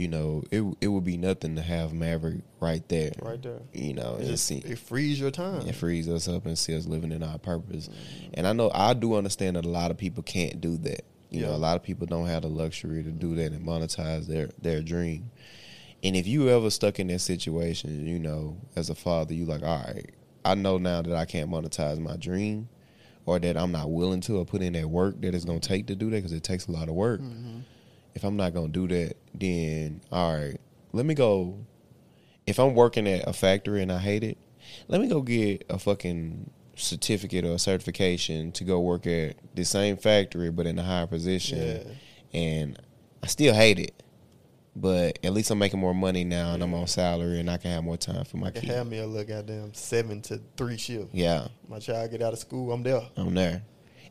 you 0.02 0.08
know, 0.08 0.42
it 0.50 0.62
it 0.80 0.88
would 0.88 1.04
be 1.04 1.16
nothing 1.16 1.54
to 1.56 1.62
have 1.62 1.92
Maverick 1.92 2.40
right 2.60 2.86
there. 2.88 3.12
right 3.22 3.40
there. 3.40 3.60
You 3.72 3.94
know, 3.94 4.14
It 4.16 4.20
and 4.22 4.26
just 4.30 4.44
see 4.46 4.58
it 4.58 4.78
frees 4.78 5.20
your 5.20 5.30
time. 5.30 5.66
it 5.68 5.74
frees 5.76 6.08
us 6.08 6.26
up 6.28 6.44
and 6.46 6.58
see 6.58 6.76
us 6.76 6.86
living 6.86 7.12
in 7.12 7.22
our 7.22 7.38
purpose. 7.38 7.88
And 8.34 8.46
I 8.46 8.52
know 8.52 8.70
I 8.74 8.94
do 8.94 9.14
understand 9.14 9.56
that 9.56 9.64
a 9.64 9.68
lot 9.68 9.90
of 9.92 9.96
people 9.96 10.22
can't 10.22 10.60
do 10.60 10.76
that. 10.78 11.04
You 11.30 11.40
know, 11.40 11.52
a 11.52 11.56
lot 11.56 11.76
of 11.76 11.82
people 11.82 12.06
don't 12.06 12.26
have 12.26 12.42
the 12.42 12.48
luxury 12.48 13.02
to 13.02 13.10
do 13.10 13.34
that 13.36 13.52
and 13.52 13.64
monetize 13.66 14.26
their 14.26 14.50
their 14.60 14.82
dream. 14.82 15.30
And 16.04 16.16
if 16.16 16.26
you 16.26 16.48
ever 16.48 16.68
stuck 16.68 16.98
in 16.98 17.06
that 17.06 17.20
situation, 17.20 18.06
you 18.06 18.18
know, 18.18 18.56
as 18.74 18.90
a 18.90 18.94
father, 18.94 19.32
you 19.34 19.44
like, 19.44 19.62
all 19.62 19.84
right, 19.86 20.10
I 20.44 20.56
know 20.56 20.76
now 20.76 21.00
that 21.00 21.14
I 21.14 21.24
can't 21.24 21.48
monetize 21.48 21.98
my 22.00 22.16
dream, 22.16 22.68
or 23.24 23.38
that 23.38 23.56
I'm 23.56 23.70
not 23.70 23.88
willing 23.90 24.20
to, 24.22 24.38
or 24.38 24.44
put 24.44 24.62
in 24.62 24.72
that 24.72 24.90
work 24.90 25.20
that 25.20 25.32
it's 25.34 25.44
gonna 25.44 25.60
take 25.60 25.86
to 25.86 25.94
do 25.94 26.10
that 26.10 26.16
because 26.16 26.32
it 26.32 26.42
takes 26.42 26.66
a 26.66 26.72
lot 26.72 26.88
of 26.88 26.96
work. 26.96 27.20
Mm-hmm. 27.20 27.60
If 28.14 28.24
I'm 28.24 28.36
not 28.36 28.54
gonna 28.54 28.68
do 28.68 28.86
that, 28.88 29.16
then 29.34 30.00
all 30.10 30.36
right, 30.36 30.60
let 30.92 31.06
me 31.06 31.14
go. 31.14 31.58
If 32.46 32.58
I'm 32.58 32.74
working 32.74 33.06
at 33.06 33.28
a 33.28 33.32
factory 33.32 33.82
and 33.82 33.92
I 33.92 33.98
hate 33.98 34.24
it, 34.24 34.38
let 34.88 35.00
me 35.00 35.08
go 35.08 35.22
get 35.22 35.64
a 35.68 35.78
fucking 35.78 36.50
certificate 36.74 37.44
or 37.44 37.52
a 37.52 37.58
certification 37.58 38.50
to 38.52 38.64
go 38.64 38.80
work 38.80 39.06
at 39.06 39.36
the 39.54 39.64
same 39.64 39.96
factory 39.96 40.50
but 40.50 40.66
in 40.66 40.78
a 40.78 40.82
higher 40.82 41.06
position. 41.06 41.58
Yeah. 41.58 42.38
And 42.38 42.78
I 43.22 43.26
still 43.26 43.54
hate 43.54 43.78
it. 43.78 44.02
But 44.74 45.18
at 45.22 45.34
least 45.34 45.50
I'm 45.50 45.58
making 45.58 45.80
more 45.80 45.94
money 45.94 46.24
now 46.24 46.54
and 46.54 46.62
I'm 46.62 46.72
on 46.72 46.86
salary 46.86 47.40
and 47.40 47.50
I 47.50 47.58
can 47.58 47.72
have 47.72 47.84
more 47.84 47.98
time 47.98 48.24
for 48.24 48.38
my 48.38 48.50
kids. 48.50 48.66
have 48.68 48.86
me 48.86 48.98
a 48.98 49.06
little 49.06 49.36
goddamn 49.36 49.74
seven 49.74 50.22
to 50.22 50.40
three 50.56 50.78
shift. 50.78 51.08
Yeah, 51.12 51.48
My 51.68 51.78
child 51.78 52.10
get 52.10 52.22
out 52.22 52.32
of 52.32 52.38
school, 52.38 52.72
I'm 52.72 52.82
there. 52.82 53.02
I'm 53.16 53.34
there. 53.34 53.62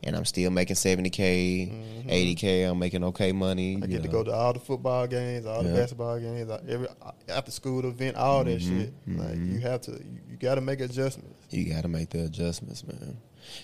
And 0.04 0.16
I'm 0.16 0.24
still 0.24 0.50
making 0.50 0.76
70k, 0.76 2.06
80k. 2.06 2.68
I'm 2.70 2.78
making 2.78 3.04
okay 3.04 3.32
money. 3.32 3.74
Mm-hmm. 3.76 3.84
I 3.84 3.86
get 3.86 4.02
to 4.02 4.08
go 4.08 4.22
to 4.24 4.32
all 4.32 4.52
the 4.52 4.58
football 4.60 5.06
games, 5.06 5.46
all 5.46 5.62
the 5.62 5.72
basketball 5.72 6.18
games, 6.18 6.50
every 6.68 6.88
after 7.28 7.50
school 7.50 7.84
event, 7.86 8.16
all 8.16 8.44
that 8.44 8.60
Mm-hmm. 8.60 8.80
shit. 8.80 8.92
Like 9.06 9.36
you 9.36 9.58
have 9.60 9.80
to, 9.82 9.92
you, 9.92 10.18
you 10.30 10.36
got 10.36 10.56
to 10.56 10.60
make 10.60 10.80
adjustments. 10.80 11.38
You 11.50 11.72
got 11.72 11.82
to 11.82 11.88
make 11.88 12.10
the 12.10 12.24
adjustments, 12.24 12.84
man. 12.86 13.16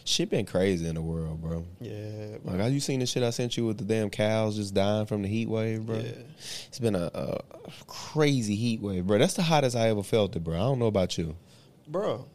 Shit 0.05 0.29
been 0.31 0.45
crazy 0.45 0.89
in 0.89 0.97
the 0.97 1.01
world, 1.03 1.41
bro. 1.41 1.65
Yeah, 1.81 2.39
Like, 2.43 2.59
have 2.59 2.73
you 2.73 2.81
seen 2.81 2.99
the 2.99 3.07
shit 3.07 3.23
I 3.23 3.31
sent 3.31 3.57
you 3.57 3.65
with 3.65 3.79
the 3.79 3.85
damn 3.85 4.11
cows 4.11 4.57
just 4.57 4.75
dying 4.75 5.07
from 5.07 5.23
the 5.23 5.29
heat 5.29 5.49
wave, 5.49 5.87
bro? 5.87 5.99
Yeah. 5.99 6.11
It's 6.67 6.81
been 6.81 6.97
a, 6.97 7.09
a 7.15 7.41
crazy 7.87 8.57
heat 8.57 8.81
wave, 8.81 9.07
bro. 9.07 9.19
That's 9.19 9.35
the 9.35 9.43
hottest 9.43 9.77
I 9.77 9.89
ever 9.91 10.03
felt 10.03 10.35
it, 10.35 10.41
bro. 10.43 10.57
I 10.57 10.59
don't 10.59 10.79
know 10.81 10.87
about 10.89 11.17
you. 11.17 11.37
bro. 11.87 12.27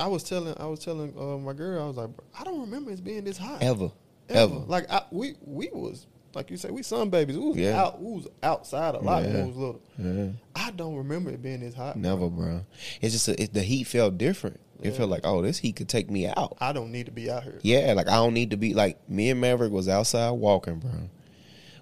I 0.00 0.06
was 0.08 0.22
telling, 0.24 0.54
I 0.58 0.66
was 0.66 0.80
telling 0.80 1.14
uh, 1.18 1.36
my 1.38 1.52
girl, 1.52 1.82
I 1.84 1.86
was 1.86 1.96
like, 1.96 2.10
I 2.38 2.44
don't 2.44 2.60
remember 2.60 2.90
it 2.90 3.04
being 3.04 3.24
this 3.24 3.38
hot 3.38 3.62
Ever. 3.62 3.90
Ever. 4.28 4.54
Ever. 4.54 4.54
Like 4.66 4.90
I, 4.90 5.02
we, 5.10 5.34
we 5.44 5.68
was 5.72 6.06
like 6.34 6.50
you 6.50 6.56
say, 6.56 6.70
we 6.70 6.82
sun 6.82 7.10
babies. 7.10 7.36
We 7.36 7.44
was 7.48 7.56
Yeah. 7.56 7.80
out, 7.82 8.00
we 8.00 8.12
was 8.12 8.28
outside 8.42 8.94
a 8.94 8.98
lot 9.00 9.22
when 9.24 9.34
we 9.34 9.42
was 9.48 9.56
little. 9.56 9.82
Yeah. 9.98 10.28
I 10.54 10.70
don't 10.70 10.94
remember 10.96 11.30
it 11.30 11.42
being 11.42 11.60
this 11.60 11.74
hot. 11.74 11.96
Never, 11.96 12.28
bro. 12.28 12.64
It's 13.00 13.12
just 13.12 13.28
a, 13.28 13.40
it, 13.42 13.52
the 13.52 13.62
heat 13.62 13.84
felt 13.84 14.16
different. 14.16 14.60
It 14.82 14.92
felt 14.92 15.10
like, 15.10 15.22
oh, 15.24 15.42
this 15.42 15.58
heat 15.58 15.76
could 15.76 15.88
take 15.90 16.08
me 16.10 16.26
out. 16.26 16.56
I 16.58 16.72
don't 16.72 16.90
need 16.90 17.04
to 17.06 17.12
be 17.12 17.30
out 17.30 17.42
here. 17.42 17.58
Yeah, 17.62 17.92
like 17.94 18.08
I 18.08 18.14
don't 18.14 18.32
need 18.32 18.52
to 18.52 18.56
be 18.56 18.72
like 18.72 19.10
me 19.10 19.28
and 19.28 19.38
Maverick 19.40 19.72
was 19.72 19.88
outside 19.88 20.30
walking, 20.30 20.78
bro. 20.78 21.10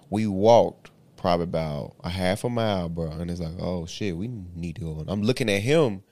We 0.09 0.27
walked 0.27 0.91
probably 1.15 1.45
about 1.45 1.95
a 2.03 2.09
half 2.09 2.43
a 2.43 2.49
mile, 2.49 2.89
bro, 2.89 3.11
and 3.11 3.29
it's 3.31 3.39
like, 3.39 3.53
oh 3.61 3.85
shit, 3.85 4.17
we 4.17 4.27
need 4.27 4.75
to 4.77 4.81
go. 4.81 5.05
I'm 5.07 5.21
looking 5.21 5.49
at 5.49 5.61
him. 5.61 6.03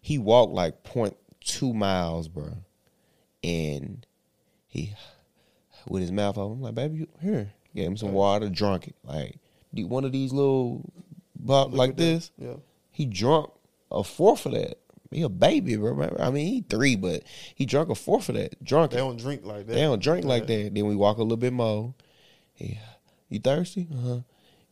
He 0.00 0.18
walked 0.18 0.52
like 0.52 0.84
point 0.84 1.16
two 1.48 1.72
miles, 1.72 2.28
bro, 2.28 2.52
and 3.42 4.06
he 4.68 4.94
with 5.88 6.02
his 6.02 6.12
mouth 6.12 6.36
open. 6.38 6.58
I'm 6.58 6.62
like, 6.62 6.74
baby, 6.74 6.98
you- 6.98 7.08
here, 7.20 7.52
gave 7.74 7.86
him 7.86 7.96
some 7.96 8.12
water, 8.12 8.48
drunk 8.48 8.88
it. 8.88 8.94
Like 9.04 9.38
one 9.72 10.04
of 10.04 10.12
these 10.12 10.32
little 10.32 10.82
like 11.44 11.96
that. 11.96 12.02
this. 12.02 12.30
Yeah. 12.38 12.54
He 12.90 13.06
drunk 13.06 13.50
a 13.90 14.02
fourth 14.04 14.46
of 14.46 14.52
that. 14.52 14.78
He 15.10 15.22
a 15.22 15.28
baby, 15.28 15.76
bro. 15.76 16.16
I 16.18 16.30
mean, 16.30 16.46
he 16.46 16.60
three, 16.68 16.94
but 16.96 17.22
he 17.54 17.64
drunk 17.64 17.88
a 17.88 17.94
fourth 17.94 18.28
of 18.28 18.34
that. 18.34 18.62
Drunk 18.62 18.90
They 18.90 18.98
it. 18.98 19.00
don't 19.00 19.18
drink 19.18 19.44
like 19.44 19.66
that. 19.66 19.72
They 19.72 19.80
don't 19.82 20.02
drink 20.02 20.24
like 20.26 20.46
that. 20.46 20.74
Then 20.74 20.86
we 20.86 20.94
walk 20.96 21.16
a 21.16 21.22
little 21.22 21.36
bit 21.38 21.52
more. 21.54 21.94
He, 22.52 22.78
you 23.30 23.38
thirsty? 23.38 23.86
Uh 23.92 24.00
huh. 24.00 24.18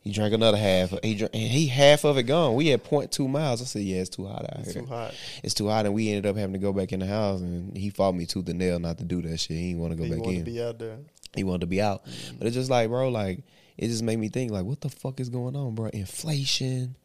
He 0.07 0.13
drank 0.13 0.33
another 0.33 0.57
half. 0.57 0.93
He 1.03 1.15
drank, 1.15 1.33
and 1.33 1.43
he 1.43 1.67
half 1.67 2.03
of 2.05 2.17
it 2.17 2.23
gone. 2.23 2.55
We 2.55 2.67
had 2.67 2.83
0.2 2.83 3.29
miles. 3.29 3.61
I 3.61 3.65
said, 3.65 3.81
yeah, 3.81 3.97
it's 3.97 4.09
too 4.09 4.25
hot 4.25 4.43
out 4.45 4.53
here. 4.57 4.63
It's 4.63 4.73
here. 4.73 4.81
too 4.83 4.87
hot. 4.87 5.13
It's 5.43 5.53
too 5.53 5.67
hot, 5.67 5.85
and 5.85 5.93
we 5.93 6.09
ended 6.09 6.25
up 6.25 6.37
having 6.37 6.53
to 6.53 6.59
go 6.59 6.71
back 6.71 6.93
in 6.93 6.99
the 7.01 7.05
house. 7.07 7.41
And 7.41 7.75
he 7.75 7.89
fought 7.89 8.15
me 8.15 8.25
tooth 8.25 8.47
and 8.49 8.57
nail 8.59 8.79
not 8.79 8.97
to 8.99 9.03
do 9.03 9.21
that 9.23 9.37
shit. 9.39 9.57
He 9.57 9.67
didn't 9.73 9.81
want 9.81 9.91
to 9.93 9.97
go 9.97 10.03
You 10.05 10.15
back 10.15 10.27
in. 10.27 10.45
to 10.45 10.51
be 10.51 10.61
out 10.63 10.79
there. 10.79 10.97
he 11.35 11.43
wanted 11.43 11.61
to 11.61 11.67
be 11.67 11.81
out, 11.81 12.05
Mm-hmm. 12.05 12.37
but 12.37 12.47
it's 12.47 12.55
just 12.55 12.69
like, 12.69 12.87
bro, 12.89 13.09
like 13.09 13.43
it 13.77 13.87
just 13.89 14.01
made 14.03 14.17
me 14.17 14.29
think, 14.29 14.51
like, 14.51 14.63
what 14.65 14.81
the 14.81 14.89
fuck 14.89 15.19
is 15.19 15.29
going 15.29 15.55
on, 15.55 15.75
bro? 15.75 15.87
Inflation, 15.87 16.95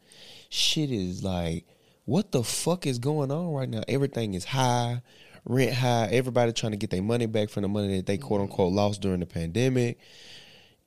shit 0.49 0.89
is 0.91 1.23
like, 1.23 1.65
what 2.05 2.31
the 2.31 2.43
fuck 2.43 2.85
is 2.87 2.99
going 2.99 3.31
on 3.31 3.51
right 3.53 3.69
now? 3.69 3.83
Everything 3.87 4.33
is 4.33 4.43
high, 4.45 5.01
rent 5.45 5.73
high. 5.73 6.07
Everybody 6.11 6.51
trying 6.53 6.71
to 6.71 6.77
get 6.77 6.89
their 6.89 7.01
money 7.03 7.25
back 7.25 7.49
from 7.49 7.63
the 7.63 7.67
money 7.69 7.97
that 7.97 8.05
they 8.05 8.17
quote 8.17 8.41
unquote 8.41 8.71
lost 8.73 9.01
during 9.01 9.19
the 9.19 9.25
pandemic. 9.25 9.99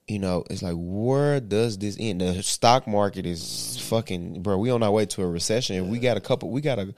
You 0.09 0.21
know, 0.21 0.45
it's 0.49 0.63
like, 0.63 0.77
where 0.77 1.41
does 1.41 1.79
this 1.79 1.97
end? 1.99 2.21
The 2.21 2.41
stock 2.43 2.87
market 2.87 3.27
is 3.27 3.79
fucking, 3.89 4.43
bro. 4.43 4.57
We 4.57 4.71
on 4.71 4.83
our 4.83 4.91
way 4.93 5.07
to 5.07 5.23
a 5.23 5.27
recession. 5.27 5.77
If 5.77 5.87
we 5.87 5.99
got 5.99 6.17
a 6.17 6.21
couple, 6.21 6.51
we 6.51 6.61
got 6.61 6.79
a, 6.79 6.95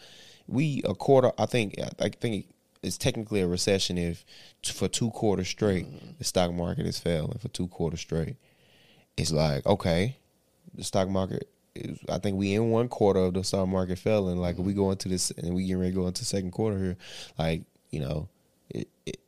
we 0.46 0.82
a 0.84 0.94
quarter. 0.94 1.32
I 1.38 1.46
think, 1.46 1.76
I 1.98 2.10
think 2.10 2.48
it's 2.82 2.98
technically 2.98 3.40
a 3.40 3.46
recession 3.46 3.98
if 3.98 4.24
for 4.64 4.88
two 4.88 5.10
quarters 5.10 5.48
straight 5.48 5.86
mm-hmm. 5.86 6.10
the 6.18 6.24
stock 6.24 6.52
market 6.52 6.86
is 6.86 6.98
failing 6.98 7.38
for 7.38 7.48
two 7.48 7.68
quarters 7.68 8.00
straight. 8.00 8.36
It's 9.16 9.32
like 9.32 9.66
okay, 9.66 10.16
the 10.74 10.84
stock 10.84 11.08
market. 11.08 11.48
Is, 11.74 11.98
I 12.08 12.18
think 12.18 12.36
we 12.36 12.54
in 12.54 12.70
one 12.70 12.88
quarter 12.88 13.20
of 13.20 13.34
the 13.34 13.44
stock 13.44 13.68
market 13.68 13.98
failing. 13.98 14.38
Like 14.38 14.58
we 14.58 14.72
mm-hmm. 14.72 14.80
go 14.80 14.90
into 14.90 15.08
this 15.08 15.30
and 15.32 15.54
we 15.54 15.64
getting 15.64 15.78
ready 15.80 15.92
to 15.92 16.00
go 16.00 16.06
into 16.06 16.24
second 16.24 16.52
quarter 16.52 16.78
here. 16.78 16.96
Like 17.38 17.62
you 17.90 18.00
know, 18.00 18.28
it, 18.70 18.88
it 19.06 19.18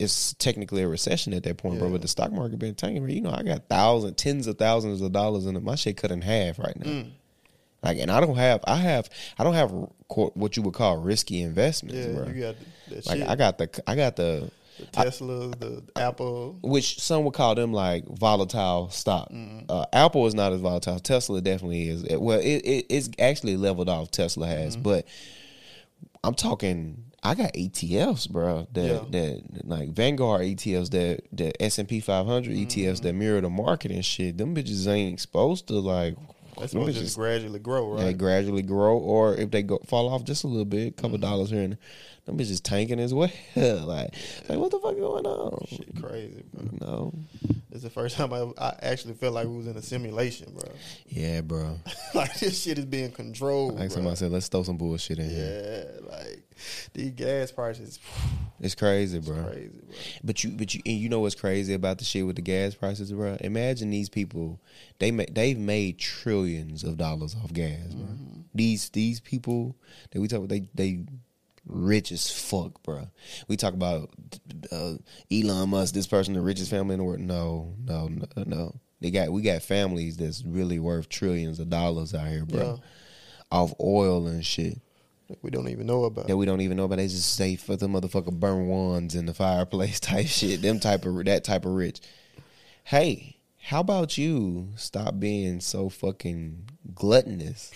it's 0.00 0.32
technically 0.34 0.82
a 0.82 0.88
recession 0.88 1.32
at 1.34 1.42
that 1.44 1.58
point, 1.58 1.78
bro. 1.78 1.90
But 1.90 2.02
the 2.02 2.08
stock 2.08 2.32
market 2.32 2.58
been 2.58 2.74
tanking. 2.74 3.02
bro. 3.04 3.12
You 3.12 3.20
know, 3.20 3.30
I 3.32 3.42
got 3.42 3.68
thousands, 3.68 4.16
tens 4.16 4.46
of 4.46 4.58
thousands 4.58 5.00
of 5.00 5.12
dollars 5.12 5.46
in 5.46 5.54
it. 5.56 5.62
My 5.62 5.74
shit 5.76 5.96
cut 5.96 6.10
in 6.10 6.22
half 6.22 6.58
right 6.58 6.76
now. 6.78 6.90
Mm. 6.90 7.10
Like, 7.82 7.98
and 7.98 8.10
I 8.10 8.20
don't 8.20 8.36
have, 8.36 8.60
I 8.66 8.76
have, 8.76 9.08
I 9.38 9.44
don't 9.44 9.54
have 9.54 9.72
what 10.08 10.56
you 10.56 10.62
would 10.64 10.74
call 10.74 10.98
risky 10.98 11.40
investments, 11.42 12.06
Yeah, 12.08 12.12
bro. 12.14 12.28
you 12.28 12.40
got 12.42 12.54
that 12.88 13.06
like 13.06 13.18
shit. 13.18 13.28
I 13.28 13.36
got 13.36 13.56
the, 13.58 13.82
I 13.86 13.94
got 13.96 14.16
the, 14.16 14.50
the 14.78 14.86
Tesla, 14.86 15.48
the 15.50 15.82
Apple. 15.96 16.58
which 16.62 17.00
some 17.00 17.24
would 17.24 17.32
call 17.34 17.54
them 17.54 17.72
like 17.72 18.04
volatile 18.06 18.90
stock. 18.90 19.30
Mm-hmm. 19.30 19.66
Uh, 19.68 19.84
Apple 19.94 20.26
is 20.26 20.34
not 20.34 20.52
as 20.52 20.60
volatile. 20.60 20.98
Tesla 21.00 21.40
definitely 21.40 21.88
is. 21.88 22.02
It- 22.04 22.20
well, 22.20 22.38
it, 22.40 22.44
it 22.64 22.86
it's 22.90 23.08
actually 23.18 23.56
leveled 23.56 23.88
off. 23.88 24.10
Tesla 24.10 24.46
has, 24.46 24.74
Mm-hmm. 24.74 24.82
but 24.82 25.06
I'm 26.24 26.34
talking. 26.34 27.04
I 27.22 27.34
got 27.34 27.52
ETFs, 27.54 28.30
bro. 28.30 28.66
That 28.72 28.82
Yeah. 28.86 29.04
that 29.10 29.66
like 29.66 29.90
Vanguard 29.90 30.42
ETFs, 30.42 30.90
that 30.90 31.20
the 31.32 31.62
S 31.62 31.78
and 31.78 31.88
P 31.88 32.00
500 32.00 32.50
Mm-hmm. 32.50 32.62
ETFs 32.62 33.02
that 33.02 33.12
mirror 33.14 33.40
the 33.40 33.50
market 33.50 33.90
and 33.90 34.04
shit. 34.04 34.38
Them 34.38 34.54
bitches 34.54 34.86
ain't 34.86 35.12
exposed 35.12 35.66
to 35.68 35.74
like. 35.74 36.16
That's 36.58 36.72
supposed 36.72 36.96
bitches- 36.96 37.00
just 37.02 37.16
gradually 37.16 37.58
grow, 37.58 37.96
They 37.96 38.04
right? 38.06 38.18
gradually 38.18 38.62
grow, 38.62 38.98
or 38.98 39.34
if 39.34 39.50
they 39.50 39.62
go 39.62 39.78
fall 39.86 40.08
off 40.08 40.24
just 40.24 40.44
a 40.44 40.46
little 40.46 40.64
bit, 40.64 40.88
a 40.88 40.90
couple 40.92 41.16
Mm-hmm. 41.18 41.22
dollars 41.22 41.50
here 41.50 41.62
and 41.62 41.76
them 42.26 42.36
bitches 42.38 42.60
tanking 42.62 43.00
as 43.00 43.14
well. 43.14 43.30
like, 43.56 44.14
like 44.48 44.58
what 44.58 44.70
the 44.70 44.78
fuck 44.78 44.96
going 44.96 45.24
on? 45.26 45.64
Shit, 45.68 46.00
crazy, 46.02 46.42
bro. 46.52 46.78
Know? 46.86 47.14
It's 47.72 47.82
the 47.82 47.90
first 47.90 48.16
time 48.16 48.32
I, 48.32 48.50
I 48.58 48.74
actually 48.82 49.14
felt 49.14 49.34
like 49.34 49.46
we 49.46 49.56
was 49.56 49.66
in 49.66 49.76
a 49.76 49.82
simulation, 49.82 50.52
bro. 50.52 50.72
Yeah, 51.06 51.40
bro. 51.40 51.78
like 52.14 52.38
this 52.40 52.62
shit 52.62 52.78
is 52.78 52.84
being 52.84 53.12
controlled. 53.12 53.74
Like 53.74 53.88
bro. 53.88 53.96
somebody 53.96 54.16
said, 54.16 54.32
let's 54.32 54.48
throw 54.48 54.62
some 54.64 54.76
bullshit 54.76 55.18
in 55.18 55.30
here. 55.30 55.92
Yeah, 56.02 56.08
like 56.08 56.42
these 56.92 57.12
gas 57.12 57.52
prices, 57.52 57.98
It's 58.60 58.74
crazy, 58.74 59.20
bro. 59.20 59.42
crazy, 59.44 59.68
bro. 59.68 59.96
But 60.22 60.44
you, 60.44 60.50
but 60.50 60.74
you, 60.74 60.82
and 60.84 60.96
you 60.96 61.08
know 61.08 61.20
what's 61.20 61.34
crazy 61.34 61.72
about 61.72 61.98
the 61.98 62.04
shit 62.04 62.26
with 62.26 62.36
the 62.36 62.42
gas 62.42 62.74
prices, 62.74 63.12
bro? 63.12 63.36
Imagine 63.40 63.90
these 63.90 64.08
people. 64.08 64.60
They 64.98 65.10
make, 65.10 65.34
they've 65.34 65.58
made 65.58 65.98
trillions 65.98 66.84
of 66.84 66.98
dollars 66.98 67.34
off 67.42 67.52
gas, 67.52 67.94
bro. 67.94 68.04
Mm-hmm. 68.04 68.40
These 68.54 68.90
these 68.90 69.20
people 69.20 69.76
that 70.10 70.20
we 70.20 70.28
talk 70.28 70.38
about, 70.38 70.50
they 70.50 70.68
they 70.74 71.04
rich 71.70 72.12
as 72.12 72.30
fuck, 72.30 72.82
bro. 72.82 73.08
We 73.48 73.56
talk 73.56 73.74
about 73.74 74.10
uh, 74.72 74.94
Elon 75.32 75.70
Musk, 75.70 75.94
this 75.94 76.06
person, 76.06 76.34
the 76.34 76.40
richest 76.40 76.70
family 76.70 76.94
in 76.94 76.98
the 76.98 77.04
world. 77.04 77.20
No, 77.20 77.74
no, 77.84 78.08
no, 78.08 78.44
no. 78.44 78.74
They 79.00 79.10
got 79.10 79.30
we 79.32 79.42
got 79.42 79.62
families 79.62 80.16
that's 80.18 80.44
really 80.44 80.78
worth 80.78 81.08
trillions 81.08 81.58
of 81.58 81.70
dollars 81.70 82.14
out 82.14 82.26
here, 82.28 82.44
bro. 82.44 82.60
Yeah. 82.60 82.76
Off 83.52 83.72
oil 83.80 84.26
and 84.28 84.44
shit 84.46 84.78
That 85.28 85.38
we 85.42 85.50
don't 85.50 85.68
even 85.68 85.86
know 85.86 86.04
about. 86.04 86.26
that 86.28 86.36
we 86.36 86.46
don't 86.46 86.60
even 86.60 86.76
know 86.76 86.84
about. 86.84 86.96
They 86.98 87.08
just 87.08 87.34
say 87.34 87.56
for 87.56 87.76
the 87.76 87.88
motherfucker 87.88 88.32
burn 88.32 88.68
ones 88.68 89.14
in 89.14 89.26
the 89.26 89.34
fireplace 89.34 89.98
type 90.00 90.26
shit. 90.26 90.60
Them 90.62 90.80
type 90.80 91.04
of 91.06 91.24
that 91.24 91.44
type 91.44 91.64
of 91.64 91.72
rich. 91.72 92.00
Hey, 92.84 93.38
how 93.62 93.80
about 93.80 94.18
you 94.18 94.68
stop 94.76 95.18
being 95.18 95.60
so 95.60 95.88
fucking 95.88 96.68
gluttonous 96.94 97.70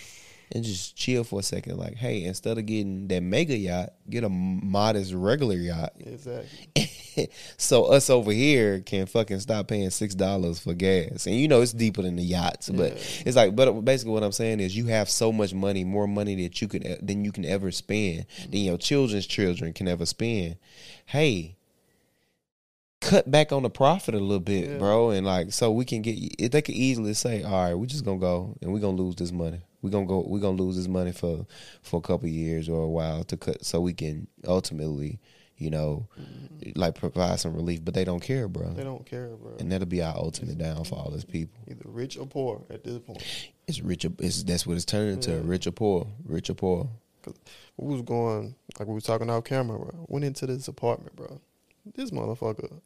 and 0.51 0.63
just 0.63 0.95
chill 0.95 1.23
for 1.23 1.39
a 1.39 1.43
second? 1.43 1.77
Like, 1.77 1.95
hey, 1.95 2.23
instead 2.23 2.57
of 2.57 2.65
getting 2.65 3.07
that 3.09 3.21
mega 3.23 3.55
yacht, 3.55 3.93
get 4.09 4.23
a 4.23 4.29
modest 4.29 5.13
regular 5.13 5.55
yacht. 5.55 5.93
Exactly. 5.99 7.29
so 7.57 7.85
us 7.85 8.09
over 8.09 8.31
here 8.31 8.79
can 8.81 9.05
fucking 9.05 9.39
stop 9.39 9.67
paying 9.67 9.89
six 9.89 10.13
dollars 10.15 10.59
for 10.59 10.73
gas, 10.73 11.25
and 11.25 11.35
you 11.35 11.47
know 11.47 11.61
it's 11.61 11.73
deeper 11.73 12.01
than 12.01 12.15
the 12.15 12.23
yachts. 12.23 12.69
But 12.69 12.93
Yeah. 12.93 13.03
it's 13.25 13.35
like, 13.35 13.55
but 13.55 13.71
basically 13.85 14.13
what 14.13 14.23
I'm 14.23 14.31
saying 14.31 14.59
is 14.59 14.75
you 14.75 14.85
have 14.87 15.09
so 15.09 15.31
much 15.31 15.53
money, 15.53 15.83
more 15.83 16.07
money 16.07 16.35
that 16.43 16.61
you 16.61 16.67
can 16.67 16.83
than 17.05 17.23
you 17.25 17.31
can 17.31 17.45
ever 17.45 17.71
spend, 17.71 18.25
than 18.49 18.61
your 18.61 18.77
children's 18.77 19.25
children 19.27 19.71
can 19.73 19.87
ever 19.87 20.05
spend. 20.05 20.57
Hey, 21.05 21.55
cut 23.01 23.29
back 23.29 23.51
on 23.51 23.63
the 23.63 23.69
profit 23.69 24.15
a 24.15 24.19
little 24.19 24.39
bit, 24.39 24.69
Yeah. 24.69 24.77
bro, 24.77 25.11
and 25.11 25.25
like 25.25 25.53
so 25.53 25.71
we 25.71 25.85
can 25.85 26.01
get. 26.01 26.51
They 26.51 26.61
could 26.61 26.75
easily 26.75 27.13
say, 27.13 27.43
all 27.43 27.51
right, 27.51 27.73
we're 27.75 27.85
just 27.85 28.03
gonna 28.05 28.19
go 28.19 28.55
and 28.61 28.73
we're 28.73 28.79
gonna 28.79 28.97
lose 28.97 29.15
this 29.15 29.31
money. 29.31 29.61
We're 29.85 29.91
gonna 29.91 30.07
go. 30.07 30.25
We're 30.27 30.39
gonna 30.39 30.57
lose 30.57 30.75
this 30.77 30.87
money 30.87 31.11
for 31.11 31.45
for 31.83 31.97
a 31.97 32.01
couple 32.01 32.25
of 32.25 32.33
years 32.33 32.67
or 32.67 32.81
a 32.81 32.87
while 32.89 33.23
to 33.25 33.37
cut, 33.37 33.63
so 33.63 33.79
we 33.79 33.93
can 33.93 34.25
ultimately, 34.47 35.19
you 35.57 35.69
know, 35.69 36.07
like 36.75 36.95
provide 36.95 37.39
some 37.39 37.53
relief. 37.53 37.85
But 37.85 37.93
they 37.93 38.03
don't 38.03 38.19
care, 38.19 38.47
bro. 38.47 38.63
Mm-hmm. 38.65 38.75
They 38.77 38.83
don't 38.83 39.05
care, 39.05 39.27
bro. 39.35 39.57
And 39.59 39.71
that'll 39.71 39.85
be 39.85 40.01
our 40.01 40.15
ultimate 40.15 40.57
downfall 40.57 41.13
as 41.15 41.23
people. 41.23 41.59
Either 41.69 41.83
rich 41.85 42.17
or 42.17 42.25
poor 42.25 42.63
at 42.71 42.83
this 42.83 42.97
point. 42.97 43.23
It's 43.67 43.79
rich. 43.81 44.05
or- 44.05 44.13
It's 44.17 44.41
that's 44.41 44.65
what 44.65 44.75
it's 44.75 44.85
turning 44.85 45.13
into. 45.13 45.31
Yeah. 45.33 45.41
Rich 45.43 45.67
or 45.67 45.71
poor. 45.71 46.07
Rich 46.25 46.49
or 46.49 46.55
poor. 46.55 46.89
Cause 47.21 47.35
we 47.77 47.93
was 47.93 48.01
going 48.01 48.55
like 48.79 48.87
we 48.87 48.95
was 48.95 49.03
talking 49.03 49.29
off 49.29 49.43
camera, 49.43 49.77
bro. 49.77 50.05
Went 50.07 50.25
into 50.25 50.47
this 50.47 50.67
apartment, 50.67 51.15
bro. 51.15 51.39
This 51.93 52.09
motherfucker 52.09 52.81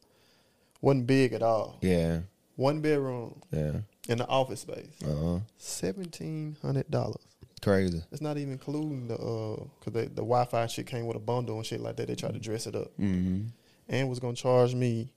wasn't 0.81 1.07
big 1.07 1.31
at 1.31 1.41
all. 1.43 1.77
Yeah. 1.81 2.19
One 2.57 2.81
bedroom 2.81 3.41
Yeah. 3.51 3.77
In 4.09 4.17
the 4.17 4.27
office 4.27 4.61
space. 4.61 4.91
Uh 5.05 5.15
huh. 5.15 5.39
Seventeen 5.57 6.57
hundred 6.61 6.89
dollars. 6.91 7.23
Crazy. 7.61 8.01
It's 8.11 8.21
not 8.21 8.37
even 8.37 8.53
including 8.53 9.07
the 9.07 9.15
uh, 9.15 9.55
cause 9.81 9.93
they, 9.93 10.05
the 10.05 10.21
Wi 10.21 10.45
Fi 10.45 10.65
shit 10.67 10.85
came 10.87 11.05
with 11.07 11.17
a 11.17 11.19
bundle 11.19 11.57
and 11.57 11.65
shit 11.65 11.81
like 11.81 11.95
that. 11.97 12.07
They 12.07 12.15
tried 12.15 12.33
to 12.33 12.39
dress 12.39 12.67
it 12.67 12.75
up, 12.75 12.91
Mm-hmm. 12.97 13.47
and 13.89 14.09
was 14.09 14.19
gonna 14.19 14.35
charge 14.35 14.73
me 14.75 15.11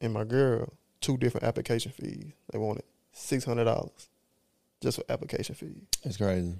and 0.00 0.12
my 0.12 0.24
girl 0.24 0.72
two 1.00 1.16
different 1.16 1.46
application 1.46 1.90
fees. 1.92 2.32
They 2.52 2.58
wanted 2.58 2.84
six 3.12 3.44
hundred 3.44 3.64
dollars 3.64 4.08
just 4.80 4.98
for 4.98 5.04
application 5.12 5.54
fees. 5.54 5.82
It's 6.04 6.16
crazy. 6.16 6.54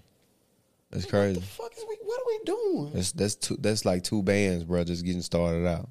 It's 0.93 1.05
What 1.05 1.11
crazy. 1.11 1.39
the 1.41 1.47
fuck 1.47 1.73
is 1.77 1.85
we? 1.89 1.97
What 2.03 2.21
are 2.21 2.27
we 2.27 2.41
doing? 2.45 2.93
That's 2.95 3.13
that's 3.13 3.35
two. 3.37 3.57
That's 3.61 3.85
like 3.85 4.03
two 4.03 4.23
bands, 4.25 4.65
bro. 4.65 4.83
Just 4.83 5.05
getting 5.05 5.23
started 5.23 5.65
out. 5.67 5.89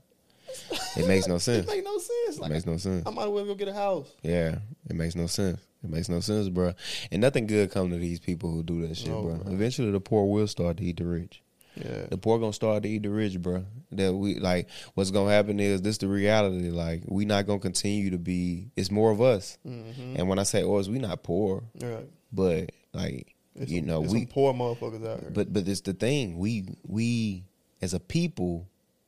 It 0.97 1.07
makes 1.07 1.27
no 1.27 1.35
It 1.37 1.39
sense. 1.39 1.65
make 1.67 1.83
no 1.85 1.97
sense. 1.97 2.39
It 2.39 2.49
makes 2.49 2.65
no 2.65 2.75
sense. 2.75 3.07
I 3.07 3.09
might 3.11 3.23
as 3.23 3.29
well 3.29 3.45
go 3.45 3.55
get 3.55 3.69
a 3.69 3.73
house. 3.73 4.09
Yeah, 4.21 4.57
it 4.89 4.95
makes 4.95 5.15
no 5.15 5.27
sense. 5.27 5.61
It 5.83 5.89
makes 5.89 6.09
no 6.09 6.19
sense, 6.19 6.49
bro. 6.49 6.73
And 7.11 7.21
nothing 7.21 7.47
good 7.47 7.71
come 7.71 7.89
to 7.91 7.97
these 7.97 8.19
people 8.19 8.51
who 8.51 8.63
do 8.63 8.85
that 8.87 8.97
shit, 8.97 9.07
No, 9.09 9.21
bro. 9.23 9.35
bro. 9.35 9.53
Eventually, 9.53 9.91
the 9.91 9.99
poor 10.01 10.25
will 10.25 10.47
start 10.47 10.77
to 10.77 10.83
eat 10.83 10.97
the 10.97 11.05
rich. 11.05 11.41
Yeah. 11.75 12.07
The 12.09 12.17
poor 12.17 12.37
gonna 12.39 12.51
start 12.51 12.83
to 12.83 12.89
eat 12.89 13.03
the 13.03 13.09
rich, 13.09 13.39
bro. 13.41 13.63
That 13.93 14.13
we 14.13 14.35
like. 14.39 14.67
What's 14.95 15.11
gonna 15.11 15.31
happen 15.31 15.59
is 15.59 15.81
this: 15.81 15.97
the 15.99 16.07
reality. 16.09 16.69
Like 16.71 17.03
we 17.07 17.23
not 17.25 17.47
gonna 17.47 17.59
continue 17.59 18.09
to 18.09 18.17
be. 18.17 18.71
It's 18.75 18.91
more 18.91 19.11
of 19.11 19.21
us. 19.21 19.57
Mm-hmm. 19.65 20.15
And 20.17 20.27
when 20.27 20.39
I 20.39 20.43
say 20.43 20.63
us, 20.63 20.89
we 20.89 20.99
not 20.99 21.23
poor, 21.23 21.63
Yeah. 21.79 21.99
but 22.33 22.71
like 22.93 23.35
It's 23.55 23.71
you 23.71 23.81
know 23.81 24.01
we 24.01 24.07
some 24.07 24.25
poor 24.27 24.53
motherfuckers 24.53 25.07
out 25.07 25.21
here. 25.21 25.31
But 25.33 25.53
but 25.53 25.67
it's 25.67 25.81
the 25.81 25.93
thing 25.93 26.37
we 26.37 26.65
we 26.85 27.45
as 27.81 27.93
a 27.93 27.99
people 28.01 28.67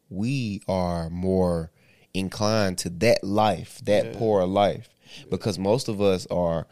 we 0.09 0.61
are 0.69 1.09
more 1.09 1.72
inclined 2.13 2.78
to 2.80 2.89
that 2.89 3.24
life, 3.24 3.82
that 3.86 4.05
Yeah. 4.05 4.13
poor 4.17 4.45
life, 4.45 4.89
because 5.30 5.57
most 5.59 5.88
of 5.88 6.01
us 6.01 6.26
are 6.32 6.68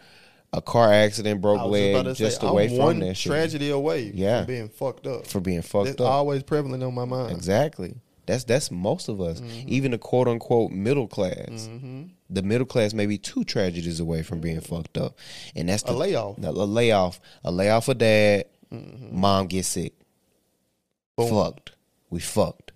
a 0.51 0.61
car 0.61 0.91
accident, 0.91 1.41
broke 1.41 1.63
leg, 1.69 2.15
just 2.15 2.41
say, 2.41 2.47
away 2.47 2.63
I'm 2.65 2.69
from 2.69 2.77
one 2.79 2.99
that 2.99 3.15
shit 3.15 3.29
tragedy 3.31 3.69
away 3.69 4.11
Yeah. 4.15 4.39
from 4.39 4.47
being 4.47 4.69
fucked 4.69 5.05
up. 5.07 5.27
for 5.27 5.39
being 5.39 5.61
fucked 5.61 5.85
That's 5.87 6.01
up. 6.01 6.09
always 6.11 6.41
prevalent 6.43 6.81
on 6.83 6.93
my 6.95 7.05
mind. 7.05 7.31
Exactly. 7.31 7.95
That's 8.25 8.43
that's 8.43 8.69
most 8.69 9.09
of 9.09 9.19
us. 9.21 9.41
Even 9.67 9.89
the 9.91 9.97
quote 9.97 10.27
unquote 10.27 10.71
middle 10.71 11.07
class. 11.07 11.67
Mm-hmm. 11.67 12.03
The 12.29 12.43
middle 12.43 12.65
class 12.67 12.93
may 12.93 13.07
be 13.07 13.17
two 13.17 13.43
tragedies 13.43 13.99
away 13.99 14.21
from 14.21 14.39
being 14.39 14.61
fucked 14.61 14.97
up, 14.99 15.17
and 15.55 15.67
that's 15.69 15.81
A 15.83 15.87
the, 15.87 15.93
layoff. 15.93 16.37
A, 16.43 16.49
a 16.49 16.51
layoff. 16.51 17.19
A 17.43 17.51
layoff 17.51 17.85
for 17.85 17.95
dad. 17.95 18.45
Mm-hmm. 18.71 19.19
Mom 19.19 19.47
gets 19.47 19.67
sick. 19.69 19.93
Boom. 21.15 21.29
Fucked. 21.31 21.71
We 22.11 22.19
fucked. 22.19 22.68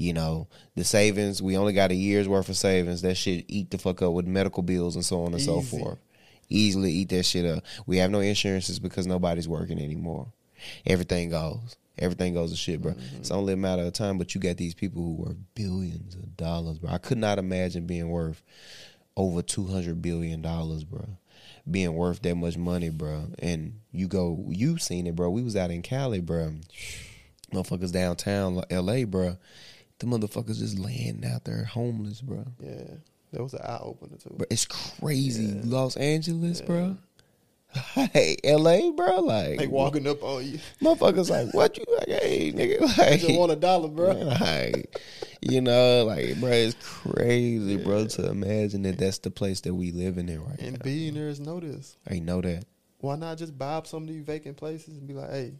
You 0.00 0.14
know 0.14 0.48
the 0.76 0.84
savings. 0.84 1.42
We 1.42 1.58
only 1.58 1.74
got 1.74 1.90
a 1.90 1.94
year's 1.94 2.26
worth 2.26 2.48
of 2.48 2.56
savings. 2.56 3.02
That 3.02 3.16
shit 3.16 3.44
eat 3.48 3.70
the 3.70 3.76
fuck 3.76 4.00
up 4.00 4.14
with 4.14 4.26
medical 4.26 4.62
bills 4.62 4.94
and 4.94 5.04
so 5.04 5.24
on 5.24 5.34
and 5.34 5.42
so 5.42 5.60
forth. 5.60 5.98
Easily 6.48 6.90
eat 6.90 7.10
that 7.10 7.24
shit 7.24 7.44
up. 7.44 7.62
We 7.84 7.98
have 7.98 8.10
no 8.10 8.20
insurances 8.20 8.78
because 8.78 9.06
nobody's 9.06 9.46
working 9.46 9.78
anymore. 9.78 10.28
Everything 10.86 11.28
goes. 11.28 11.76
Everything 11.98 12.32
goes 12.32 12.50
to 12.50 12.56
shit, 12.56 12.80
bro. 12.80 12.92
Mm-hmm. 12.92 13.16
It's 13.18 13.30
only 13.30 13.52
a 13.52 13.58
matter 13.58 13.82
of 13.82 13.92
time. 13.92 14.16
But 14.16 14.34
you 14.34 14.40
got 14.40 14.56
these 14.56 14.74
people 14.74 15.02
who 15.02 15.12
worth 15.22 15.36
billions 15.54 16.14
of 16.14 16.34
dollars, 16.34 16.78
bro. 16.78 16.90
I 16.90 16.96
could 16.96 17.18
not 17.18 17.38
imagine 17.38 17.84
being 17.84 18.08
worth 18.08 18.42
over 19.18 19.42
two 19.42 19.66
hundred 19.66 20.00
billion 20.00 20.40
dollars, 20.40 20.82
bro. 20.82 21.04
Being 21.70 21.92
worth 21.92 22.22
that 22.22 22.36
much 22.36 22.56
money, 22.56 22.88
bro. 22.88 23.26
And 23.38 23.80
you 23.92 24.08
go, 24.08 24.46
you 24.48 24.78
seen 24.78 25.06
it, 25.06 25.14
bro. 25.14 25.28
We 25.28 25.42
was 25.42 25.56
out 25.56 25.70
in 25.70 25.82
Cali, 25.82 26.20
bro. 26.20 26.54
Motherfuckers 27.52 27.92
downtown 27.92 28.62
L.A., 28.70 29.04
bro. 29.04 29.36
The 30.00 30.06
motherfuckers 30.06 30.58
just 30.58 30.78
laying 30.78 31.24
out 31.24 31.44
there 31.44 31.64
homeless, 31.64 32.20
bro. 32.20 32.44
Yeah. 32.62 32.94
That 33.32 33.42
was 33.42 33.54
an 33.54 33.60
eye 33.62 33.78
opener 33.80 34.16
too. 34.16 34.30
Bro, 34.36 34.46
it's 34.50 34.66
crazy. 34.66 35.44
Yeah. 35.44 35.60
Los 35.64 35.96
Angeles, 35.96 36.60
Yeah. 36.60 36.66
bro. 36.66 36.96
Hey, 38.12 38.36
L.A., 38.42 38.90
bro. 38.90 39.20
Like, 39.20 39.58
They 39.58 39.66
walking 39.68 40.06
up 40.08 40.22
on 40.24 40.44
you. 40.44 40.58
motherfuckers 40.82 41.30
like, 41.30 41.54
what 41.54 41.78
you 41.78 41.84
like? 41.98 42.08
Hey, 42.08 42.50
nigga, 42.52 42.82
I 42.98 43.16
just 43.16 43.28
like, 43.28 43.38
want 43.38 43.52
a 43.52 43.56
dollar, 43.56 43.86
bro. 43.88 44.10
like, 44.12 44.98
you 45.40 45.60
know, 45.60 46.04
like, 46.04 46.40
bro, 46.40 46.50
it's 46.50 46.74
crazy, 46.82 47.76
bro, 47.76 48.06
to 48.08 48.28
imagine 48.28 48.82
that 48.82 48.98
that's 48.98 49.18
the 49.18 49.30
place 49.30 49.60
that 49.60 49.74
we 49.74 49.92
living 49.92 50.28
in 50.28 50.42
right 50.44 50.58
And 50.58 50.72
now. 50.72 50.78
billionaires 50.82 51.38
know 51.38 51.60
this. 51.60 51.96
I 52.10 52.18
know 52.18 52.40
that. 52.40 52.64
Why 52.98 53.14
not 53.16 53.38
just 53.38 53.56
buy 53.56 53.74
up 53.74 53.86
some 53.86 54.02
of 54.02 54.08
these 54.08 54.24
vacant 54.24 54.56
places 54.56 54.98
and 54.98 55.06
be 55.06 55.14
like, 55.14 55.30
hey, 55.30 55.52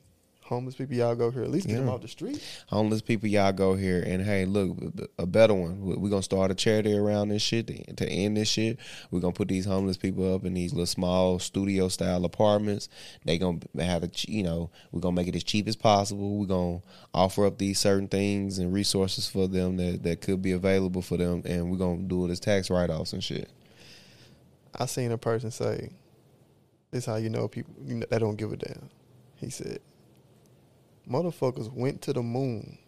homeless 0.51 0.74
people, 0.74 0.96
y'all 0.96 1.14
go 1.14 1.30
here. 1.30 1.44
At 1.44 1.51
least 1.51 1.68
get 1.68 1.76
them 1.76 1.88
off 1.88 2.03
the 2.03 2.09
street. 2.09 2.42
Homeless 2.66 3.01
people, 3.01 3.28
y'all 3.28 3.53
go 3.53 3.74
here 3.74 4.03
and 4.05 4.20
hey, 4.20 4.44
look, 4.44 4.76
a 5.16 5.24
better 5.24 5.55
one. 5.55 5.80
We're 5.80 6.11
gonna 6.11 6.22
start 6.22 6.51
a 6.51 6.55
charity 6.55 6.94
around 6.94 7.28
this 7.28 7.40
shit 7.40 7.68
to, 7.68 7.94
to 7.94 8.07
end 8.07 8.36
this 8.36 8.48
shit. 8.48 8.78
We're 9.11 9.20
gonna 9.20 9.32
put 9.32 9.46
these 9.46 9.64
homeless 9.64 9.96
people 9.96 10.34
up 10.34 10.44
in 10.44 10.53
these 10.53 10.72
little 10.72 10.86
small 10.86 11.38
studio 11.38 11.88
style 11.88 12.24
apartments. 12.24 12.88
They 13.24 13.38
gonna 13.38 13.61
have 13.78 14.03
a, 14.03 14.11
you 14.26 14.42
know, 14.42 14.70
we're 14.90 15.01
gonna 15.01 15.14
make 15.14 15.28
it 15.28 15.36
as 15.36 15.44
cheap 15.44 15.68
as 15.68 15.76
possible. 15.76 16.38
We're 16.38 16.46
gonna 16.46 16.82
offer 17.14 17.46
up 17.46 17.59
these 17.59 17.78
certain 17.78 18.09
things 18.09 18.59
and 18.59 18.72
resources 18.74 19.28
for 19.28 19.46
them 19.46 19.76
that 19.76 20.03
that 20.03 20.20
could 20.20 20.42
be 20.42 20.53
available 20.53 21.01
for 21.01 21.16
them, 21.16 21.42
and 21.44 21.70
we're 21.70 21.78
gonna 21.78 22.03
do 22.03 22.26
it 22.26 22.30
as 22.30 22.40
tax 22.40 22.70
write 22.70 22.90
offs 22.90 23.12
and 23.12 23.22
shit. 23.22 23.48
I 24.74 24.86
seen 24.86 25.12
a 25.12 25.18
person 25.18 25.53
say, 25.53 25.90
"This 26.90 27.07
how 27.07 27.16
you 27.16 27.30
know 27.30 27.46
people 27.46 27.72
you 27.84 27.94
know, 27.94 28.07
they 28.11 28.18
don't 28.18 28.36
give 28.36 28.53
a 28.53 28.57
damn." 28.57 28.90
He 29.36 29.48
said, 29.48 29.80
"Motherfuckers 31.11 31.73
went 31.73 32.01
to 32.03 32.13
the 32.13 32.23
moon 32.23 32.79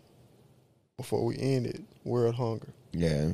before 0.97 1.25
we 1.25 1.37
ended 1.39 1.85
world 2.05 2.35
hunger. 2.37 2.68
Yeah, 2.93 3.33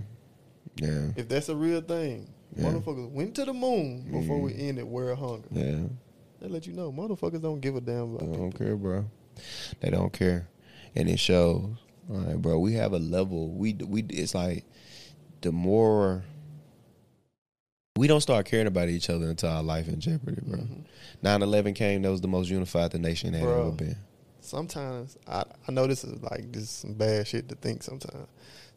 yeah, 0.76 1.10
If 1.16 1.28
that's 1.28 1.48
a 1.48 1.56
real 1.56 1.80
thing, 1.80 2.28
Yeah. 2.56 2.64
motherfuckers 2.72 3.10
went 3.10 3.34
to 3.36 3.44
the 3.44 3.52
moon 3.52 4.10
before 4.10 4.40
we 4.40 4.54
ended 4.54 4.84
world 4.86 5.18
hunger. 5.18 5.48
yeah. 5.52 5.84
They 6.40 6.48
let 6.48 6.66
you 6.68 6.72
know, 6.72 6.92
motherfuckers 6.92 7.42
don't 7.42 7.60
give 7.60 7.74
a 7.76 7.80
damn 7.80 8.12
They 8.16 8.24
about 8.24 8.32
don't 8.38 8.50
people. 8.52 8.66
care, 8.66 8.76
bro. 8.76 9.04
They 9.80 9.90
don't 9.90 10.12
care, 10.12 10.48
and 10.94 11.08
it 11.08 11.18
shows. 11.18 11.64
All 12.10 12.16
right, 12.16 12.40
bro. 12.40 12.58
We 12.60 12.72
have 12.74 12.92
a 12.92 12.98
level. 12.98 13.50
We 13.50 13.74
we. 13.74 14.02
It's 14.08 14.34
like 14.34 14.64
the 15.42 15.52
more 15.52 16.24
we 17.96 18.06
don't 18.06 18.20
start 18.20 18.46
caring 18.46 18.66
about 18.68 18.88
each 18.88 19.10
other 19.10 19.28
until 19.28 19.50
our 19.50 19.62
life 19.62 19.88
in 19.88 19.98
jeopardy, 20.00 20.40
bro. 20.46 20.60
Mhm. 20.60 20.84
9-11 21.22 21.74
came. 21.74 22.02
That 22.02 22.10
was 22.10 22.20
the 22.20 22.28
most 22.28 22.48
unified 22.48 22.92
the 22.92 22.98
nation 22.98 23.34
had 23.34 23.42
Bro. 23.42 23.60
ever 23.66 23.70
been. 23.72 23.96
Sometimes 24.48 25.16
I 25.26 25.44
I 25.68 25.72
know 25.72 25.86
this 25.86 26.04
is 26.04 26.22
like 26.22 26.50
this 26.52 26.62
is 26.64 26.70
some 26.70 26.94
bad 26.94 27.26
shit 27.26 27.48
to 27.50 27.54
think. 27.54 27.82
Sometimes, 27.82 28.26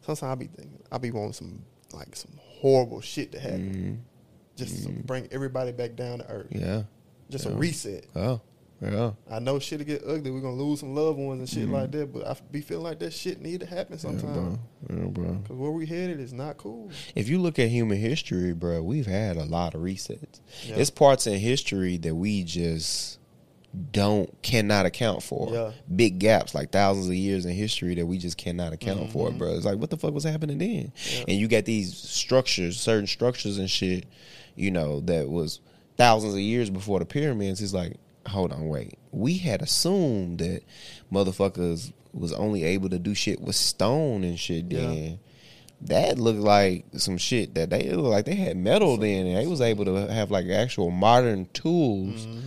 sometimes 0.02 0.22
I 0.22 0.34
be 0.34 0.46
thinking 0.46 0.78
I 0.92 0.98
be 0.98 1.10
wanting 1.10 1.32
some 1.32 1.64
like 1.94 2.14
some 2.14 2.32
horrible 2.38 3.00
shit 3.00 3.32
to 3.32 3.40
happen, 3.40 4.00
Mhm. 4.04 4.56
just 4.56 4.82
to 4.84 4.90
bring 4.90 5.28
everybody 5.32 5.72
back 5.72 5.96
down 5.96 6.18
to 6.18 6.30
earth, 6.30 6.48
Yeah. 6.50 6.82
just 7.30 7.46
Yeah. 7.46 7.52
a 7.52 7.56
reset. 7.56 8.06
Oh. 8.14 8.40
Yeah. 8.82 9.12
I 9.30 9.38
know 9.38 9.60
shit'll 9.60 9.86
get 9.86 10.02
ugly. 10.04 10.30
We're 10.32 10.40
gonna 10.40 10.56
lose 10.56 10.80
some 10.80 10.92
loved 10.94 11.16
ones 11.18 11.38
and 11.38 11.48
shit 11.48 11.68
Mhm. 11.68 11.72
like 11.72 11.92
that. 11.92 12.12
But 12.12 12.26
I 12.26 12.36
be 12.50 12.60
feeling 12.60 12.82
like 12.82 12.98
that 12.98 13.12
shit 13.12 13.40
need 13.40 13.60
to 13.60 13.66
happen 13.66 13.96
Yeah, 14.02 14.10
bro. 14.20 14.58
Yeah, 14.90 15.04
bro. 15.06 15.38
Cause 15.46 15.56
where 15.56 15.70
we 15.70 15.86
headed 15.86 16.18
is 16.18 16.32
not 16.32 16.56
cool. 16.58 16.90
If 17.14 17.28
you 17.28 17.38
look 17.38 17.58
at 17.60 17.68
human 17.68 17.98
history, 17.98 18.52
bro, 18.52 18.82
we've 18.82 19.06
had 19.06 19.36
a 19.36 19.44
lot 19.44 19.74
of 19.76 19.82
resets. 19.82 20.40
Yeah. 20.66 20.76
It's 20.76 20.90
parts 20.90 21.26
in 21.28 21.38
history 21.38 21.96
that 21.98 22.16
we 22.16 22.42
just 22.42 23.18
don't 23.92 24.42
cannot 24.42 24.84
account 24.86 25.22
for. 25.22 25.50
Yeah. 25.52 25.72
Big 25.94 26.18
gaps, 26.18 26.54
like 26.54 26.70
thousands 26.72 27.08
of 27.08 27.14
years 27.14 27.46
in 27.46 27.52
history 27.54 27.94
that 27.94 28.06
we 28.06 28.18
just 28.18 28.36
cannot 28.36 28.72
account 28.72 29.10
for, 29.12 29.30
Mhm. 29.30 29.38
bro. 29.38 29.54
It's 29.54 29.64
like 29.64 29.78
what 29.78 29.90
the 29.90 29.96
fuck 29.96 30.12
was 30.12 30.24
happening 30.24 30.58
then? 30.58 30.92
Yeah. 31.12 31.24
And 31.28 31.38
you 31.38 31.48
got 31.48 31.64
these 31.64 31.96
structures, 31.96 32.78
certain 32.78 33.06
structures 33.06 33.56
and 33.58 33.70
shit, 33.70 34.04
you 34.56 34.70
know, 34.70 35.00
that 35.00 35.30
was 35.30 35.60
thousands 35.96 36.34
of 36.34 36.40
years 36.40 36.68
before 36.68 36.98
the 36.98 37.06
pyramids. 37.06 37.62
It's 37.62 37.72
like, 37.72 37.96
hold 38.26 38.52
on, 38.52 38.68
wait. 38.68 38.98
We 39.10 39.38
had 39.38 39.62
assumed 39.62 40.38
that 40.40 40.62
motherfuckers 41.12 41.92
was 42.12 42.32
only 42.32 42.64
able 42.64 42.88
to 42.90 42.98
do 42.98 43.14
shit 43.14 43.40
with 43.40 43.56
stone 43.56 44.24
and 44.24 44.38
shit 44.38 44.66
Yeah. 44.70 44.80
then. 44.80 45.18
That 45.86 46.18
looked 46.18 46.38
like 46.38 46.84
some 46.96 47.18
shit 47.18 47.54
that 47.56 47.70
they 47.70 47.80
it 47.80 47.96
looked 47.96 48.08
like 48.08 48.24
they 48.24 48.36
had 48.36 48.56
metal 48.56 48.96
then 48.98 49.26
and 49.26 49.36
they 49.36 49.46
was 49.48 49.60
able 49.60 49.84
to 49.86 49.94
have 50.12 50.30
like 50.30 50.46
actual 50.48 50.90
modern 50.90 51.48
tools 51.52 52.24
Mm-hmm. 52.26 52.40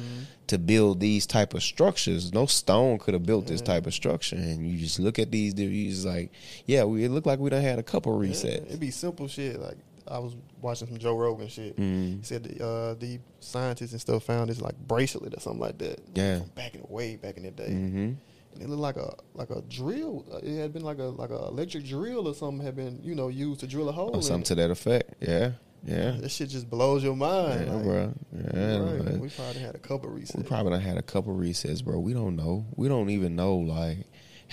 To 0.47 0.57
build 0.57 0.99
these 0.99 1.25
type 1.25 1.53
of 1.53 1.63
structures. 1.63 2.31
No 2.33 2.45
stone 2.45 2.99
could 2.99 3.13
have 3.13 3.25
built 3.25 3.47
this 3.47 3.61
Yeah. 3.61 3.65
type 3.67 3.87
of 3.87 3.93
structure. 3.93 4.35
And 4.35 4.67
you 4.69 4.77
just 4.77 4.99
look 4.99 5.17
at 5.19 5.31
these, 5.31 5.53
you 5.59 5.89
just 5.89 6.05
like, 6.05 6.31
yeah, 6.65 6.83
we 6.83 7.03
it 7.03 7.09
looked 7.09 7.27
like 7.27 7.39
we 7.39 7.49
done 7.49 7.61
had 7.61 7.79
a 7.79 7.83
couple 7.83 8.23
Yeah, 8.23 8.31
resets. 8.31 8.65
It'd 8.67 8.79
be 8.79 8.91
simple 8.91 9.27
shit. 9.27 9.59
Like 9.59 9.77
I 10.07 10.19
was 10.19 10.35
watching 10.61 10.87
some 10.87 10.97
Joe 10.99 11.15
Rogan 11.17 11.47
shit. 11.47 11.75
Mhm. 11.77 12.19
He 12.19 12.23
said 12.23 12.43
the, 12.43 12.63
uh, 12.63 12.93
the 12.93 13.19
scientists 13.39 13.91
and 13.93 13.99
stuff 14.01 14.23
found 14.23 14.49
this 14.51 14.61
like 14.61 14.77
bracelet 14.87 15.35
or 15.35 15.39
something 15.39 15.61
like 15.61 15.79
that. 15.79 15.99
Yeah. 16.13 16.41
Back 16.53 16.75
in 16.75 16.81
the 16.81 16.93
way 16.93 17.15
back 17.15 17.37
in 17.37 17.43
the 17.43 17.51
day, 17.51 17.69
Mm-hmm. 17.69 17.97
and 17.97 18.61
it 18.61 18.69
looked 18.69 18.81
like 18.81 18.97
a 18.97 19.15
like 19.33 19.49
a 19.49 19.61
drill. 19.63 20.23
Uh, 20.31 20.37
It 20.43 20.57
had 20.57 20.73
been 20.73 20.83
like 20.83 20.99
a 20.99 21.05
like 21.05 21.31
a 21.31 21.47
electric 21.47 21.85
drill 21.85 22.27
or 22.27 22.35
something 22.35 22.63
had 22.63 22.75
been 22.75 22.99
you 23.03 23.15
know 23.15 23.29
used 23.29 23.61
to 23.61 23.67
drill 23.67 23.89
a 23.89 23.91
hole. 23.91 24.11
Or 24.11 24.17
in 24.17 24.21
something 24.21 24.43
to 24.43 24.55
that 24.55 24.69
effect. 24.69 25.15
Yeah. 25.21 25.53
Yeah. 25.85 26.11
That 26.19 26.29
shit 26.29 26.49
just 26.49 26.69
blows 26.69 27.03
your 27.03 27.15
mind. 27.15 27.67
Yeah, 27.67 27.73
like, 27.73 27.83
bro. 27.83 28.13
Yeah, 28.53 28.77
right, 28.79 29.19
we 29.19 29.29
probably 29.29 29.61
had 29.61 29.75
a 29.75 29.79
couple 29.79 30.09
resets. 30.09 30.35
We 30.35 30.43
probably 30.43 30.79
had 30.79 30.97
a 30.97 31.03
couple 31.03 31.35
resets, 31.35 31.83
bro. 31.83 31.99
We 31.99 32.13
don't 32.13 32.35
know. 32.35 32.65
We 32.75 32.87
don't 32.87 33.09
even 33.11 33.35
know 33.35 33.55
like 33.57 33.99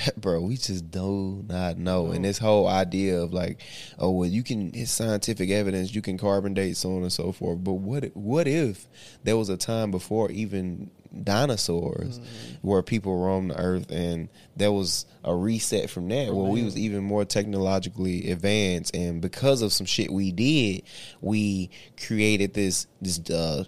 bro, 0.16 0.40
we 0.40 0.56
just 0.56 0.90
do 0.90 1.44
not 1.48 1.78
know. 1.78 2.10
And 2.10 2.24
this 2.24 2.38
whole 2.38 2.66
idea 2.68 3.20
of 3.20 3.32
like, 3.32 3.60
oh 3.98 4.10
well, 4.10 4.28
you 4.28 4.42
can 4.42 4.70
it's 4.74 4.90
scientific 4.90 5.50
evidence, 5.50 5.94
you 5.94 6.02
can 6.02 6.18
carbon 6.18 6.54
date, 6.54 6.76
so 6.76 6.96
on 6.96 7.02
and 7.02 7.12
so 7.12 7.32
forth. 7.32 7.62
But 7.62 7.74
what 7.74 8.04
what 8.14 8.46
if 8.46 8.86
there 9.24 9.36
was 9.36 9.48
a 9.48 9.56
time 9.56 9.90
before 9.90 10.30
even 10.30 10.90
dinosaurs 11.22 12.18
Mm-hmm. 12.18 12.66
where 12.66 12.82
people 12.82 13.18
roamed 13.18 13.50
the 13.50 13.58
earth 13.58 13.90
and 13.90 14.28
there 14.56 14.72
was 14.72 15.04
a 15.24 15.34
reset 15.34 15.90
from 15.90 16.08
that 16.08 16.32
where 16.32 16.50
we 16.50 16.62
was 16.62 16.76
even 16.76 17.04
more 17.04 17.24
technologically 17.24 18.30
advanced 18.30 18.94
and 18.96 19.20
because 19.20 19.60
of 19.62 19.72
some 19.72 19.86
shit 19.86 20.10
we 20.10 20.32
did 20.32 20.82
we 21.20 21.70
created 22.06 22.54
this 22.54 22.86
this 23.00 23.18
uh 23.30 23.64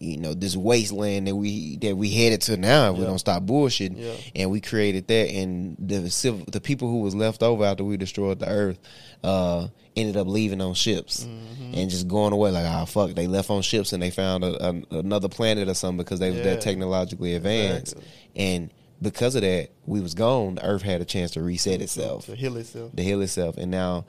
you 0.00 0.16
know 0.18 0.34
this 0.34 0.54
wasteland 0.56 1.26
that 1.26 1.34
we 1.34 1.76
that 1.78 1.96
we 1.96 2.10
headed 2.10 2.40
to 2.42 2.56
now 2.56 2.90
if 2.90 2.96
we 2.96 3.02
Yeah. 3.02 3.08
don't 3.08 3.18
stop 3.18 3.44
bullshitting 3.44 3.96
Yeah. 3.98 4.12
and 4.34 4.50
we 4.50 4.60
created 4.60 5.06
that 5.08 5.30
and 5.30 5.76
the 5.78 6.10
civil 6.10 6.44
the 6.50 6.60
people 6.60 6.88
who 6.90 7.00
was 7.00 7.14
left 7.14 7.42
over 7.42 7.64
after 7.64 7.82
we 7.84 7.96
destroyed 7.96 8.38
the 8.38 8.48
earth 8.48 8.78
uh 9.24 9.68
ended 9.96 10.16
up 10.18 10.26
leaving 10.26 10.60
on 10.60 10.74
ships 10.74 11.24
Mm-hmm. 11.24 11.74
and 11.78 11.90
just 11.90 12.06
going 12.08 12.32
away 12.34 12.50
like 12.50 12.66
ah 12.66 12.84
fuck 12.84 13.12
they 13.12 13.26
left 13.26 13.48
on 13.48 13.62
ships 13.62 13.92
and 13.94 14.02
they 14.02 14.10
found 14.10 14.44
a, 14.44 14.68
a, 14.68 14.98
another 14.98 15.28
planet 15.28 15.68
or 15.68 15.74
something 15.74 15.96
because 15.98 16.18
they 16.20 16.28
was 16.30 16.38
Yeah. 16.40 16.44
that 16.54 16.60
technologically 16.60 17.34
advanced 17.34 17.94
Exactly. 17.94 18.12
and 18.36 18.70
because 19.00 19.34
of 19.34 19.42
that 19.42 19.70
we 19.86 20.00
was 20.02 20.12
gone 20.14 20.56
the 20.56 20.64
earth 20.66 20.82
had 20.82 21.00
a 21.00 21.04
chance 21.06 21.30
to 21.32 21.42
reset 21.42 21.80
itself 21.80 22.26
to 22.26 22.34
heal 22.36 22.56
itself. 22.58 22.94
to 22.94 23.02
heal 23.02 23.22
itself 23.22 23.56
and 23.56 23.70
now 23.70 24.04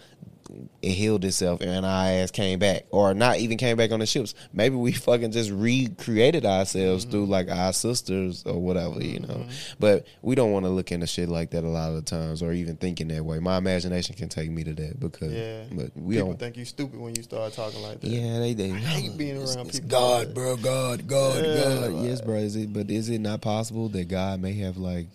it 0.82 0.92
healed 0.92 1.26
itself 1.26 1.60
and 1.62 1.86
our 1.86 2.06
ass 2.08 2.32
came 2.32 2.58
back 2.60 2.86
or 2.92 3.14
not 3.14 3.38
even 3.38 3.58
came 3.58 3.76
back 3.76 3.92
on 3.92 4.00
the 4.00 4.06
ships 4.06 4.34
maybe 4.54 4.76
we 4.76 4.92
fucking 5.08 5.32
just 5.32 5.52
recreated 5.52 6.46
ourselves 6.46 7.04
through 7.06 7.24
Mm-hmm. 7.24 7.32
like 7.32 7.50
our 7.50 7.74
sisters 7.74 8.44
or 8.46 8.62
whatever 8.62 9.02
you 9.04 9.20
know 9.20 9.46
but 9.80 10.06
we 10.22 10.36
don't 10.36 10.52
want 10.52 10.66
to 10.66 10.70
look 10.70 10.92
into 10.92 11.08
shit 11.08 11.28
like 11.30 11.50
that 11.52 11.64
a 11.64 11.68
lot 11.68 11.90
of 11.90 11.96
the 11.96 12.02
times 12.02 12.42
or 12.42 12.54
even 12.54 12.78
thinking 12.78 13.08
that 13.10 13.26
way 13.26 13.40
my 13.40 13.58
imagination 13.58 14.16
can 14.16 14.30
take 14.30 14.50
me 14.50 14.64
to 14.64 14.74
that 14.74 15.00
because 15.00 15.32
Yeah. 15.34 15.64
but 15.72 15.92
we 15.98 16.16
People 16.16 16.30
don't 16.30 16.40
think 16.40 16.58
you 16.58 16.66
stupid 16.66 17.00
when 17.00 17.16
you 17.16 17.24
start 17.24 17.54
talking 17.54 17.82
like 17.82 18.00
that. 18.02 18.08
yeah, 18.08 18.40
they 18.40 18.54
they 18.54 18.70
hate 18.70 19.18
being 19.18 19.36
It's- 19.36 19.56
around 19.56 19.68
it's 19.68 19.80
people 19.80 19.90
God, 20.00 20.26
like 20.28 20.34
bro, 20.36 20.56
God, 20.58 21.08
God, 21.08 21.44
Yeah, 21.44 21.64
God. 21.64 21.92
like- 21.94 22.06
yes, 22.06 22.22
bro. 22.22 22.36
Is 22.36 22.56
it? 22.56 22.72
But 22.72 22.90
is 22.90 23.10
it 23.10 23.20
not 23.20 23.42
possible 23.42 23.90
that 23.90 24.08
God 24.08 24.40
may 24.42 24.54
have 24.60 24.78
like 24.78 25.08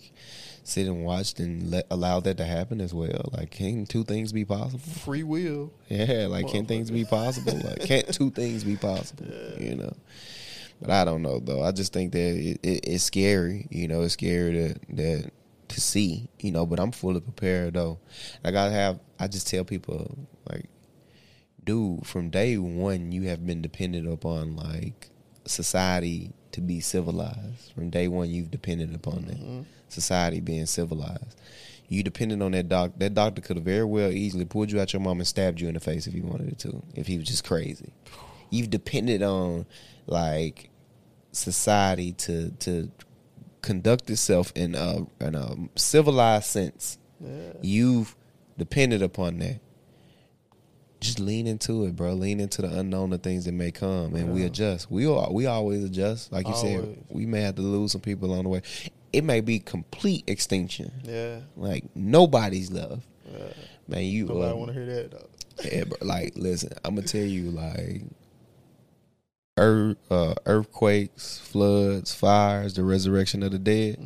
sit 0.65 0.87
and 0.87 1.05
watched 1.05 1.41
and 1.41 1.71
let 1.71 1.87
allow 1.91 2.21
that 2.21 2.37
to 2.39 2.45
happen 2.45 2.81
as 2.81 2.95
well? 2.95 3.31
Like, 3.33 3.51
can 3.51 3.87
two 3.87 4.05
things 4.05 4.33
be 4.33 4.45
possible? 4.45 4.79
Free 4.79 5.23
will. 5.23 5.73
Yeah, 5.89 6.27
like 6.29 6.49
can 6.49 6.67
things 6.67 6.91
be 6.91 7.05
possible? 7.05 7.59
Like, 7.65 7.81
can't 7.83 8.13
two 8.13 8.31
things 8.39 8.65
be 8.65 8.77
possible? 8.77 9.27
You 9.59 9.77
know. 9.77 9.97
But 10.81 10.91
I 10.91 11.05
don't 11.05 11.23
know 11.23 11.39
though. 11.39 11.63
I 11.63 11.71
just 11.71 11.93
think 11.93 12.13
that 12.13 12.19
it, 12.19 12.59
it, 12.63 12.89
it's 12.89 13.05
scary. 13.05 13.69
You 13.71 13.87
know, 13.87 14.03
it's 14.03 14.15
scary 14.15 14.53
to 14.53 14.95
that 14.97 15.31
to 15.69 15.81
see. 15.81 16.29
You 16.41 16.51
know, 16.51 16.67
but 16.67 16.81
I'm 16.81 16.93
fully 16.93 17.21
prepared 17.21 17.75
though. 17.75 17.99
I 18.45 18.51
have, 18.51 18.99
I 19.19 19.29
just 19.29 19.47
tell 19.49 19.65
people 19.65 20.27
like, 20.51 20.67
dude, 21.65 22.07
from 22.07 22.31
day 22.31 22.59
one, 22.59 23.13
you 23.13 23.23
have 23.29 23.47
been 23.47 23.63
dependent 23.63 24.13
upon 24.13 24.57
like 24.57 25.11
society 25.45 26.33
to 26.53 26.61
be 26.61 26.81
civilized. 26.81 27.73
From 27.75 27.91
day 27.91 28.09
one, 28.09 28.31
you've 28.31 28.51
depended 28.51 28.95
upon 28.95 29.27
that 29.27 29.37
mm-hmm. 29.37 29.63
society 29.89 30.41
being 30.41 30.67
civilized. 30.67 31.41
You 31.89 32.03
depended 32.03 32.41
on 32.41 32.53
that 32.53 32.69
doctor. 32.69 32.99
That 32.99 33.15
doctor 33.15 33.43
could 33.43 33.57
have 33.57 33.65
very 33.65 33.85
well 33.85 34.11
easily 34.11 34.45
pulled 34.45 34.73
you 34.73 34.81
out 34.81 34.93
your 34.93 35.01
mom 35.01 35.19
and 35.19 35.27
stabbed 35.27 35.61
you 35.61 35.69
in 35.69 35.75
the 35.75 35.81
face 35.81 36.07
if 36.07 36.15
he 36.15 36.21
wanted 36.21 36.49
it 36.49 36.59
to. 36.61 36.83
If 36.95 37.07
he 37.07 37.19
was 37.19 37.27
just 37.27 37.45
crazy, 37.45 37.93
you've 38.51 38.71
depended 38.71 39.23
on 39.23 39.67
like 40.07 40.71
society 41.33 42.13
to 42.13 42.51
to 42.61 42.91
conduct 43.61 44.11
itself 44.11 44.53
in 44.55 44.75
a 44.75 45.07
in 45.21 45.35
a 45.35 45.57
civilized 45.77 46.47
sense. 46.47 46.99
Yeah. 47.21 47.53
You've 47.61 48.17
depended 48.57 49.03
upon 49.03 49.39
that. 49.39 49.61
Just 51.03 51.19
lean 51.19 51.47
into 51.47 51.85
it, 51.87 51.97
bro. 51.97 52.13
Lean 52.13 52.39
into 52.39 52.63
the 52.63 52.79
unknown, 52.79 53.11
the 53.11 53.19
things 53.19 53.45
that 53.47 53.53
may 53.53 53.73
come, 53.73 54.15
and 54.15 54.33
we 54.33 54.45
adjust. 54.45 54.91
We 54.91 55.07
all, 55.07 55.35
we 55.35 55.47
always 55.47 55.83
adjust. 55.85 56.33
Like 56.33 56.47
you 56.47 56.55
said, 56.55 57.05
we 57.09 57.27
may 57.27 57.41
have 57.41 57.57
to 57.57 57.63
lose 57.63 57.93
some 57.93 58.01
people 58.01 58.33
on 58.33 58.45
the 58.45 58.49
way. 58.49 58.63
It 59.13 59.25
may 59.25 59.41
be 59.41 59.59
complete 59.59 60.25
extinction. 60.29 60.93
Yeah. 61.05 61.41
Like 61.57 61.85
nobody's 61.95 62.71
love, 62.71 63.05
yeah. 63.31 63.45
man. 63.89 64.05
You 64.05 64.27
Nobody 64.27 64.53
uh, 64.53 64.55
want 64.57 64.69
to 64.69 64.75
hear 64.75 64.87
that 64.87 65.11
though. 65.11 65.29
yeah, 65.65 65.85
bro, 65.85 65.99
like, 66.01 66.33
listen, 66.37 66.73
I'm 66.85 66.95
gonna 66.95 67.07
tell 67.07 67.21
you, 67.21 67.51
like, 67.51 68.03
earth, 69.59 69.99
uh, 70.11 70.35
earthquakes, 70.47 71.39
floods, 71.41 72.15
fires, 72.15 72.75
the 72.75 72.85
resurrection 72.85 73.43
of 73.43 73.53
the 73.53 73.59
dead, 73.59 73.99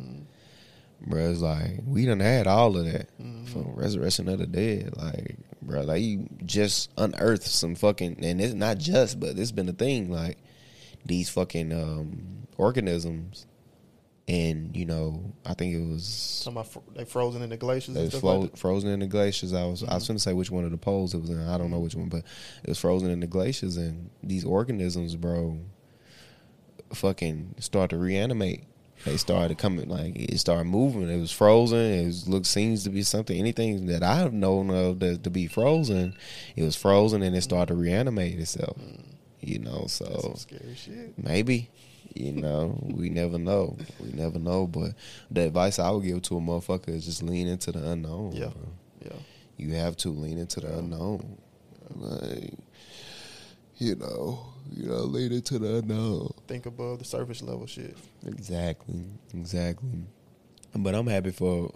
bro. 1.01 1.29
It's 1.29 1.41
like 1.41 1.79
we 1.85 2.05
done 2.05 2.19
had 2.19 2.47
all 2.47 2.77
of 2.77 2.85
that 2.85 3.09
from 3.51 3.73
resurrection 3.75 4.27
of 4.29 4.39
the 4.39 4.47
dead, 4.47 4.95
like, 4.97 5.37
bro. 5.61 5.81
Like, 5.81 6.01
you 6.01 6.27
just 6.45 6.91
unearthed 6.97 7.43
some 7.43 7.75
fucking, 7.75 8.23
and 8.23 8.41
it's 8.41 8.53
not 8.53 8.77
just, 8.77 9.19
but 9.19 9.37
it's 9.37 9.51
been 9.51 9.69
a 9.69 9.73
thing, 9.73 10.11
like 10.11 10.37
these 11.05 11.29
fucking 11.29 11.71
um 11.71 12.47
organisms, 12.57 13.45
and 14.27 14.75
you 14.75 14.85
know, 14.85 15.33
I 15.45 15.53
think 15.53 15.73
it 15.73 15.87
was 15.87 16.05
Some 16.05 16.57
of 16.57 16.77
they 16.95 17.05
frozen 17.05 17.41
in 17.41 17.49
the 17.49 17.57
glaciers 17.57 17.95
They 17.95 18.09
flo- 18.09 18.39
like 18.41 18.57
frozen 18.57 18.89
in 18.89 18.99
the 18.99 19.07
glaciers. 19.07 19.53
I 19.53 19.65
was 19.65 19.83
I 19.83 19.93
was 19.93 20.07
going 20.07 20.17
to 20.17 20.23
say 20.23 20.33
which 20.33 20.51
one 20.51 20.65
of 20.65 20.71
the 20.71 20.77
poles 20.77 21.13
it 21.13 21.21
was 21.21 21.29
in. 21.29 21.39
I 21.47 21.57
don't 21.57 21.71
know 21.71 21.79
which 21.79 21.95
one, 21.95 22.09
but 22.09 22.23
it 22.63 22.69
was 22.69 22.79
frozen 22.79 23.09
in 23.09 23.19
the 23.21 23.27
glaciers, 23.27 23.77
and 23.77 24.09
these 24.21 24.43
organisms, 24.43 25.15
bro, 25.15 25.59
fucking 26.93 27.55
start 27.59 27.91
to 27.91 27.97
reanimate. 27.97 28.63
They 29.05 29.17
started 29.17 29.57
coming 29.57 29.87
like 29.89 30.15
it 30.15 30.37
started 30.39 30.65
moving. 30.65 31.09
It 31.09 31.19
was 31.19 31.31
frozen. 31.31 31.79
It 31.79 32.05
was 32.05 32.27
look 32.27 32.45
seems 32.45 32.83
to 32.83 32.89
be 32.89 33.03
something. 33.03 33.37
Anything 33.37 33.85
that 33.87 34.03
I've 34.03 34.33
known 34.33 34.69
of 34.69 34.99
that 34.99 35.23
to 35.23 35.29
be 35.29 35.47
frozen, 35.47 36.15
it 36.55 36.63
was 36.63 36.75
frozen 36.75 37.21
and 37.21 37.35
it 37.35 37.41
started 37.41 37.73
to 37.73 37.79
reanimate 37.79 38.39
itself. 38.39 38.77
You 39.39 39.59
know, 39.59 39.85
so 39.87 40.33
scary 40.37 40.75
shit. 40.75 41.17
Maybe. 41.17 41.69
You 42.13 42.31
know, 42.31 42.79
we 42.83 43.09
never 43.09 43.37
know. 43.37 43.77
We 43.99 44.11
never 44.11 44.39
know. 44.39 44.65
But 44.65 44.93
the 45.29 45.41
advice 45.41 45.77
I 45.77 45.91
would 45.91 46.03
give 46.03 46.21
to 46.23 46.37
a 46.37 46.41
motherfucker 46.41 46.89
is 46.89 47.05
just 47.05 47.21
lean 47.21 47.47
into 47.47 47.71
the 47.71 47.91
unknown. 47.91 48.31
Yeah. 48.31 48.47
bro. 48.47 48.67
Yeah. 49.05 49.17
You 49.57 49.75
have 49.75 49.97
to 49.97 50.09
lean 50.09 50.39
into 50.39 50.61
the 50.61 50.79
unknown. 50.79 51.37
Like, 51.95 52.53
you 53.77 53.95
know, 53.95 54.39
you 54.71 54.87
know, 54.87 54.97
lead 54.97 55.31
it 55.31 55.45
to 55.45 55.59
the 55.59 55.77
unknown. 55.77 56.33
Think 56.47 56.65
above 56.65 56.99
the 56.99 57.05
surface 57.05 57.41
level 57.41 57.67
shit. 57.67 57.97
Exactly. 58.25 59.05
Exactly. 59.33 60.03
But 60.75 60.95
I'm 60.95 61.07
happy 61.07 61.31
for 61.31 61.71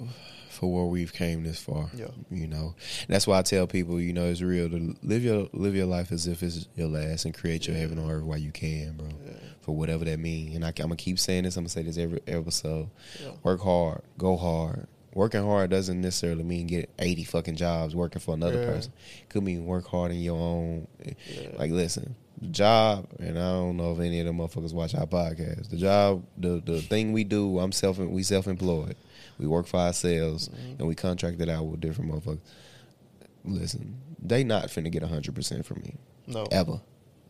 for 0.49 0.71
where 0.71 0.85
we've 0.85 1.13
came 1.13 1.43
this 1.43 1.59
far. 1.59 1.89
Yeah. 1.93 2.09
You 2.29 2.47
know. 2.47 2.75
That's 3.07 3.25
why 3.25 3.39
I 3.39 3.41
tell 3.41 3.65
people, 3.67 3.99
you 3.99 4.13
know, 4.13 4.25
it's 4.25 4.41
real 4.41 4.69
to 4.69 4.95
live 5.01 5.23
your 5.23 5.47
live 5.53 5.75
your 5.75 5.85
life 5.85 6.11
as 6.11 6.27
if 6.27 6.43
it's 6.43 6.67
your 6.75 6.87
last 6.87 7.25
and 7.25 7.33
create 7.33 7.67
your 7.67 7.75
heaven 7.75 7.97
on 7.97 8.09
earth 8.09 8.23
while 8.23 8.37
you 8.37 8.51
can, 8.51 8.93
bro. 8.93 9.07
Yeah. 9.07 9.33
For 9.61 9.75
whatever 9.75 10.05
that 10.05 10.19
means. 10.19 10.55
And 10.55 10.65
I, 10.65 10.69
I'm 10.69 10.73
gonna 10.73 10.95
keep 10.97 11.19
saying 11.19 11.43
this. 11.43 11.55
I'm 11.55 11.63
gonna 11.63 11.69
say 11.69 11.83
this 11.83 11.97
every 11.97 12.21
episode. 12.27 12.89
Yeah. 13.21 13.31
Work 13.43 13.61
hard. 13.61 14.01
Go 14.17 14.37
hard. 14.37 14.87
Working 15.13 15.43
hard 15.43 15.69
doesn't 15.69 15.99
necessarily 15.99 16.43
mean 16.43 16.67
get 16.67 16.89
80 16.97 17.23
fucking 17.25 17.55
jobs 17.57 17.93
working 17.95 18.21
for 18.21 18.33
another 18.33 18.59
Yeah. 18.61 18.65
person. 18.67 18.93
Could 19.29 19.43
mean 19.43 19.65
work 19.65 19.85
hard 19.87 20.11
in 20.11 20.19
your 20.21 20.37
own. 20.37 20.87
Yeah. 21.05 21.49
Like, 21.57 21.71
listen, 21.71 22.15
the 22.41 22.47
job, 22.47 23.07
and 23.19 23.37
I 23.37 23.51
don't 23.51 23.75
know 23.77 23.91
if 23.91 23.99
any 23.99 24.19
of 24.21 24.25
them 24.25 24.37
motherfuckers 24.37 24.73
watch 24.73 24.95
our 24.95 25.05
podcast. 25.05 25.69
The 25.69 25.77
job, 25.77 26.23
the 26.37 26.61
the 26.65 26.81
thing 26.81 27.11
we 27.11 27.23
do, 27.25 27.59
I'm 27.59 27.71
self, 27.73 27.97
we 27.97 28.23
self 28.23 28.47
employed. 28.47 28.95
We 29.37 29.47
work 29.47 29.67
for 29.67 29.77
ourselves, 29.81 30.47
Mm-hmm. 30.49 30.75
and 30.79 30.87
we 30.87 30.95
contract 30.95 31.41
it 31.41 31.49
out 31.49 31.65
with 31.65 31.81
different 31.81 32.11
motherfuckers. 32.11 32.39
Listen, 33.43 33.97
they 34.21 34.43
not 34.43 34.67
finna 34.67 34.91
get 34.91 35.01
100 35.01 35.33
percent 35.35 35.65
from 35.65 35.81
me 35.83 35.95
No. 36.27 36.45
ever. 36.51 36.79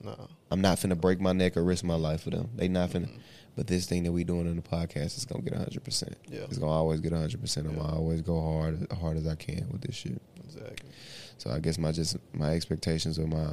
No. 0.03 0.27
I'm 0.49 0.61
not 0.61 0.77
finna 0.77 0.99
break 0.99 1.21
my 1.21 1.31
neck 1.31 1.55
or 1.55 1.63
risk 1.63 1.83
my 1.83 1.95
life 1.95 2.21
for 2.23 2.29
them. 2.31 2.49
They 2.55 2.67
not 2.67 2.89
finna. 2.89 3.05
Mm-hmm. 3.07 3.17
But 3.55 3.67
this 3.67 3.85
thing 3.85 4.03
that 4.03 4.11
we 4.11 4.23
doing 4.23 4.47
in 4.47 4.55
the 4.55 4.61
podcast 4.61 5.17
is 5.17 5.25
gonna 5.25 5.43
get 5.43 5.53
100. 5.53 5.83
percent 5.83 6.15
Yeah. 6.29 6.41
It's 6.41 6.57
gonna 6.57 6.71
always 6.71 7.01
get 7.01 7.11
100. 7.11 7.39
percent 7.41 7.67
I'm 7.67 7.75
gonna 7.75 7.95
always 7.95 8.21
go 8.21 8.39
hard, 8.39 8.87
hard 8.99 9.17
as 9.17 9.27
I 9.27 9.35
can 9.35 9.67
with 9.71 9.81
this 9.81 9.95
shit. 9.95 10.21
Exactly. 10.45 10.89
So 11.37 11.49
I 11.49 11.59
guess 11.59 11.77
my 11.77 11.91
just 11.91 12.17
my 12.33 12.51
expectations 12.51 13.19
or 13.19 13.27
my 13.27 13.49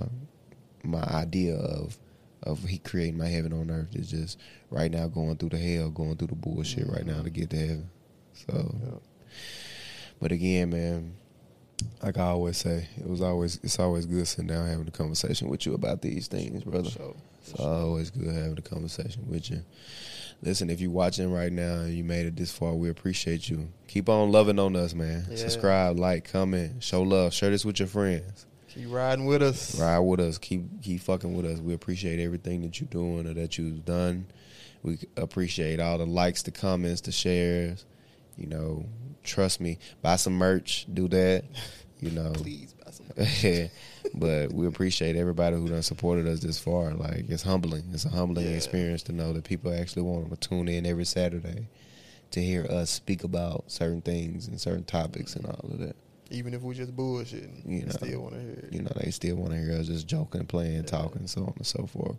my 0.85 1.03
idea 1.03 1.57
of 1.57 1.99
of 2.45 2.63
he 2.65 2.79
creating 2.79 3.19
my 3.19 3.27
heaven 3.27 3.53
on 3.53 3.71
earth 3.71 3.95
is 3.97 4.11
just 4.11 4.39
right 4.71 4.91
now 4.91 5.09
going 5.09 5.37
through 5.37 5.49
the 5.51 5.59
hell, 5.59 5.91
going 5.91 6.17
through 6.17 6.29
the 6.29 6.35
bullshit 6.35 6.87
right 6.89 7.05
now 7.05 7.15
to 7.23 7.31
mm-hmm. 7.31 7.41
get 7.41 7.51
to 7.51 7.57
heaven. 7.57 7.91
So, 8.35 8.75
Yeah. 8.85 8.99
but 10.21 10.31
again, 10.33 10.71
man, 10.71 11.15
like 12.03 12.17
I 12.19 12.27
always 12.27 12.57
say, 12.57 12.89
it 12.97 13.09
was 13.09 13.21
always 13.21 13.59
it's 13.63 13.79
always 13.79 14.07
good 14.07 14.27
sitting 14.29 14.47
down 14.47 14.67
having 14.69 14.87
a 14.87 14.93
conversation 14.93 15.49
with 15.49 15.67
you 15.67 15.75
about 15.75 16.03
these 16.03 16.29
things, 16.29 16.63
brother. 16.63 16.91
So, 16.91 17.17
It's 17.41 17.55
always 17.55 18.11
good 18.11 18.35
having 18.35 18.59
a 18.59 18.63
conversation 18.63 19.25
with 19.29 19.51
you. 19.51 19.63
Listen, 20.43 20.71
if 20.71 20.81
you're 20.81 20.91
watching 20.91 21.33
right 21.33 21.53
now 21.53 21.81
and 21.81 21.95
you 21.95 22.05
made 22.05 22.27
it 22.27 22.37
this 22.37 22.53
far, 22.53 22.75
we 22.75 22.89
appreciate 22.89 23.49
you. 23.49 23.69
Keep 23.89 24.09
on 24.09 24.31
loving 24.31 24.59
on 24.59 24.77
us, 24.77 24.95
man. 24.95 25.27
Yeah. 25.29 25.37
Subscribe, 25.37 25.99
like, 25.99 26.31
comment, 26.31 26.83
show 26.83 27.03
love, 27.03 27.35
share 27.35 27.51
this 27.51 27.65
with 27.65 27.81
your 27.81 27.89
friends. 27.89 28.47
keep 28.69 28.91
riding 28.91 29.27
with 29.27 29.43
us. 29.43 29.79
Ride 29.81 29.99
with 29.99 30.21
us. 30.21 30.39
Keep 30.39 30.83
keep 30.83 31.01
fucking 31.01 31.35
with 31.35 31.47
us. 31.47 31.59
We 31.59 31.75
appreciate 31.75 32.21
everything 32.21 32.63
that 32.63 32.81
you're 32.81 32.89
doing 32.89 33.27
or 33.27 33.35
that 33.35 33.59
you've 33.59 33.85
done. 33.85 34.27
We 34.85 34.99
appreciate 35.17 35.81
all 35.81 35.99
the 35.99 36.07
likes, 36.07 36.43
the 36.43 36.53
comments, 36.53 37.01
the 37.01 37.13
shares. 37.13 37.85
You 38.37 38.47
know, 38.47 38.87
trust 39.25 39.61
me. 39.61 39.79
Buy 40.03 40.17
some 40.17 40.35
merch. 40.35 40.87
Do 40.93 41.09
that. 41.09 41.45
You 42.01 42.11
know, 42.13 42.31
Please 42.33 42.75
buy 42.75 42.91
some. 42.93 43.71
but 44.15 44.53
we 44.53 44.67
appreciate 44.67 45.17
everybody 45.17 45.57
who 45.57 45.69
done 45.69 45.83
supported 45.83 46.27
us 46.29 46.41
this 46.41 46.59
far. 46.59 46.95
Like 46.95 47.29
it's 47.29 47.43
humbling. 47.43 47.85
It's 47.93 48.05
a 48.05 48.09
humbling 48.11 48.47
Yeah. 48.47 48.53
experience 48.53 49.03
to 49.05 49.13
know 49.13 49.33
that 49.33 49.45
people 49.45 49.73
actually 49.75 50.03
want 50.03 50.31
to 50.31 50.49
tune 50.49 50.69
in 50.69 50.87
every 50.87 51.05
Saturday 51.05 51.67
to 52.31 52.41
hear 52.43 52.65
us 52.67 52.91
speak 52.91 53.25
about 53.25 53.65
certain 53.69 54.01
things 54.03 54.47
and 54.49 54.61
certain 54.61 54.85
topics 54.85 55.35
and 55.35 55.47
all 55.47 55.71
of 55.73 55.79
that. 55.79 55.97
Even 56.31 56.53
if 56.55 56.63
we 56.63 56.75
just 56.75 56.95
bullshitting, 56.95 57.63
You 57.67 57.87
know. 57.87 57.93
still 57.93 58.21
want 58.21 58.35
to 58.35 58.41
hear 58.41 58.51
it. 58.53 58.73
You 58.73 58.83
know, 58.83 58.93
they 58.97 59.11
still 59.11 59.37
want 59.37 59.53
to 59.53 59.59
hear 59.59 59.73
us 59.73 59.87
just 59.87 60.07
joking, 60.07 60.45
playing, 60.47 60.85
talking, 60.85 61.27
so 61.27 61.43
on 61.43 61.55
and 61.57 61.67
so 61.67 61.87
forth. 61.87 62.17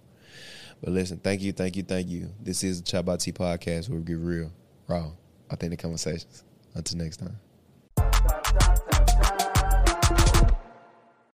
But 0.82 0.94
listen, 0.94 1.20
thank 1.20 1.42
you, 1.42 1.52
thank 1.54 1.76
you, 1.76 1.84
thank 1.84 2.08
you. 2.08 2.30
This 2.42 2.64
is 2.64 2.82
the 2.82 2.92
Chabati 2.92 3.34
podcast 3.34 3.88
where 3.90 4.00
we 4.00 4.06
get 4.06 4.18
real, 4.18 4.52
raw, 4.88 5.12
authentic 5.52 5.80
conversations. 5.80 6.44
Until 6.74 6.98
next 6.98 7.18
time. 7.18 8.76